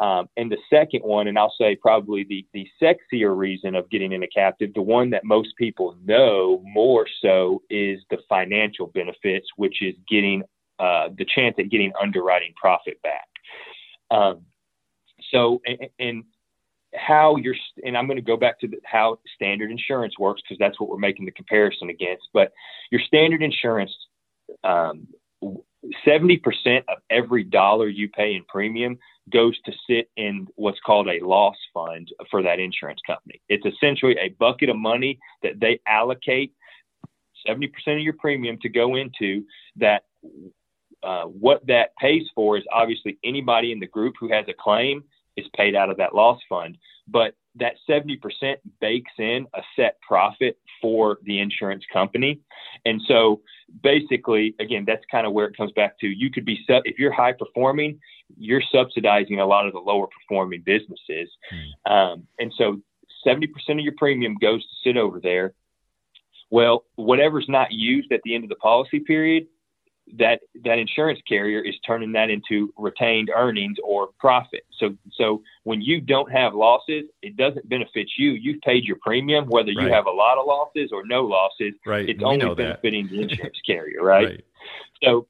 um, 0.00 0.28
and 0.38 0.50
the 0.50 0.56
second 0.70 1.02
one, 1.02 1.28
and 1.28 1.38
I'll 1.38 1.54
say 1.58 1.76
probably 1.76 2.24
the, 2.24 2.46
the 2.54 2.66
sexier 2.82 3.36
reason 3.36 3.74
of 3.74 3.88
getting 3.90 4.12
in 4.12 4.22
a 4.22 4.28
captive, 4.28 4.72
the 4.74 4.80
one 4.80 5.10
that 5.10 5.24
most 5.24 5.54
people 5.56 5.94
know 6.04 6.62
more 6.64 7.06
so 7.22 7.62
is 7.68 8.00
the 8.08 8.16
financial 8.26 8.86
benefits, 8.86 9.46
which 9.56 9.82
is 9.82 9.94
getting 10.08 10.42
uh, 10.78 11.10
the 11.18 11.26
chance 11.26 11.54
at 11.58 11.68
getting 11.68 11.92
underwriting 12.00 12.54
profit 12.56 12.98
back. 13.02 13.28
Um, 14.10 14.46
so, 15.30 15.60
and, 15.66 15.78
and, 15.98 16.24
how 16.94 17.36
you're, 17.36 17.54
and 17.84 17.96
I'm 17.96 18.06
going 18.06 18.16
to 18.16 18.22
go 18.22 18.36
back 18.36 18.58
to 18.60 18.66
the, 18.66 18.78
how 18.84 19.18
standard 19.36 19.70
insurance 19.70 20.18
works 20.18 20.42
because 20.42 20.58
that's 20.58 20.80
what 20.80 20.88
we're 20.88 20.98
making 20.98 21.24
the 21.24 21.30
comparison 21.30 21.88
against. 21.88 22.28
But 22.34 22.50
your 22.90 23.00
standard 23.06 23.44
insurance, 23.44 23.92
um, 24.64 25.06
70% 26.06 26.40
of 26.88 26.98
every 27.08 27.44
dollar 27.44 27.88
you 27.88 28.08
pay 28.08 28.34
in 28.34 28.44
premium 28.44 28.98
goes 29.30 29.58
to 29.62 29.72
sit 29.88 30.10
in 30.16 30.46
what's 30.56 30.80
called 30.84 31.08
a 31.08 31.24
loss 31.24 31.56
fund 31.72 32.08
for 32.30 32.42
that 32.42 32.58
insurance 32.58 33.00
company. 33.06 33.40
It's 33.48 33.64
essentially 33.64 34.16
a 34.18 34.30
bucket 34.38 34.68
of 34.68 34.76
money 34.76 35.18
that 35.42 35.60
they 35.60 35.80
allocate 35.86 36.52
70% 37.46 37.70
of 37.88 38.00
your 38.00 38.14
premium 38.14 38.58
to 38.62 38.68
go 38.68 38.96
into 38.96 39.44
that. 39.76 40.04
Uh, 41.02 41.24
what 41.24 41.66
that 41.66 41.96
pays 41.98 42.24
for 42.34 42.58
is 42.58 42.64
obviously 42.70 43.18
anybody 43.24 43.72
in 43.72 43.80
the 43.80 43.86
group 43.86 44.12
who 44.20 44.30
has 44.30 44.44
a 44.48 44.52
claim 44.52 45.02
is 45.34 45.46
paid 45.56 45.74
out 45.74 45.88
of 45.88 45.96
that 45.96 46.14
loss 46.14 46.38
fund. 46.46 46.76
But 47.08 47.34
that 47.56 47.74
70% 47.88 48.18
bakes 48.80 49.12
in 49.18 49.46
a 49.54 49.62
set 49.76 49.98
profit 50.06 50.58
for 50.80 51.18
the 51.24 51.40
insurance 51.40 51.84
company. 51.92 52.40
And 52.84 53.00
so 53.08 53.40
basically, 53.82 54.54
again, 54.60 54.84
that's 54.86 55.04
kind 55.10 55.26
of 55.26 55.32
where 55.32 55.46
it 55.46 55.56
comes 55.56 55.72
back 55.72 55.98
to. 56.00 56.06
You 56.06 56.30
could 56.30 56.44
be, 56.44 56.60
sub- 56.66 56.82
if 56.84 56.98
you're 56.98 57.12
high 57.12 57.32
performing, 57.32 57.98
you're 58.36 58.62
subsidizing 58.72 59.40
a 59.40 59.46
lot 59.46 59.66
of 59.66 59.72
the 59.72 59.78
lower 59.78 60.06
performing 60.06 60.62
businesses. 60.64 61.28
Mm. 61.86 61.90
Um, 61.90 62.26
and 62.38 62.52
so 62.56 62.80
70% 63.26 63.48
of 63.70 63.80
your 63.80 63.94
premium 63.96 64.36
goes 64.40 64.62
to 64.62 64.74
sit 64.84 64.96
over 64.96 65.20
there. 65.20 65.54
Well, 66.50 66.84
whatever's 66.96 67.46
not 67.48 67.72
used 67.72 68.12
at 68.12 68.20
the 68.24 68.34
end 68.34 68.44
of 68.44 68.50
the 68.50 68.56
policy 68.56 69.00
period, 69.00 69.46
that 70.18 70.40
that 70.64 70.78
insurance 70.78 71.20
carrier 71.28 71.60
is 71.60 71.74
turning 71.86 72.12
that 72.12 72.30
into 72.30 72.72
retained 72.76 73.30
earnings 73.34 73.76
or 73.82 74.08
profit. 74.18 74.64
So 74.78 74.96
so 75.12 75.42
when 75.64 75.80
you 75.80 76.00
don't 76.00 76.30
have 76.30 76.54
losses, 76.54 77.04
it 77.22 77.36
doesn't 77.36 77.68
benefit 77.68 78.10
you. 78.16 78.32
You've 78.32 78.60
paid 78.62 78.84
your 78.84 78.96
premium, 79.00 79.46
whether 79.48 79.72
right. 79.76 79.86
you 79.86 79.92
have 79.92 80.06
a 80.06 80.10
lot 80.10 80.38
of 80.38 80.46
losses 80.46 80.90
or 80.92 81.04
no 81.06 81.24
losses. 81.24 81.74
Right. 81.86 82.08
It's 82.08 82.18
we 82.18 82.24
only 82.24 82.54
benefiting 82.54 83.06
that. 83.06 83.10
the 83.10 83.22
insurance 83.22 83.60
carrier, 83.66 84.02
right? 84.02 84.26
right. 84.26 84.44
So 85.02 85.26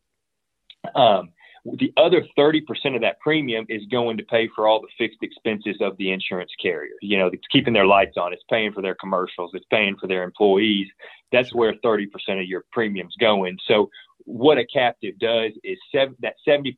um, 0.95 1.31
the 1.65 1.93
other 1.97 2.27
30% 2.39 2.63
of 2.95 3.03
that 3.03 3.21
premium 3.21 3.67
is 3.69 3.83
going 3.91 4.17
to 4.17 4.23
pay 4.25 4.49
for 4.55 4.67
all 4.67 4.81
the 4.81 4.89
fixed 4.97 5.19
expenses 5.23 5.77
of 5.81 5.97
the 5.99 6.11
insurance 6.11 6.51
carrier. 6.61 6.95
You 7.03 7.19
know, 7.19 7.27
it's 7.27 7.47
keeping 7.51 7.75
their 7.75 7.87
lights 7.87 8.17
on, 8.17 8.33
it's 8.33 8.43
paying 8.49 8.73
for 8.73 8.83
their 8.83 8.95
commercials, 8.95 9.51
it's 9.55 9.67
paying 9.71 9.97
for 9.97 10.07
their 10.07 10.23
employees. 10.23 10.89
That's 11.33 11.55
where 11.55 11.75
30% 11.75 12.07
of 12.41 12.47
your 12.47 12.65
premium's 12.73 13.15
going. 13.21 13.59
So 13.67 13.91
what 14.25 14.59
a 14.59 14.67
captive 14.67 15.19
does 15.19 15.53
is 15.65 15.79
sev- 15.93 16.15
that 16.21 16.35
70% 16.47 16.75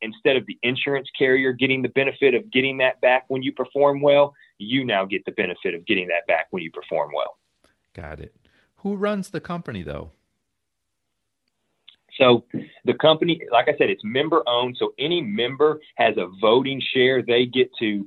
instead 0.00 0.36
of 0.36 0.46
the 0.46 0.58
insurance 0.62 1.08
carrier 1.16 1.52
getting 1.52 1.82
the 1.82 1.88
benefit 1.90 2.34
of 2.34 2.50
getting 2.50 2.78
that 2.78 3.00
back 3.00 3.24
when 3.28 3.42
you 3.42 3.52
perform 3.52 4.00
well, 4.00 4.34
you 4.58 4.84
now 4.84 5.04
get 5.04 5.24
the 5.24 5.32
benefit 5.32 5.74
of 5.74 5.86
getting 5.86 6.08
that 6.08 6.26
back 6.26 6.46
when 6.50 6.62
you 6.62 6.70
perform 6.70 7.10
well. 7.14 7.38
Got 7.94 8.20
it. 8.20 8.34
Who 8.76 8.96
runs 8.96 9.30
the 9.30 9.40
company 9.40 9.82
though? 9.82 10.12
So 12.18 12.44
the 12.84 12.94
company, 12.94 13.40
like 13.50 13.68
I 13.68 13.76
said, 13.78 13.90
it's 13.90 14.02
member 14.04 14.42
owned. 14.46 14.76
So 14.78 14.92
any 14.98 15.20
member 15.20 15.80
has 15.96 16.16
a 16.16 16.28
voting 16.40 16.80
share. 16.92 17.22
They 17.22 17.46
get 17.46 17.70
to 17.78 18.06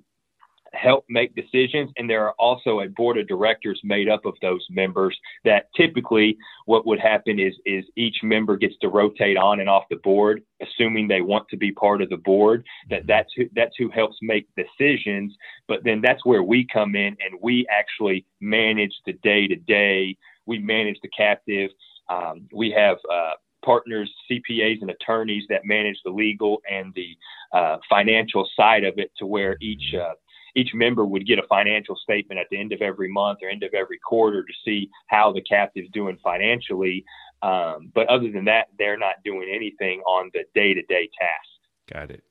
help 0.74 1.06
make 1.10 1.34
decisions. 1.36 1.92
And 1.98 2.10
there 2.10 2.26
are 2.26 2.34
also 2.34 2.82
a 2.82 2.90
board 2.90 3.18
of 3.18 3.28
directors 3.28 3.80
made 3.84 4.10
up 4.10 4.26
of 4.26 4.34
those 4.42 4.66
members 4.70 5.18
that 5.44 5.70
typically 5.76 6.38
what 6.66 6.86
would 6.86 7.00
happen 7.00 7.40
is, 7.40 7.54
is 7.66 7.86
each 7.96 8.18
member 8.24 8.58
gets 8.58 8.76
to 8.82 8.90
rotate 8.90 9.38
on 9.38 9.60
and 9.60 9.70
off 9.70 9.86
the 9.90 9.96
board, 9.98 10.44
assuming 10.62 11.08
they 11.08 11.22
want 11.22 11.48
to 11.50 11.58
be 11.58 11.72
part 11.72 12.02
of 12.02 12.10
the 12.10 12.18
board, 12.18 12.66
that 12.90 13.08
that's 13.08 13.30
who, 13.36 13.46
that's 13.56 13.76
who 13.78 13.90
helps 13.90 14.18
make 14.22 14.48
decisions. 14.56 15.34
But 15.68 15.84
then 15.84 16.02
that's 16.02 16.26
where 16.26 16.44
we 16.44 16.68
come 16.72 16.96
in 16.96 17.16
and 17.26 17.40
we 17.42 17.66
actually 17.70 18.26
manage 18.42 18.94
the 19.06 19.14
day 19.14 19.48
to 19.48 19.56
day. 19.56 20.18
We 20.46 20.60
manage 20.60 20.98
the 21.02 21.10
captive. 21.10 21.72
Um, 22.10 22.48
we 22.54 22.70
have, 22.72 22.98
uh, 23.12 23.34
partners, 23.66 24.14
CPAs, 24.30 24.82
and 24.82 24.92
attorneys 24.92 25.44
that 25.50 25.66
manage 25.66 25.98
the 26.06 26.12
legal 26.12 26.62
and 26.70 26.94
the 26.94 27.18
uh, 27.52 27.78
financial 27.90 28.48
side 28.56 28.84
of 28.84 28.94
it 28.98 29.12
to 29.18 29.26
where 29.26 29.58
each 29.60 29.94
uh, 29.94 30.14
each 30.56 30.74
member 30.74 31.06
would 31.06 31.28
get 31.28 31.38
a 31.38 31.48
financial 31.50 31.98
statement 31.98 32.40
at 32.40 32.48
the 32.50 32.58
end 32.58 32.72
of 32.72 32.82
every 32.82 33.12
month 33.12 33.40
or 33.42 33.50
end 33.50 33.64
of 33.64 33.74
every 33.74 34.00
quarter 34.00 34.42
to 34.42 34.54
see 34.64 34.90
how 35.08 35.34
the 35.34 35.42
captive's 35.42 35.90
doing 35.92 36.18
financially. 36.24 37.04
Um, 37.42 37.92
but 37.94 38.08
other 38.08 38.32
than 38.32 38.46
that, 38.46 38.68
they're 38.80 38.98
not 38.98 39.16
doing 39.26 39.52
anything 39.54 40.00
on 40.08 40.32
the 40.34 40.46
day 40.54 40.74
to 40.74 40.82
day 40.84 41.10
task. 41.20 41.94
Got 41.94 42.12
it. 42.12 42.24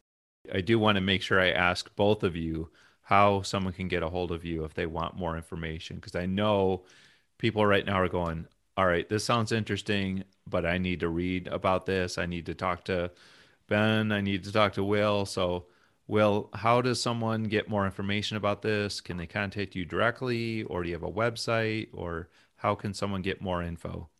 I 0.52 0.60
do 0.60 0.78
want 0.78 0.96
to 0.96 1.00
make 1.02 1.22
sure 1.22 1.40
I 1.40 1.50
ask 1.50 1.94
both 1.96 2.22
of 2.22 2.36
you 2.36 2.70
how 3.02 3.42
someone 3.42 3.74
can 3.74 3.88
get 3.88 4.02
a 4.02 4.08
hold 4.08 4.32
of 4.32 4.44
you 4.44 4.64
if 4.64 4.74
they 4.74 4.86
want 4.86 5.16
more 5.16 5.36
information 5.36 5.96
because 5.96 6.14
I 6.14 6.26
know 6.26 6.84
people 7.38 7.64
right 7.64 7.84
now 7.84 8.00
are 8.00 8.08
going, 8.08 8.46
all 8.76 8.86
right, 8.86 9.08
this 9.08 9.24
sounds 9.24 9.52
interesting, 9.52 10.24
but 10.48 10.66
I 10.66 10.78
need 10.78 11.00
to 11.00 11.08
read 11.08 11.48
about 11.48 11.86
this. 11.86 12.18
I 12.18 12.26
need 12.26 12.46
to 12.46 12.54
talk 12.54 12.84
to 12.84 13.10
Ben. 13.68 14.12
I 14.12 14.20
need 14.20 14.44
to 14.44 14.52
talk 14.52 14.74
to 14.74 14.84
Will. 14.84 15.26
So 15.26 15.66
Will, 16.06 16.50
how 16.54 16.80
does 16.82 17.00
someone 17.00 17.44
get 17.44 17.68
more 17.68 17.86
information 17.86 18.36
about 18.36 18.62
this? 18.62 19.00
Can 19.00 19.16
they 19.16 19.26
contact 19.26 19.74
you 19.74 19.84
directly, 19.84 20.62
or 20.64 20.82
do 20.82 20.88
you 20.88 20.94
have 20.94 21.04
a 21.04 21.10
website, 21.10 21.88
or 21.92 22.28
how 22.56 22.74
can 22.74 22.92
someone 22.92 23.22
get 23.22 23.40
more 23.40 23.62
info? 23.62 24.10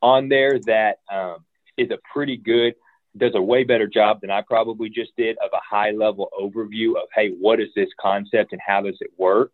on 0.00 0.28
there 0.28 0.58
that 0.66 1.00
um, 1.12 1.38
is 1.76 1.90
a 1.90 1.98
pretty 2.12 2.36
good 2.36 2.74
does 3.16 3.32
a 3.34 3.42
way 3.42 3.64
better 3.64 3.86
job 3.86 4.20
than 4.20 4.30
I 4.30 4.42
probably 4.42 4.88
just 4.88 5.10
did 5.16 5.36
of 5.38 5.50
a 5.52 5.60
high 5.68 5.90
level 5.90 6.30
overview 6.40 6.96
of, 6.96 7.08
hey, 7.14 7.30
what 7.38 7.60
is 7.60 7.68
this 7.76 7.88
concept 8.00 8.52
and 8.52 8.60
how 8.66 8.80
does 8.80 8.96
it 9.00 9.10
work? 9.18 9.52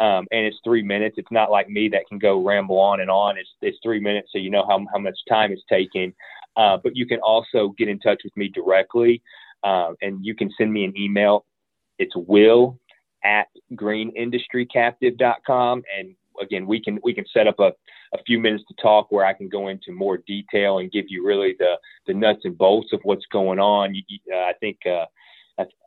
Um, 0.00 0.26
and 0.30 0.46
it's 0.46 0.58
three 0.64 0.82
minutes. 0.82 1.16
It's 1.18 1.30
not 1.30 1.50
like 1.50 1.68
me 1.68 1.88
that 1.90 2.08
can 2.08 2.18
go 2.18 2.44
ramble 2.44 2.78
on 2.78 3.00
and 3.00 3.10
on. 3.10 3.38
It's, 3.38 3.50
it's 3.62 3.78
three 3.82 4.00
minutes, 4.00 4.30
so 4.32 4.38
you 4.38 4.50
know 4.50 4.66
how, 4.68 4.84
how 4.92 4.98
much 4.98 5.16
time 5.28 5.52
it's 5.52 5.62
taking. 5.68 6.12
Uh, 6.56 6.78
but 6.82 6.96
you 6.96 7.06
can 7.06 7.20
also 7.20 7.74
get 7.78 7.88
in 7.88 8.00
touch 8.00 8.22
with 8.24 8.36
me 8.36 8.48
directly, 8.48 9.22
uh, 9.62 9.92
and 10.02 10.24
you 10.24 10.34
can 10.34 10.50
send 10.58 10.72
me 10.72 10.84
an 10.84 10.94
email. 10.96 11.44
It's 11.98 12.16
will 12.16 12.78
at 13.24 13.48
greenindustrycaptive.com, 13.74 15.82
and 15.98 16.14
again, 16.40 16.66
we 16.66 16.80
can 16.80 16.98
we 17.02 17.14
can 17.14 17.24
set 17.32 17.46
up 17.46 17.58
a, 17.58 17.72
a 18.14 18.22
few 18.26 18.38
minutes 18.38 18.64
to 18.68 18.74
talk 18.82 19.10
where 19.10 19.24
I 19.24 19.32
can 19.32 19.48
go 19.48 19.68
into 19.68 19.92
more 19.92 20.18
detail 20.18 20.78
and 20.78 20.90
give 20.90 21.06
you 21.08 21.26
really 21.26 21.54
the 21.58 21.74
the 22.06 22.14
nuts 22.14 22.40
and 22.44 22.56
bolts 22.56 22.92
of 22.92 23.00
what's 23.02 23.26
going 23.32 23.58
on. 23.58 23.94
You, 23.94 24.02
uh, 24.32 24.38
I 24.38 24.52
think 24.60 24.78
uh, 24.86 25.06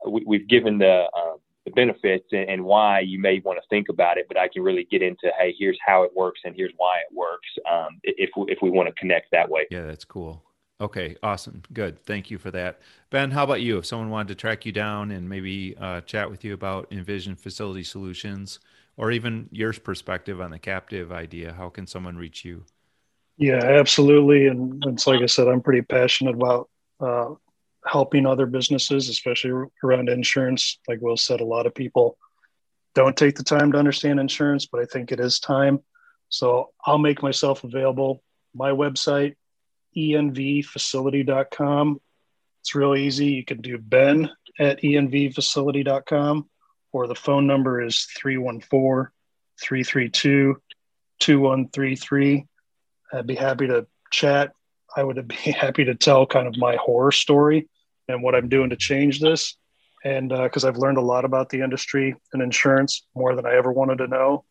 we, 0.07 0.37
have 0.37 0.47
given 0.47 0.77
the 0.77 1.05
uh, 1.15 1.37
the 1.65 1.71
benefits 1.71 2.25
and, 2.31 2.49
and, 2.49 2.63
why 2.63 3.01
you 3.01 3.19
may 3.19 3.39
want 3.45 3.59
to 3.61 3.67
think 3.69 3.87
about 3.89 4.17
it, 4.17 4.25
but 4.27 4.37
I 4.37 4.47
can 4.47 4.63
really 4.63 4.87
get 4.89 5.01
into 5.01 5.31
hey, 5.39 5.53
here's 5.57 5.77
how 5.85 6.03
it 6.03 6.11
works 6.15 6.41
and 6.43 6.55
here's 6.55 6.73
why 6.77 6.99
it 6.99 7.15
works 7.15 7.47
um, 7.71 7.99
if 8.03 8.29
we, 8.35 8.51
if 8.51 8.59
we 8.61 8.69
want 8.69 8.89
to 8.89 8.95
connect 8.95 9.31
that 9.31 9.49
way. 9.49 9.67
Yeah, 9.69 9.85
that's 9.85 10.05
cool. 10.05 10.43
Okay, 10.79 11.15
awesome. 11.21 11.61
Good. 11.71 12.03
Thank 12.05 12.31
you 12.31 12.39
for 12.39 12.49
that. 12.51 12.79
Ben, 13.11 13.29
how 13.29 13.43
about 13.43 13.61
you? 13.61 13.77
If 13.77 13.85
someone 13.85 14.09
wanted 14.09 14.29
to 14.29 14.35
track 14.35 14.65
you 14.65 14.71
down 14.71 15.11
and 15.11 15.29
maybe 15.29 15.75
uh, 15.79 16.01
chat 16.01 16.31
with 16.31 16.43
you 16.43 16.55
about 16.55 16.87
Envision 16.91 17.35
Facility 17.35 17.83
Solutions, 17.83 18.59
or 18.97 19.11
even 19.11 19.49
your 19.51 19.73
perspective 19.73 20.41
on 20.41 20.51
the 20.51 20.59
captive 20.59 21.11
idea 21.11 21.53
how 21.53 21.69
can 21.69 21.87
someone 21.87 22.17
reach 22.17 22.45
you? 22.45 22.65
Yeah 23.37 23.63
absolutely. 23.63 24.47
And 24.47 24.83
it's 24.87 25.07
like 25.07 25.21
i 25.21 25.25
said 25.25 25.47
i'm 25.47 25.61
pretty 25.61 25.81
passionate 25.81 26.35
about 26.35 26.69
uh, 26.99 27.33
helping 27.85 28.25
other 28.25 28.45
businesses 28.45 29.09
especially 29.09 29.67
around 29.83 30.09
insurance. 30.09 30.79
Like 30.87 31.01
will 31.01 31.17
said 31.17 31.41
a 31.41 31.45
lot 31.45 31.65
of 31.65 31.73
people 31.73 32.17
don't 32.93 33.15
take 33.15 33.35
the 33.35 33.43
time 33.43 33.71
to 33.71 33.77
understand 33.77 34.19
insurance 34.19 34.65
but 34.65 34.81
i 34.81 34.85
think 34.85 35.11
it 35.11 35.19
is 35.19 35.39
time. 35.39 35.79
So 36.29 36.69
i'll 36.85 36.97
make 36.97 37.23
myself 37.23 37.63
available. 37.63 38.23
My 38.53 38.71
website 38.71 39.35
envfacility.com. 39.97 42.01
It's 42.61 42.75
real 42.75 42.95
easy. 42.95 43.27
You 43.27 43.45
can 43.45 43.61
do 43.61 43.77
ben 43.77 44.29
at 44.59 44.81
envfacility.com 44.81 46.49
or 46.93 47.07
the 47.07 47.15
phone 47.15 47.47
number 47.47 47.81
is 47.81 48.07
314 48.17 49.11
332 49.61 50.61
2133. 51.19 52.45
I'd 53.13 53.27
be 53.27 53.35
happy 53.35 53.67
to 53.67 53.85
chat. 54.11 54.51
I 54.95 55.03
would 55.03 55.27
be 55.27 55.35
happy 55.35 55.85
to 55.85 55.95
tell 55.95 56.25
kind 56.25 56.47
of 56.47 56.57
my 56.57 56.75
horror 56.75 57.11
story 57.11 57.69
and 58.07 58.21
what 58.21 58.35
I'm 58.35 58.49
doing 58.49 58.69
to 58.71 58.75
change 58.75 59.19
this. 59.19 59.55
And 60.03 60.29
because 60.29 60.65
uh, 60.65 60.69
I've 60.69 60.77
learned 60.77 60.97
a 60.97 61.01
lot 61.01 61.25
about 61.25 61.49
the 61.49 61.61
industry 61.61 62.15
and 62.33 62.41
insurance 62.41 63.05
more 63.15 63.35
than 63.35 63.45
I 63.45 63.55
ever 63.55 63.71
wanted 63.71 63.99
to 63.99 64.07
know. 64.07 64.45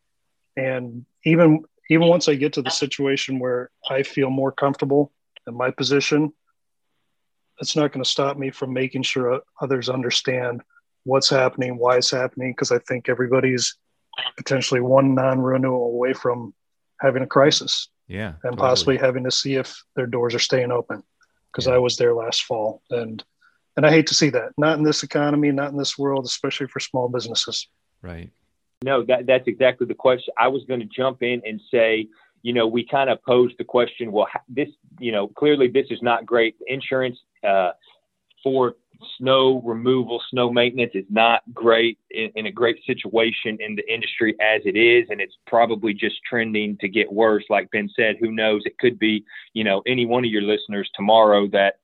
And 0.57 1.05
even 1.25 1.65
even 1.91 2.07
once 2.07 2.29
I 2.29 2.37
get 2.37 2.53
to 2.53 2.63
the 2.63 2.71
situation 2.71 3.41
where 3.41 3.71
I 3.89 4.05
feel 4.05 4.31
more 4.31 4.53
comfortable 4.53 5.13
in 5.49 5.57
my 5.57 5.73
position, 5.73 6.33
it's 7.61 7.75
not 7.75 7.93
going 7.93 8.05
to 8.05 8.09
stop 8.09 8.37
me 8.37 8.51
from 8.51 8.73
making 8.73 9.03
sure 9.03 9.41
others 9.61 9.89
understand 9.89 10.63
what's 11.05 11.31
happening, 11.31 11.79
why 11.79 11.97
it's 11.97 12.11
happening, 12.11 12.53
because 12.53 12.73
I 12.73 12.79
think 12.79 13.09
everybody's 13.09 13.77
potentially 14.37 14.81
one 14.81 15.15
non-renewal 15.15 15.87
away 15.87 16.13
from 16.13 16.55
having 17.01 17.23
a 17.23 17.27
crisis. 17.27 17.89
Yeah. 18.07 18.35
And 18.43 18.53
totally. 18.53 18.57
possibly 18.57 18.97
having 18.97 19.25
to 19.25 19.31
see 19.31 19.55
if 19.55 19.83
their 19.95 20.07
doors 20.07 20.35
are 20.35 20.41
staying 20.41 20.73
open. 20.73 21.03
Because 21.53 21.67
yeah. 21.67 21.75
I 21.75 21.79
was 21.79 21.97
there 21.97 22.15
last 22.15 22.45
fall. 22.45 22.83
And 22.91 23.23
and 23.77 23.87
I 23.87 23.91
hate 23.91 24.09
to 24.09 24.15
see 24.15 24.31
that. 24.31 24.53
Not 24.59 24.79
in 24.79 24.85
this 24.85 25.03
economy, 25.03 25.53
not 25.53 25.71
in 25.71 25.79
this 25.79 25.97
world, 25.97 26.25
especially 26.25 26.67
for 26.67 26.81
small 26.81 27.09
businesses. 27.09 27.69
Right. 28.03 28.31
No, 28.83 29.05
that 29.05 29.27
that's 29.27 29.47
exactly 29.47 29.87
the 29.87 29.95
question. 29.95 30.35
I 30.39 30.49
was 30.49 30.65
going 30.65 30.81
to 30.81 30.87
jump 30.87 31.23
in 31.23 31.41
and 31.45 31.61
say, 31.71 32.09
you 32.43 32.53
know, 32.53 32.67
we 32.67 32.85
kind 32.85 33.11
of 33.11 33.23
posed 33.23 33.57
the 33.59 33.65
question, 33.65 34.11
well, 34.11 34.27
this, 34.49 34.69
you 34.99 35.13
know, 35.13 35.29
clearly 35.29 35.69
this 35.69 35.87
is 35.91 36.03
not 36.03 36.27
great. 36.27 36.57
Insurance 36.67 37.19
uh, 37.47 37.73
for 38.43 38.75
snow 39.19 39.61
removal, 39.65 40.21
snow 40.31 40.53
maintenance 40.53 40.93
is 40.95 41.05
not 41.11 41.43
great 41.53 41.99
in, 42.11 42.31
in, 42.35 42.47
a 42.47 42.53
great 42.53 42.79
situation 42.87 43.57
in 43.61 43.77
the 43.77 43.93
industry 43.93 44.35
as 44.41 44.63
it 44.65 44.77
is, 44.77 45.07
and 45.11 45.21
it's 45.21 45.37
probably 45.47 45.95
just 45.95 46.17
trending 46.29 46.77
to 46.79 46.89
get 46.89 47.13
worse. 47.13 47.45
Like 47.51 47.71
Ben 47.71 47.89
said, 47.95 48.17
who 48.21 48.33
knows? 48.33 48.63
It 48.65 48.79
could 48.79 48.99
be, 48.99 49.25
you 49.53 49.65
know, 49.65 49.83
any 49.87 50.07
one 50.07 50.25
of 50.25 50.31
your 50.31 50.43
listeners 50.43 50.91
tomorrow 50.95 51.49
that, 51.49 51.75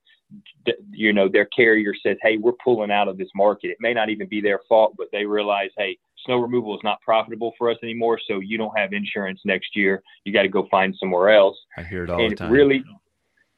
you 0.91 1.13
know, 1.13 1.29
their 1.29 1.45
carrier 1.47 1.95
says, 2.03 2.17
"Hey, 2.23 2.37
we're 2.37 2.53
pulling 2.53 2.91
out 2.91 3.09
of 3.09 3.17
this 3.19 3.31
market." 3.35 3.71
It 3.71 3.79
may 3.81 3.95
not 3.95 4.09
even 4.09 4.27
be 4.27 4.41
their 4.41 4.61
fault, 4.69 4.95
but 4.99 5.07
they 5.13 5.25
realize, 5.25 5.71
"Hey, 5.77 5.99
snow 6.25 6.39
removal 6.39 6.75
is 6.77 6.83
not 6.83 7.01
profitable 7.01 7.55
for 7.57 7.71
us 7.71 7.79
anymore, 7.83 8.19
so 8.27 8.41
you 8.41 8.59
don't 8.59 8.77
have 8.77 8.93
insurance 8.93 9.41
next 9.45 9.77
year. 9.77 10.03
You 10.25 10.33
got 10.33 10.43
to 10.43 10.49
go 10.49 10.67
find 10.69 10.95
somewhere 10.97 11.31
else." 11.31 11.57
I 11.77 11.85
hear 11.85 12.05
it 12.05 12.11
all 12.11 12.21
and 12.21 12.33
the 12.33 12.37
time. 12.37 12.51
Really 12.51 12.85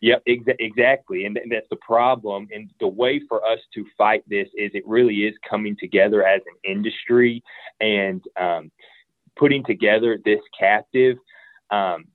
Yep, 0.00 0.22
exa- 0.28 0.56
exactly, 0.60 1.24
and, 1.24 1.34
th- 1.34 1.48
that's 1.50 1.68
the 1.70 1.76
problem. 1.76 2.48
And 2.52 2.70
the 2.78 2.86
way 2.86 3.20
for 3.28 3.44
us 3.44 3.58
to 3.74 3.84
fight 3.96 4.22
this 4.28 4.48
is 4.56 4.70
it 4.74 4.86
really 4.86 5.24
is 5.24 5.34
coming 5.48 5.76
together 5.78 6.24
as 6.24 6.40
an 6.46 6.70
industry 6.70 7.42
and 7.80 8.22
um, 8.40 8.70
putting 9.36 9.64
together 9.64 10.18
this 10.24 10.40
captive. 10.58 11.16
Um, 11.70 12.06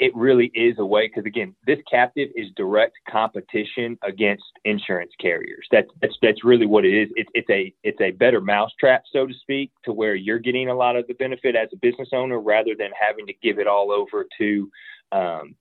it 0.00 0.14
really 0.14 0.50
is 0.54 0.78
a 0.78 0.84
way 0.84 1.08
because 1.08 1.24
again, 1.24 1.54
this 1.66 1.78
captive 1.90 2.28
is 2.36 2.48
direct 2.56 2.96
competition 3.10 3.98
against 4.04 4.44
insurance 4.64 5.12
carriers. 5.20 5.66
That's 5.72 5.88
that's 6.00 6.14
that's 6.22 6.44
really 6.44 6.66
what 6.66 6.84
it 6.84 6.94
is. 6.94 7.08
It's 7.16 7.30
it's 7.34 7.50
a 7.50 7.72
it's 7.82 8.00
a 8.00 8.12
better 8.12 8.40
mousetrap, 8.40 9.04
so 9.12 9.26
to 9.26 9.34
speak, 9.34 9.72
to 9.84 9.92
where 9.92 10.14
you're 10.14 10.38
getting 10.38 10.68
a 10.68 10.74
lot 10.74 10.94
of 10.94 11.06
the 11.06 11.14
benefit 11.14 11.56
as 11.56 11.68
a 11.72 11.76
business 11.76 12.10
owner 12.12 12.38
rather 12.38 12.74
than 12.78 12.90
having 13.00 13.26
to 13.26 13.32
give 13.42 13.58
it 13.58 13.66
all 13.66 13.90
over 13.90 14.26
to 14.38 14.70
um, 15.10 15.54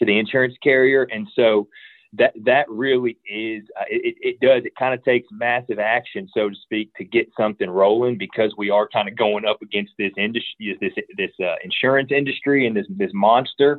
to 0.00 0.04
the 0.04 0.18
insurance 0.18 0.54
carrier. 0.62 1.04
And 1.04 1.28
so 1.34 1.68
that 2.14 2.32
that 2.44 2.68
really 2.68 3.18
is 3.24 3.62
uh, 3.78 3.84
it, 3.88 4.16
it 4.20 4.40
does 4.40 4.64
it 4.64 4.74
kind 4.76 4.92
of 4.92 5.04
takes 5.04 5.28
massive 5.30 5.78
action 5.78 6.28
so 6.34 6.48
to 6.48 6.56
speak 6.56 6.92
to 6.96 7.04
get 7.04 7.28
something 7.38 7.70
rolling 7.70 8.18
because 8.18 8.52
we 8.58 8.68
are 8.68 8.88
kind 8.88 9.08
of 9.08 9.16
going 9.16 9.44
up 9.46 9.62
against 9.62 9.92
this 9.96 10.10
industry 10.16 10.76
this 10.80 10.92
this 11.16 11.30
uh, 11.40 11.54
insurance 11.62 12.10
industry 12.10 12.66
and 12.66 12.76
this 12.76 12.86
this 12.98 13.12
monster 13.14 13.78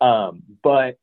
um, 0.00 0.44
but 0.62 0.96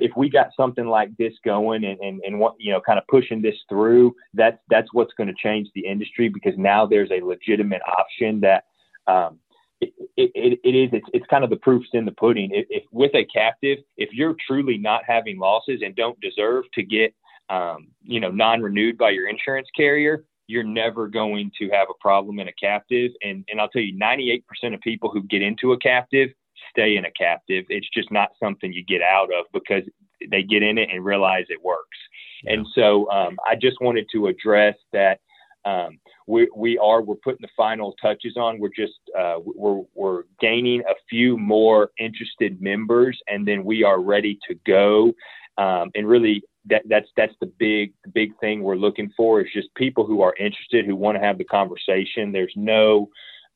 if 0.00 0.12
we 0.16 0.28
got 0.28 0.48
something 0.56 0.86
like 0.86 1.16
this 1.16 1.32
going 1.44 1.84
and, 1.84 1.98
and, 2.00 2.20
and 2.24 2.38
what, 2.38 2.54
you 2.58 2.72
know, 2.72 2.80
kind 2.80 2.98
of 2.98 3.06
pushing 3.08 3.42
this 3.42 3.56
through, 3.68 4.14
that's, 4.34 4.58
that's 4.70 4.88
what's 4.92 5.12
going 5.14 5.28
to 5.28 5.34
change 5.34 5.68
the 5.74 5.86
industry 5.86 6.28
because 6.28 6.54
now 6.56 6.86
there's 6.86 7.10
a 7.10 7.24
legitimate 7.24 7.82
option 7.82 8.40
that, 8.40 8.64
um, 9.06 9.38
it, 9.80 9.92
it, 10.16 10.58
it 10.64 10.74
is 10.74 10.90
it's, 10.92 11.06
it's 11.12 11.26
kind 11.26 11.44
of 11.44 11.50
the 11.50 11.56
proof's 11.56 11.88
in 11.92 12.04
the 12.04 12.12
pudding. 12.12 12.50
If, 12.52 12.66
if, 12.70 12.82
with 12.90 13.14
a 13.14 13.24
captive 13.26 13.78
if 13.96 14.10
you're 14.12 14.36
truly 14.46 14.78
not 14.78 15.02
having 15.06 15.38
losses 15.38 15.80
and 15.84 15.94
don't 15.94 16.18
deserve 16.20 16.64
to 16.74 16.82
get 16.82 17.14
um, 17.48 17.88
you 18.02 18.20
know 18.20 18.30
non-renewed 18.30 18.98
by 18.98 19.10
your 19.10 19.28
insurance 19.28 19.68
carrier 19.76 20.24
you're 20.48 20.64
never 20.64 21.08
going 21.08 21.50
to 21.58 21.68
have 21.70 21.88
a 21.90 22.00
problem 22.00 22.38
in 22.38 22.48
a 22.48 22.52
captive. 22.52 23.12
And 23.22 23.44
and 23.48 23.60
I'll 23.60 23.68
tell 23.68 23.82
you 23.82 23.98
98% 23.98 24.42
of 24.74 24.80
people 24.80 25.10
who 25.10 25.22
get 25.24 25.42
into 25.42 25.72
a 25.72 25.78
captive 25.78 26.30
stay 26.70 26.96
in 26.96 27.04
a 27.04 27.10
captive. 27.10 27.64
It's 27.68 27.88
just 27.92 28.10
not 28.10 28.30
something 28.42 28.72
you 28.72 28.84
get 28.84 29.02
out 29.02 29.28
of 29.32 29.46
because 29.52 29.82
they 30.30 30.42
get 30.42 30.62
in 30.62 30.78
it 30.78 30.88
and 30.92 31.04
realize 31.04 31.44
it 31.48 31.62
works. 31.62 31.98
Yeah. 32.44 32.54
and 32.54 32.66
so 32.74 33.10
um, 33.10 33.36
I 33.46 33.54
just 33.54 33.80
wanted 33.80 34.06
to 34.12 34.26
address 34.26 34.76
that 34.92 35.20
um, 35.64 35.98
we, 36.26 36.48
we 36.56 36.78
are 36.78 37.02
we're 37.02 37.14
putting 37.16 37.42
the 37.42 37.48
final 37.56 37.94
touches 38.00 38.36
on. 38.36 38.58
We're 38.58 38.68
just 38.68 38.98
uh, 39.18 39.36
we're 39.44 39.82
we're 39.94 40.24
gaining 40.40 40.80
a 40.80 40.94
few 41.08 41.36
more 41.36 41.90
interested 41.98 42.60
members, 42.60 43.18
and 43.28 43.46
then 43.46 43.64
we 43.64 43.84
are 43.84 44.00
ready 44.00 44.38
to 44.48 44.54
go. 44.66 45.12
Um, 45.58 45.90
and 45.94 46.06
really, 46.06 46.42
that 46.66 46.82
that's 46.88 47.08
that's 47.16 47.34
the 47.40 47.46
big 47.58 47.92
the 48.04 48.10
big 48.10 48.38
thing 48.40 48.62
we're 48.62 48.76
looking 48.76 49.12
for 49.16 49.40
is 49.40 49.48
just 49.52 49.74
people 49.74 50.04
who 50.04 50.20
are 50.22 50.34
interested 50.38 50.84
who 50.84 50.96
want 50.96 51.16
to 51.16 51.24
have 51.24 51.38
the 51.38 51.44
conversation. 51.44 52.32
There's 52.32 52.52
no 52.56 53.08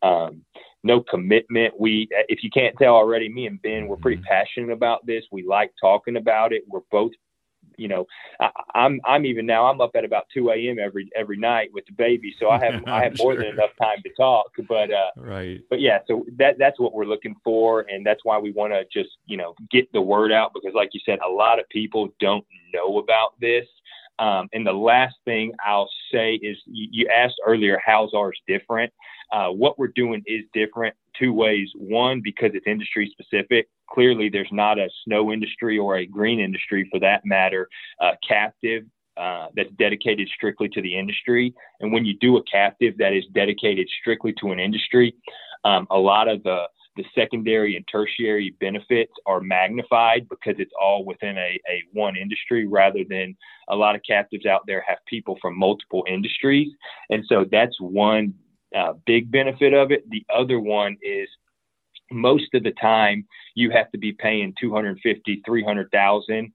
um, 0.02 0.42
no 0.82 1.02
commitment. 1.02 1.78
We, 1.78 2.08
if 2.28 2.42
you 2.42 2.50
can't 2.50 2.76
tell 2.78 2.94
already, 2.94 3.28
me 3.28 3.46
and 3.46 3.60
Ben, 3.60 3.86
we're 3.86 3.96
pretty 3.96 4.22
mm-hmm. 4.22 4.32
passionate 4.32 4.72
about 4.72 5.04
this. 5.06 5.24
We 5.30 5.46
like 5.46 5.72
talking 5.80 6.16
about 6.16 6.52
it. 6.52 6.62
We're 6.66 6.80
both 6.90 7.12
you 7.80 7.88
know, 7.88 8.06
I, 8.40 8.50
I'm 8.74 9.00
I'm 9.06 9.24
even 9.24 9.46
now 9.46 9.66
I'm 9.66 9.80
up 9.80 9.92
at 9.94 10.04
about 10.04 10.26
2 10.34 10.50
a.m. 10.50 10.78
every 10.78 11.10
every 11.16 11.38
night 11.38 11.70
with 11.72 11.86
the 11.86 11.92
baby, 11.92 12.34
so 12.38 12.50
I 12.50 12.62
have 12.62 12.84
I 12.86 13.02
have 13.04 13.18
more 13.18 13.34
than 13.34 13.46
enough 13.46 13.70
time 13.80 13.98
to 14.04 14.10
talk. 14.16 14.52
But 14.68 14.92
uh, 14.92 15.10
right, 15.16 15.60
but 15.70 15.80
yeah, 15.80 16.00
so 16.06 16.26
that 16.36 16.58
that's 16.58 16.78
what 16.78 16.92
we're 16.92 17.06
looking 17.06 17.34
for, 17.42 17.86
and 17.88 18.04
that's 18.04 18.20
why 18.22 18.38
we 18.38 18.52
want 18.52 18.74
to 18.74 18.84
just 18.92 19.16
you 19.24 19.38
know 19.38 19.54
get 19.70 19.90
the 19.92 20.02
word 20.02 20.30
out 20.30 20.52
because, 20.52 20.74
like 20.74 20.90
you 20.92 21.00
said, 21.06 21.18
a 21.26 21.30
lot 21.30 21.58
of 21.58 21.68
people 21.70 22.10
don't 22.20 22.44
know 22.74 22.98
about 22.98 23.40
this. 23.40 23.66
Um, 24.18 24.50
and 24.52 24.66
the 24.66 24.72
last 24.72 25.14
thing 25.24 25.52
I'll 25.66 25.88
say 26.12 26.34
is 26.34 26.58
you, 26.66 26.88
you 26.92 27.08
asked 27.08 27.40
earlier, 27.46 27.80
how's 27.82 28.12
ours 28.14 28.38
different? 28.46 28.92
Uh, 29.32 29.48
what 29.48 29.78
we're 29.78 29.88
doing 29.88 30.22
is 30.26 30.42
different 30.52 30.94
two 31.18 31.32
ways. 31.32 31.70
One, 31.74 32.20
because 32.22 32.50
it's 32.52 32.66
industry 32.66 33.10
specific. 33.18 33.68
Clearly, 33.92 34.28
there's 34.28 34.52
not 34.52 34.78
a 34.78 34.88
snow 35.04 35.32
industry 35.32 35.78
or 35.78 35.96
a 35.96 36.06
green 36.06 36.40
industry 36.40 36.88
for 36.90 37.00
that 37.00 37.24
matter 37.24 37.68
uh, 38.00 38.12
captive 38.26 38.84
uh, 39.16 39.48
that's 39.54 39.70
dedicated 39.78 40.28
strictly 40.34 40.68
to 40.68 40.80
the 40.80 40.96
industry. 40.96 41.52
And 41.80 41.92
when 41.92 42.04
you 42.04 42.16
do 42.20 42.36
a 42.36 42.42
captive 42.44 42.96
that 42.98 43.12
is 43.12 43.24
dedicated 43.34 43.88
strictly 44.00 44.32
to 44.40 44.52
an 44.52 44.58
industry, 44.58 45.14
um, 45.64 45.86
a 45.90 45.98
lot 45.98 46.28
of 46.28 46.42
the 46.42 46.66
the 46.96 47.04
secondary 47.14 47.76
and 47.76 47.86
tertiary 47.86 48.54
benefits 48.60 49.12
are 49.24 49.40
magnified 49.40 50.28
because 50.28 50.56
it's 50.58 50.72
all 50.80 51.04
within 51.04 51.38
a, 51.38 51.60
a 51.70 51.84
one 51.92 52.16
industry 52.16 52.66
rather 52.66 53.00
than 53.08 53.36
a 53.68 53.76
lot 53.76 53.94
of 53.94 54.02
captives 54.06 54.44
out 54.44 54.62
there 54.66 54.84
have 54.86 54.98
people 55.06 55.38
from 55.40 55.56
multiple 55.56 56.04
industries. 56.08 56.68
And 57.08 57.24
so 57.28 57.44
that's 57.50 57.80
one 57.80 58.34
uh, 58.76 58.94
big 59.06 59.30
benefit 59.30 59.72
of 59.72 59.92
it. 59.92 60.08
The 60.10 60.24
other 60.34 60.58
one 60.60 60.96
is 61.00 61.28
most 62.10 62.54
of 62.54 62.62
the 62.62 62.72
time 62.72 63.26
you 63.54 63.70
have 63.70 63.90
to 63.92 63.98
be 63.98 64.12
paying 64.12 64.54
250, 64.60 65.42
300,000 65.44 66.52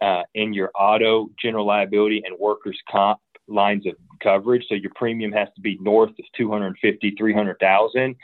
uh, 0.00 0.22
in 0.34 0.52
your 0.52 0.70
auto, 0.78 1.28
general 1.40 1.66
liability, 1.66 2.22
and 2.24 2.38
workers' 2.38 2.78
comp 2.90 3.18
lines 3.48 3.86
of 3.86 3.94
coverage. 4.22 4.64
So 4.68 4.74
your 4.74 4.92
premium 4.94 5.32
has 5.32 5.48
to 5.54 5.60
be 5.60 5.78
north 5.80 6.10
of 6.10 6.24
250, 6.36 7.14
300,000 7.18 8.16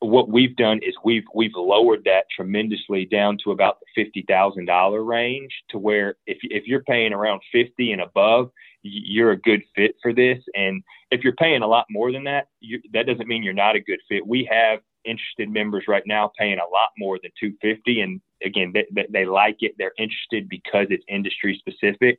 what 0.00 0.28
we've 0.28 0.54
done 0.56 0.78
is 0.82 0.94
we've 1.04 1.24
we've 1.34 1.54
lowered 1.56 2.04
that 2.04 2.24
tremendously 2.34 3.04
down 3.04 3.36
to 3.42 3.50
about 3.50 3.78
the 3.80 4.04
fifty 4.04 4.24
thousand 4.28 4.66
dollar 4.66 5.02
range 5.02 5.50
to 5.70 5.78
where 5.78 6.14
if 6.26 6.38
if 6.42 6.66
you're 6.66 6.84
paying 6.84 7.12
around 7.12 7.40
fifty 7.50 7.92
and 7.92 8.00
above, 8.00 8.50
you're 8.82 9.32
a 9.32 9.40
good 9.40 9.62
fit 9.74 9.96
for 10.00 10.12
this. 10.12 10.38
And 10.54 10.82
if 11.10 11.24
you're 11.24 11.34
paying 11.34 11.62
a 11.62 11.66
lot 11.66 11.86
more 11.90 12.12
than 12.12 12.24
that, 12.24 12.48
you, 12.60 12.80
that 12.92 13.06
doesn't 13.06 13.26
mean 13.26 13.42
you're 13.42 13.54
not 13.54 13.76
a 13.76 13.80
good 13.80 13.98
fit. 14.08 14.26
We 14.26 14.48
have 14.50 14.80
interested 15.04 15.48
members 15.48 15.84
right 15.88 16.04
now 16.06 16.30
paying 16.38 16.58
a 16.58 16.72
lot 16.72 16.88
more 16.98 17.18
than 17.22 17.30
250 17.40 18.00
and 18.00 18.20
again 18.44 18.72
they, 18.72 19.06
they 19.10 19.24
like 19.24 19.56
it 19.60 19.72
they're 19.78 19.92
interested 19.98 20.48
because 20.48 20.86
it's 20.90 21.04
industry 21.08 21.60
specific 21.60 22.18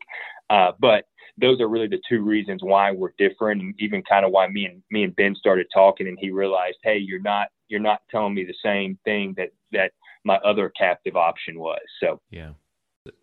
uh, 0.49 0.71
but 0.79 1.05
those 1.39 1.61
are 1.61 1.67
really 1.67 1.87
the 1.87 2.01
two 2.07 2.21
reasons 2.21 2.61
why 2.63 2.91
we're 2.91 3.13
different 3.17 3.61
and 3.61 3.73
even 3.79 4.01
kind 4.03 4.25
of 4.25 4.31
why 4.31 4.47
me 4.47 4.65
and 4.65 4.81
me 4.91 5.03
and 5.03 5.15
Ben 5.15 5.35
started 5.35 5.67
talking 5.73 6.07
and 6.07 6.17
he 6.19 6.31
realized, 6.31 6.77
hey, 6.83 6.97
you're 6.97 7.21
not 7.21 7.47
you're 7.67 7.79
not 7.79 8.01
telling 8.09 8.33
me 8.33 8.43
the 8.43 8.55
same 8.63 8.97
thing 9.05 9.33
that 9.37 9.49
that 9.71 9.91
my 10.23 10.37
other 10.37 10.69
captive 10.69 11.15
option 11.15 11.59
was. 11.59 11.81
So 11.99 12.19
yeah. 12.29 12.51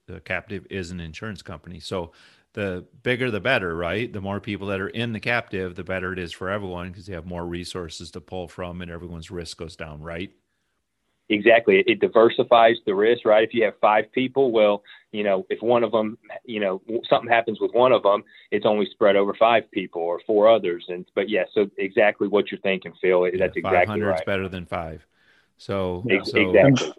The 0.07 0.21
captive 0.21 0.67
is 0.71 0.91
an 0.91 1.01
insurance 1.01 1.43
company. 1.43 1.79
So 1.81 2.13
the 2.57 2.87
bigger 3.03 3.31
the 3.31 3.39
better, 3.39 3.77
right? 3.77 4.11
The 4.11 4.23
more 4.23 4.41
people 4.41 4.69
that 4.69 4.81
are 4.81 4.89
in 4.89 5.13
the 5.13 5.21
captive, 5.21 5.75
the 5.75 5.85
better 5.85 6.15
it 6.15 6.19
is 6.19 6.33
for 6.33 6.49
everyone 6.49 6.89
because 6.89 7.07
you 7.07 7.15
have 7.15 7.27
more 7.27 7.45
resources 7.45 8.11
to 8.13 8.21
pull 8.23 8.49
from 8.49 8.81
and 8.81 8.91
everyone's 8.91 9.31
risk 9.31 9.59
goes 9.59 9.77
down, 9.77 10.01
right? 10.01 10.33
Exactly. 11.29 11.85
It 11.87 12.01
diversifies 12.01 12.77
the 12.87 12.95
risk, 12.95 13.27
right? 13.27 13.47
If 13.47 13.53
you 13.53 13.65
have 13.65 13.75
five 13.79 14.11
people, 14.11 14.53
well, 14.53 14.83
you 15.13 15.23
know, 15.23 15.45
if 15.51 15.61
one 15.61 15.85
of 15.85 15.93
them, 15.93 16.17
you 16.47 16.61
know, 16.61 16.81
something 17.11 17.31
happens 17.31 17.61
with 17.61 17.73
one 17.75 17.93
of 17.93 18.03
them, 18.03 18.25
it's 18.51 18.65
only 18.65 18.87
spread 18.87 19.17
over 19.17 19.35
five 19.35 19.71
people 19.71 20.01
or 20.01 20.23
four 20.27 20.49
others. 20.49 20.87
And, 20.89 21.05
but 21.15 21.29
yeah, 21.29 21.45
so 21.53 21.69
exactly 21.77 22.27
what 22.27 22.51
you're 22.51 22.61
thinking, 22.61 22.95
Phil. 23.03 23.25
That's 23.25 23.37
yeah, 23.55 23.69
exactly 23.69 24.01
right. 24.01 24.19
is 24.19 24.25
better 24.25 24.49
than 24.49 24.65
five. 24.65 25.07
So, 25.59 26.07
so 26.25 26.39
exactly. 26.39 26.93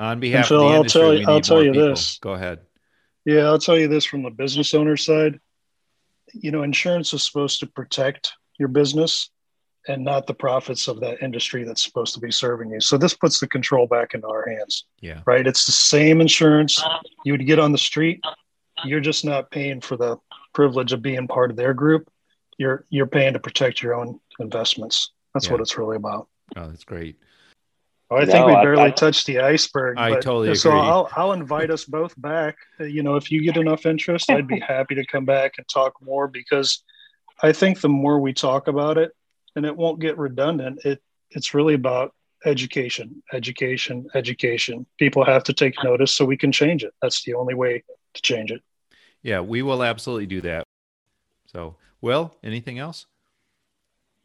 On 0.00 0.18
behalf 0.18 0.48
Phil, 0.48 0.60
of 0.60 0.70
the 0.70 0.76
industry, 0.76 1.00
I'll 1.02 1.06
tell 1.06 1.14
you, 1.14 1.26
I'll 1.28 1.40
tell 1.40 1.62
you 1.62 1.70
people. 1.70 1.88
this. 1.90 2.18
Go 2.18 2.32
ahead. 2.32 2.58
Yeah, 3.24 3.42
I'll 3.44 3.58
tell 3.58 3.78
you 3.78 3.88
this 3.88 4.04
from 4.04 4.22
the 4.22 4.30
business 4.30 4.74
owner 4.74 4.96
side. 4.96 5.40
You 6.32 6.50
know, 6.50 6.62
insurance 6.62 7.12
is 7.12 7.22
supposed 7.22 7.60
to 7.60 7.66
protect 7.66 8.32
your 8.58 8.68
business 8.68 9.30
and 9.86 10.04
not 10.04 10.26
the 10.26 10.34
profits 10.34 10.88
of 10.88 11.00
that 11.00 11.22
industry 11.22 11.64
that's 11.64 11.82
supposed 11.82 12.14
to 12.14 12.20
be 12.20 12.30
serving 12.30 12.70
you. 12.70 12.80
So 12.80 12.96
this 12.96 13.14
puts 13.14 13.38
the 13.40 13.46
control 13.46 13.86
back 13.86 14.14
into 14.14 14.26
our 14.26 14.48
hands. 14.48 14.86
Yeah. 15.00 15.20
Right. 15.26 15.46
It's 15.46 15.66
the 15.66 15.72
same 15.72 16.20
insurance 16.20 16.82
you 17.24 17.32
would 17.32 17.46
get 17.46 17.58
on 17.58 17.72
the 17.72 17.78
street. 17.78 18.20
You're 18.84 19.00
just 19.00 19.24
not 19.24 19.50
paying 19.50 19.80
for 19.80 19.96
the 19.96 20.16
privilege 20.52 20.92
of 20.92 21.02
being 21.02 21.28
part 21.28 21.50
of 21.50 21.56
their 21.56 21.74
group. 21.74 22.08
You're 22.58 22.84
you're 22.88 23.06
paying 23.06 23.34
to 23.34 23.40
protect 23.40 23.82
your 23.82 23.94
own 23.94 24.20
investments. 24.38 25.10
That's 25.32 25.46
yeah. 25.46 25.52
what 25.52 25.60
it's 25.60 25.76
really 25.76 25.96
about. 25.96 26.28
Oh, 26.56 26.68
that's 26.68 26.84
great. 26.84 27.18
Well, 28.10 28.20
I 28.20 28.24
no, 28.24 28.32
think 28.32 28.46
we 28.46 28.52
barely 28.52 28.82
I, 28.82 28.90
touched 28.90 29.26
the 29.26 29.40
iceberg. 29.40 29.98
I 29.98 30.10
totally 30.14 30.48
agree. 30.48 30.56
So 30.56 30.70
I'll, 30.72 31.08
I'll 31.16 31.32
invite 31.32 31.70
us 31.70 31.84
both 31.84 32.20
back. 32.20 32.56
You 32.78 33.02
know, 33.02 33.16
if 33.16 33.30
you 33.30 33.42
get 33.42 33.56
enough 33.56 33.86
interest, 33.86 34.30
I'd 34.30 34.46
be 34.46 34.60
happy 34.68 34.94
to 34.94 35.06
come 35.06 35.24
back 35.24 35.54
and 35.56 35.66
talk 35.68 35.94
more 36.02 36.28
because 36.28 36.84
I 37.42 37.52
think 37.52 37.80
the 37.80 37.88
more 37.88 38.20
we 38.20 38.32
talk 38.32 38.68
about 38.68 38.98
it, 38.98 39.12
and 39.56 39.64
it 39.64 39.76
won't 39.76 40.00
get 40.00 40.18
redundant. 40.18 40.84
It 40.84 41.02
it's 41.30 41.54
really 41.54 41.74
about 41.74 42.14
education, 42.44 43.22
education, 43.32 44.06
education. 44.14 44.86
People 44.98 45.24
have 45.24 45.44
to 45.44 45.52
take 45.52 45.74
notice 45.82 46.12
so 46.12 46.24
we 46.24 46.36
can 46.36 46.52
change 46.52 46.84
it. 46.84 46.92
That's 47.00 47.24
the 47.24 47.34
only 47.34 47.54
way 47.54 47.82
to 48.14 48.22
change 48.22 48.50
it. 48.50 48.62
Yeah, 49.22 49.40
we 49.40 49.62
will 49.62 49.82
absolutely 49.82 50.26
do 50.26 50.42
that. 50.42 50.64
So, 51.46 51.76
Will, 52.00 52.36
anything 52.42 52.78
else? 52.78 53.06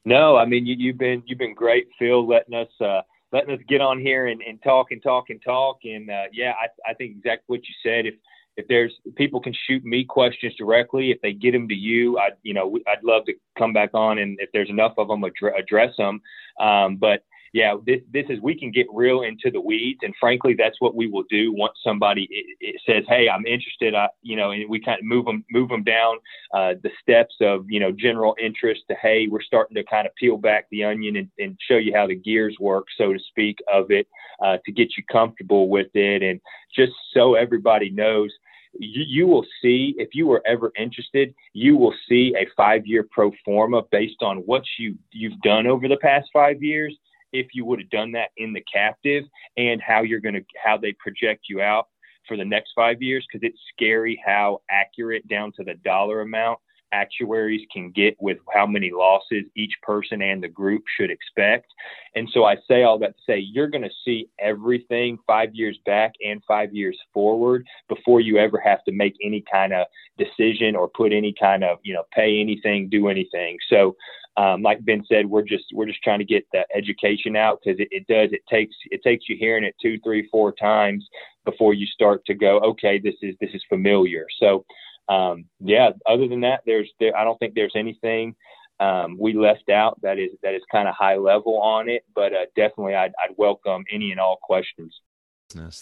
No, 0.06 0.36
I 0.36 0.46
mean 0.46 0.66
you, 0.66 0.92
have 0.92 0.98
been 0.98 1.24
you've 1.26 1.40
been 1.40 1.54
great, 1.54 1.88
Phil, 1.98 2.28
letting 2.28 2.56
us 2.56 2.70
uh, 2.82 3.02
letting 3.32 3.54
us 3.54 3.62
get 3.68 3.82
on 3.82 4.00
here 4.00 4.28
and, 4.28 4.42
and 4.42 4.62
talk 4.64 4.92
and 4.92 5.02
talk 5.02 5.30
and 5.30 5.42
talk. 5.42 5.80
And 5.84 6.10
uh, 6.10 6.24
yeah, 6.32 6.54
I, 6.60 6.92
I 6.92 6.94
think 6.94 7.12
exactly 7.18 7.46
what 7.48 7.62
you 7.68 7.74
said. 7.84 8.06
If 8.06 8.16
if 8.58 8.68
there's 8.68 8.94
people 9.16 9.40
can 9.40 9.54
shoot 9.68 9.86
me 9.86 10.04
questions 10.04 10.54
directly 10.56 11.12
if 11.12 11.22
they 11.22 11.32
get 11.32 11.54
them 11.54 11.68
to 11.70 11.74
you 11.74 12.18
i 12.20 12.30
you 12.44 12.54
know 12.54 12.78
i'd 12.88 13.04
love 13.04 13.24
to 13.26 13.34
come 13.58 13.72
back 13.72 13.92
on 13.94 14.18
and 14.18 14.38
if 14.42 14.50
there's 14.52 14.70
enough 14.70 14.94
of 14.98 15.08
them 15.08 15.24
address 15.24 15.96
them 15.98 16.20
um, 16.60 16.98
but 16.98 17.24
yeah 17.54 17.76
this 17.86 18.00
this 18.12 18.26
is 18.30 18.40
we 18.42 18.58
can 18.58 18.72
get 18.72 18.88
real 18.94 19.22
into 19.22 19.50
the 19.52 19.62
weeds 19.62 20.00
and 20.04 20.14
frankly 20.20 20.56
that's 20.58 20.80
what 20.80 20.96
we 20.96 21.08
will 21.08 21.24
do 21.30 21.54
once 21.54 21.74
somebody 21.84 22.28
it, 22.30 22.58
it 22.60 22.82
says 22.86 23.04
hey 23.08 23.28
i'm 23.30 23.46
interested 23.46 23.96
i 23.96 24.08
you 24.22 24.36
know 24.36 24.52
and 24.52 24.70
we 24.70 24.80
kind 24.80 25.00
of 25.00 25.06
move 25.06 25.26
them 25.26 25.44
move 25.52 25.70
them 25.70 25.84
down 25.84 26.18
uh, 26.54 26.74
the 26.84 26.92
steps 27.02 27.36
of 27.42 27.66
you 27.70 27.80
know 27.80 27.92
general 27.92 28.36
interest 28.42 28.82
to 28.90 28.96
hey 29.02 29.28
we're 29.30 29.42
starting 29.42 29.76
to 29.76 29.84
kind 29.84 30.08
of 30.08 30.16
peel 30.16 30.38
back 30.38 30.66
the 30.72 30.84
onion 30.84 31.18
and, 31.18 31.30
and 31.40 31.58
show 31.68 31.78
you 31.78 31.94
how 31.96 32.08
the 32.08 32.16
gears 32.16 32.56
work 32.60 32.86
so 32.98 33.14
to 33.14 33.20
speak 33.20 33.58
of 33.72 33.92
it 33.92 34.08
uh, 34.44 34.58
to 34.66 34.72
get 34.72 34.96
you 34.98 35.04
comfortable 35.12 35.70
with 35.70 35.88
it. 35.94 36.24
And 36.24 36.40
just 36.74 36.94
so 37.14 37.36
everybody 37.36 37.90
knows 37.90 38.32
you, 38.74 39.04
you 39.08 39.28
will 39.28 39.46
see 39.62 39.96
if 39.98 40.10
you 40.14 40.28
were 40.28 40.44
ever 40.46 40.72
interested 40.78 41.34
you 41.54 41.76
will 41.76 41.94
see 42.08 42.36
a 42.38 42.46
five 42.56 42.86
year 42.86 43.08
pro 43.10 43.32
forma 43.44 43.82
based 43.92 44.22
on 44.22 44.38
what 44.46 44.64
you 44.78 44.96
you've 45.12 45.40
done 45.42 45.66
over 45.66 45.88
the 45.88 45.98
past 45.98 46.30
five 46.32 46.62
years 46.62 46.96
if 47.32 47.48
you 47.54 47.66
would 47.66 47.80
have 47.80 47.90
done 47.90 48.12
that 48.14 48.30
in 48.38 48.54
the 48.54 48.64
captive 48.72 49.24
and 49.58 49.82
how 49.82 50.02
you're 50.02 50.20
going 50.20 50.36
to 50.36 50.44
how 50.64 50.78
they 50.78 50.94
project 50.94 51.46
you 51.50 51.62
out 51.62 51.88
for 52.28 52.38
the 52.38 52.46
next 52.46 52.72
five 52.76 53.02
years 53.02 53.26
because 53.32 53.48
it's 53.48 53.60
scary 53.74 54.22
how 54.26 54.62
accurate 54.70 55.28
down 55.28 55.52
to 55.56 55.64
the 55.64 55.76
dollar 55.86 56.22
amount 56.22 56.60
actuaries 56.92 57.66
can 57.72 57.92
get 57.92 58.16
with 58.20 58.38
how 58.54 58.66
many 58.66 58.92
losses 58.92 59.44
each 59.56 59.74
person 59.84 60.22
and 60.22 60.42
the 60.44 60.48
group 60.48 60.84
should 60.98 61.12
expect. 61.12 61.68
And 62.16 62.30
so 62.34 62.46
I 62.46 62.58
say 62.68 62.84
all 62.84 63.00
that 63.00 63.16
to 63.18 63.24
say 63.28 63.40
you're 63.40 63.68
going 63.68 63.84
to 63.84 63.90
see 64.06 64.30
everything 64.40 65.18
five 65.28 65.54
years 65.54 65.78
back 65.86 66.14
and 66.26 66.44
five 66.48 66.74
years 66.74 66.98
forward 67.14 67.66
before 67.88 68.22
you 68.22 68.38
ever 68.38 68.60
have 68.60 68.84
to 68.86 68.92
make 68.92 69.16
any 69.24 69.44
kind 69.52 69.74
of 69.74 69.88
decision 70.18 70.76
or 70.76 70.90
put 70.90 71.14
any 71.14 71.34
kind 71.40 71.64
of, 71.64 71.78
you 71.84 71.94
know, 71.94 72.04
pay 72.14 72.40
anything, 72.40 72.90
do 72.90 73.08
anything. 73.08 73.58
So, 73.70 73.96
um, 74.38 74.62
like 74.62 74.86
Ben 74.86 75.04
said, 75.10 75.26
we're 75.26 75.42
just 75.42 75.66
we're 75.74 75.86
just 75.86 76.02
trying 76.02 76.20
to 76.20 76.26
get 76.26 76.46
the 76.54 76.64
education 76.74 77.36
out 77.36 77.60
because 77.62 77.80
it, 77.80 77.90
it 77.92 78.08
does 78.08 78.32
it 78.32 78.42
takes 78.50 78.76
it 78.90 79.02
takes 79.04 79.28
you 79.28 79.36
hearing 79.38 79.66
it 79.66 79.76
two, 79.82 80.00
three, 80.02 80.30
four 80.32 80.54
times 80.54 81.06
before 81.44 81.74
you 81.74 81.86
start 81.88 82.24
to 82.26 82.34
go, 82.34 82.60
okay, 82.60 83.00
this 83.00 83.16
is 83.22 83.36
this 83.42 83.50
is 83.54 83.62
familiar. 83.68 84.28
So 84.40 84.66
um, 85.10 85.46
yeah, 85.60 85.90
other 86.06 86.28
than 86.28 86.42
that, 86.42 86.62
there's 86.66 86.90
there, 87.00 87.18
I 87.18 87.24
don't 87.24 87.38
think 87.40 87.56
there's 87.56 87.76
anything 87.76 88.36
um, 88.80 89.18
we 89.20 89.34
left 89.34 89.70
out 89.70 90.00
that 90.04 90.20
is 90.20 90.30
that 90.44 90.54
is 90.54 90.62
kind 90.72 90.88
of 90.88 90.96
high 90.96 91.18
level 91.18 91.60
on 91.62 91.90
it. 91.90 92.06
But 92.16 92.34
uh, 92.34 92.46
definitely, 92.56 92.96
I'd, 92.96 93.12
I'd 93.22 93.36
welcome 93.36 93.84
any 93.92 94.12
and 94.12 94.20
all 94.20 94.38
questions. 94.42 95.02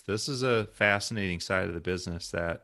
This 0.08 0.30
is 0.30 0.44
a 0.44 0.66
fascinating 0.74 1.42
side 1.42 1.68
of 1.68 1.74
the 1.74 1.82
business 1.82 2.32
that 2.32 2.64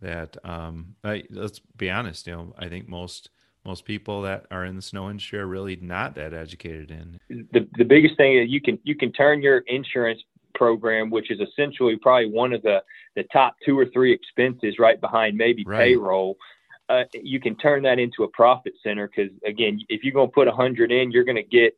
that 0.00 0.36
um, 0.44 0.96
I, 1.04 1.22
let's 1.30 1.60
be 1.76 1.90
honest. 1.90 2.26
You 2.26 2.32
know, 2.34 2.54
I 2.58 2.68
think 2.68 2.88
most 2.88 3.30
most 3.64 3.84
people 3.84 4.22
that 4.22 4.46
are 4.50 4.64
in 4.64 4.76
the 4.76 4.82
snow 4.82 5.08
industry 5.08 5.38
are 5.38 5.46
really 5.46 5.76
not 5.76 6.16
that 6.16 6.34
educated 6.34 6.90
in. 6.90 7.18
The 7.52 7.68
the 7.78 7.84
biggest 7.84 8.16
thing 8.16 8.36
is 8.36 8.50
you 8.50 8.60
can 8.60 8.78
you 8.82 8.96
can 8.96 9.12
turn 9.12 9.42
your 9.42 9.58
insurance 9.66 10.22
program, 10.54 11.10
which 11.10 11.30
is 11.30 11.40
essentially 11.40 11.96
probably 11.96 12.30
one 12.30 12.52
of 12.52 12.62
the, 12.62 12.82
the 13.16 13.24
top 13.32 13.56
two 13.64 13.78
or 13.78 13.86
three 13.86 14.12
expenses 14.12 14.76
right 14.78 15.00
behind 15.00 15.36
maybe 15.36 15.64
right. 15.66 15.78
payroll. 15.78 16.36
Uh, 16.88 17.04
you 17.14 17.40
can 17.40 17.56
turn 17.56 17.82
that 17.82 17.98
into 17.98 18.24
a 18.24 18.28
profit 18.28 18.74
center 18.82 19.08
because 19.08 19.32
again, 19.46 19.80
if 19.88 20.04
you're 20.04 20.12
going 20.12 20.28
to 20.28 20.32
put 20.32 20.48
a 20.48 20.52
hundred 20.52 20.92
in, 20.92 21.10
you're 21.10 21.24
going 21.24 21.36
to 21.36 21.42
get 21.42 21.76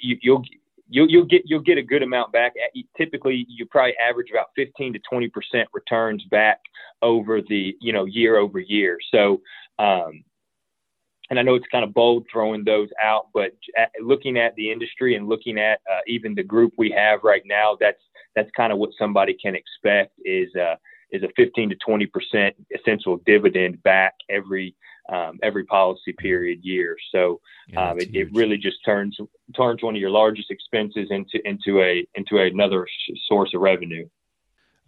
you, 0.00 0.16
you'll 0.22 0.42
you'll 0.88 1.08
you'll 1.08 1.24
get 1.24 1.42
you'll 1.44 1.60
get 1.60 1.78
a 1.78 1.82
good 1.82 2.02
amount 2.02 2.32
back. 2.32 2.52
Typically, 2.96 3.46
you 3.48 3.64
probably 3.66 3.94
average 3.96 4.30
about 4.30 4.46
15 4.56 4.94
to 4.94 4.98
20 5.08 5.28
percent 5.28 5.68
returns 5.72 6.24
back 6.30 6.58
over 7.00 7.40
the 7.40 7.76
you 7.80 7.92
know 7.92 8.04
year 8.04 8.36
over 8.36 8.58
year. 8.58 8.98
So 9.12 9.40
um, 9.78 10.24
and 11.30 11.38
I 11.38 11.42
know 11.42 11.54
it's 11.54 11.66
kind 11.70 11.84
of 11.84 11.94
bold 11.94 12.26
throwing 12.30 12.64
those 12.64 12.88
out, 13.02 13.28
but 13.32 13.52
looking 14.02 14.36
at 14.36 14.54
the 14.56 14.70
industry 14.70 15.14
and 15.14 15.28
looking 15.28 15.58
at 15.58 15.80
uh, 15.90 16.00
even 16.08 16.34
the 16.34 16.42
group 16.42 16.72
we 16.76 16.90
have 16.90 17.20
right 17.22 17.42
now, 17.46 17.76
that's 17.80 18.02
that's 18.34 18.50
kind 18.56 18.72
of 18.72 18.78
what 18.78 18.90
somebody 18.98 19.36
can 19.40 19.54
expect 19.54 20.12
is 20.24 20.48
uh, 20.56 20.74
is 21.12 21.22
a 21.22 21.28
15 21.36 21.70
to 21.70 21.76
20 21.76 22.06
percent 22.06 22.56
essential 22.76 23.20
dividend 23.26 23.80
back 23.84 24.14
every 24.28 24.74
um, 25.08 25.38
every 25.42 25.64
policy 25.64 26.12
period 26.18 26.60
year. 26.62 26.96
So 27.12 27.40
yeah, 27.68 27.90
um, 27.90 27.98
it, 27.98 28.14
it, 28.14 28.28
really 28.32 28.56
just 28.56 28.78
turns 28.84 29.16
turns 29.56 29.82
one 29.82 29.94
of 29.94 30.00
your 30.00 30.10
largest 30.10 30.50
expenses 30.50 31.08
into 31.10 31.40
into 31.44 31.80
a 31.80 32.06
into 32.16 32.38
another 32.38 32.86
source 33.28 33.52
of 33.54 33.60
revenue. 33.60 34.08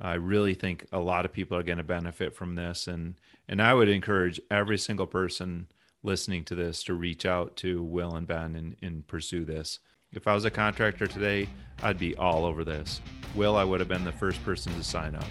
I 0.01 0.15
really 0.15 0.55
think 0.55 0.87
a 0.91 0.99
lot 0.99 1.25
of 1.25 1.33
people 1.33 1.57
are 1.57 1.63
going 1.63 1.79
to 1.79 1.85
benefit 1.85 2.35
from 2.35 2.57
this, 2.57 2.89
and 2.89 3.15
and 3.49 3.63
I 3.63 3.75
would 3.75 3.89
encourage 3.89 4.41
every 4.51 4.79
single 4.79 5.07
person 5.07 5.69
listening 6.03 6.45
to 6.45 6.55
this 6.55 6.83
to 6.85 6.95
reach 6.95 7.25
out 7.25 7.57
to 7.59 7.83
Will 7.83 8.15
and 8.17 8.27
Ben 8.27 8.57
and, 8.57 8.77
and 8.83 9.07
pursue 9.07 9.45
this. 9.45 9.79
If 10.13 10.27
I 10.27 10.35
was 10.35 10.45
a 10.45 10.51
contractor 10.51 11.07
today, 11.07 11.49
I'd 11.83 11.99
be 11.99 12.17
all 12.17 12.45
over 12.45 12.65
this. 12.65 13.01
Will, 13.35 13.57
I 13.57 13.65
would 13.65 13.81
have 13.81 13.89
been 13.89 14.05
the 14.05 14.13
first 14.13 14.45
person 14.45 14.75
to 14.75 14.85
sign 14.85 15.15
up. 15.15 15.25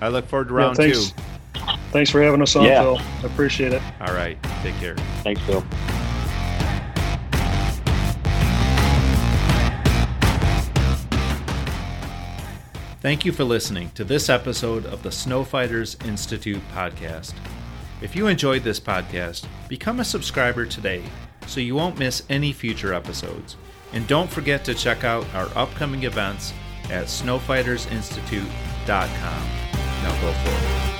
I 0.00 0.08
look 0.08 0.26
forward 0.26 0.48
to 0.48 0.54
round 0.54 0.78
yeah, 0.78 0.92
thanks. 0.92 1.12
two. 1.12 1.22
Thanks 1.92 2.10
for 2.10 2.22
having 2.22 2.40
us 2.42 2.56
on, 2.56 2.64
yeah. 2.64 2.82
Phil. 2.82 2.98
I 2.98 3.26
appreciate 3.26 3.72
it. 3.72 3.82
All 4.00 4.14
right. 4.14 4.40
Take 4.62 4.74
care. 4.76 4.96
Thanks, 5.22 5.40
Phil. 5.42 5.64
Thank 13.00 13.24
you 13.24 13.32
for 13.32 13.44
listening 13.44 13.90
to 13.94 14.04
this 14.04 14.28
episode 14.28 14.84
of 14.84 15.02
the 15.02 15.10
Snow 15.10 15.42
Fighters 15.42 15.96
Institute 16.04 16.60
podcast. 16.74 17.32
If 18.02 18.16
you 18.16 18.28
enjoyed 18.28 18.62
this 18.62 18.80
podcast, 18.80 19.46
become 19.68 20.00
a 20.00 20.04
subscriber 20.04 20.64
today 20.64 21.02
so 21.46 21.60
you 21.60 21.74
won't 21.74 21.98
miss 21.98 22.22
any 22.30 22.52
future 22.52 22.94
episodes. 22.94 23.56
And 23.92 24.06
don't 24.06 24.30
forget 24.30 24.64
to 24.64 24.74
check 24.74 25.04
out 25.04 25.26
our 25.34 25.48
upcoming 25.54 26.04
events 26.04 26.54
at 26.84 27.06
snowfightersinstitute.com. 27.06 28.46
Now 30.02 30.20
go 30.22 30.32
for 30.32 30.48
it. 30.48 30.99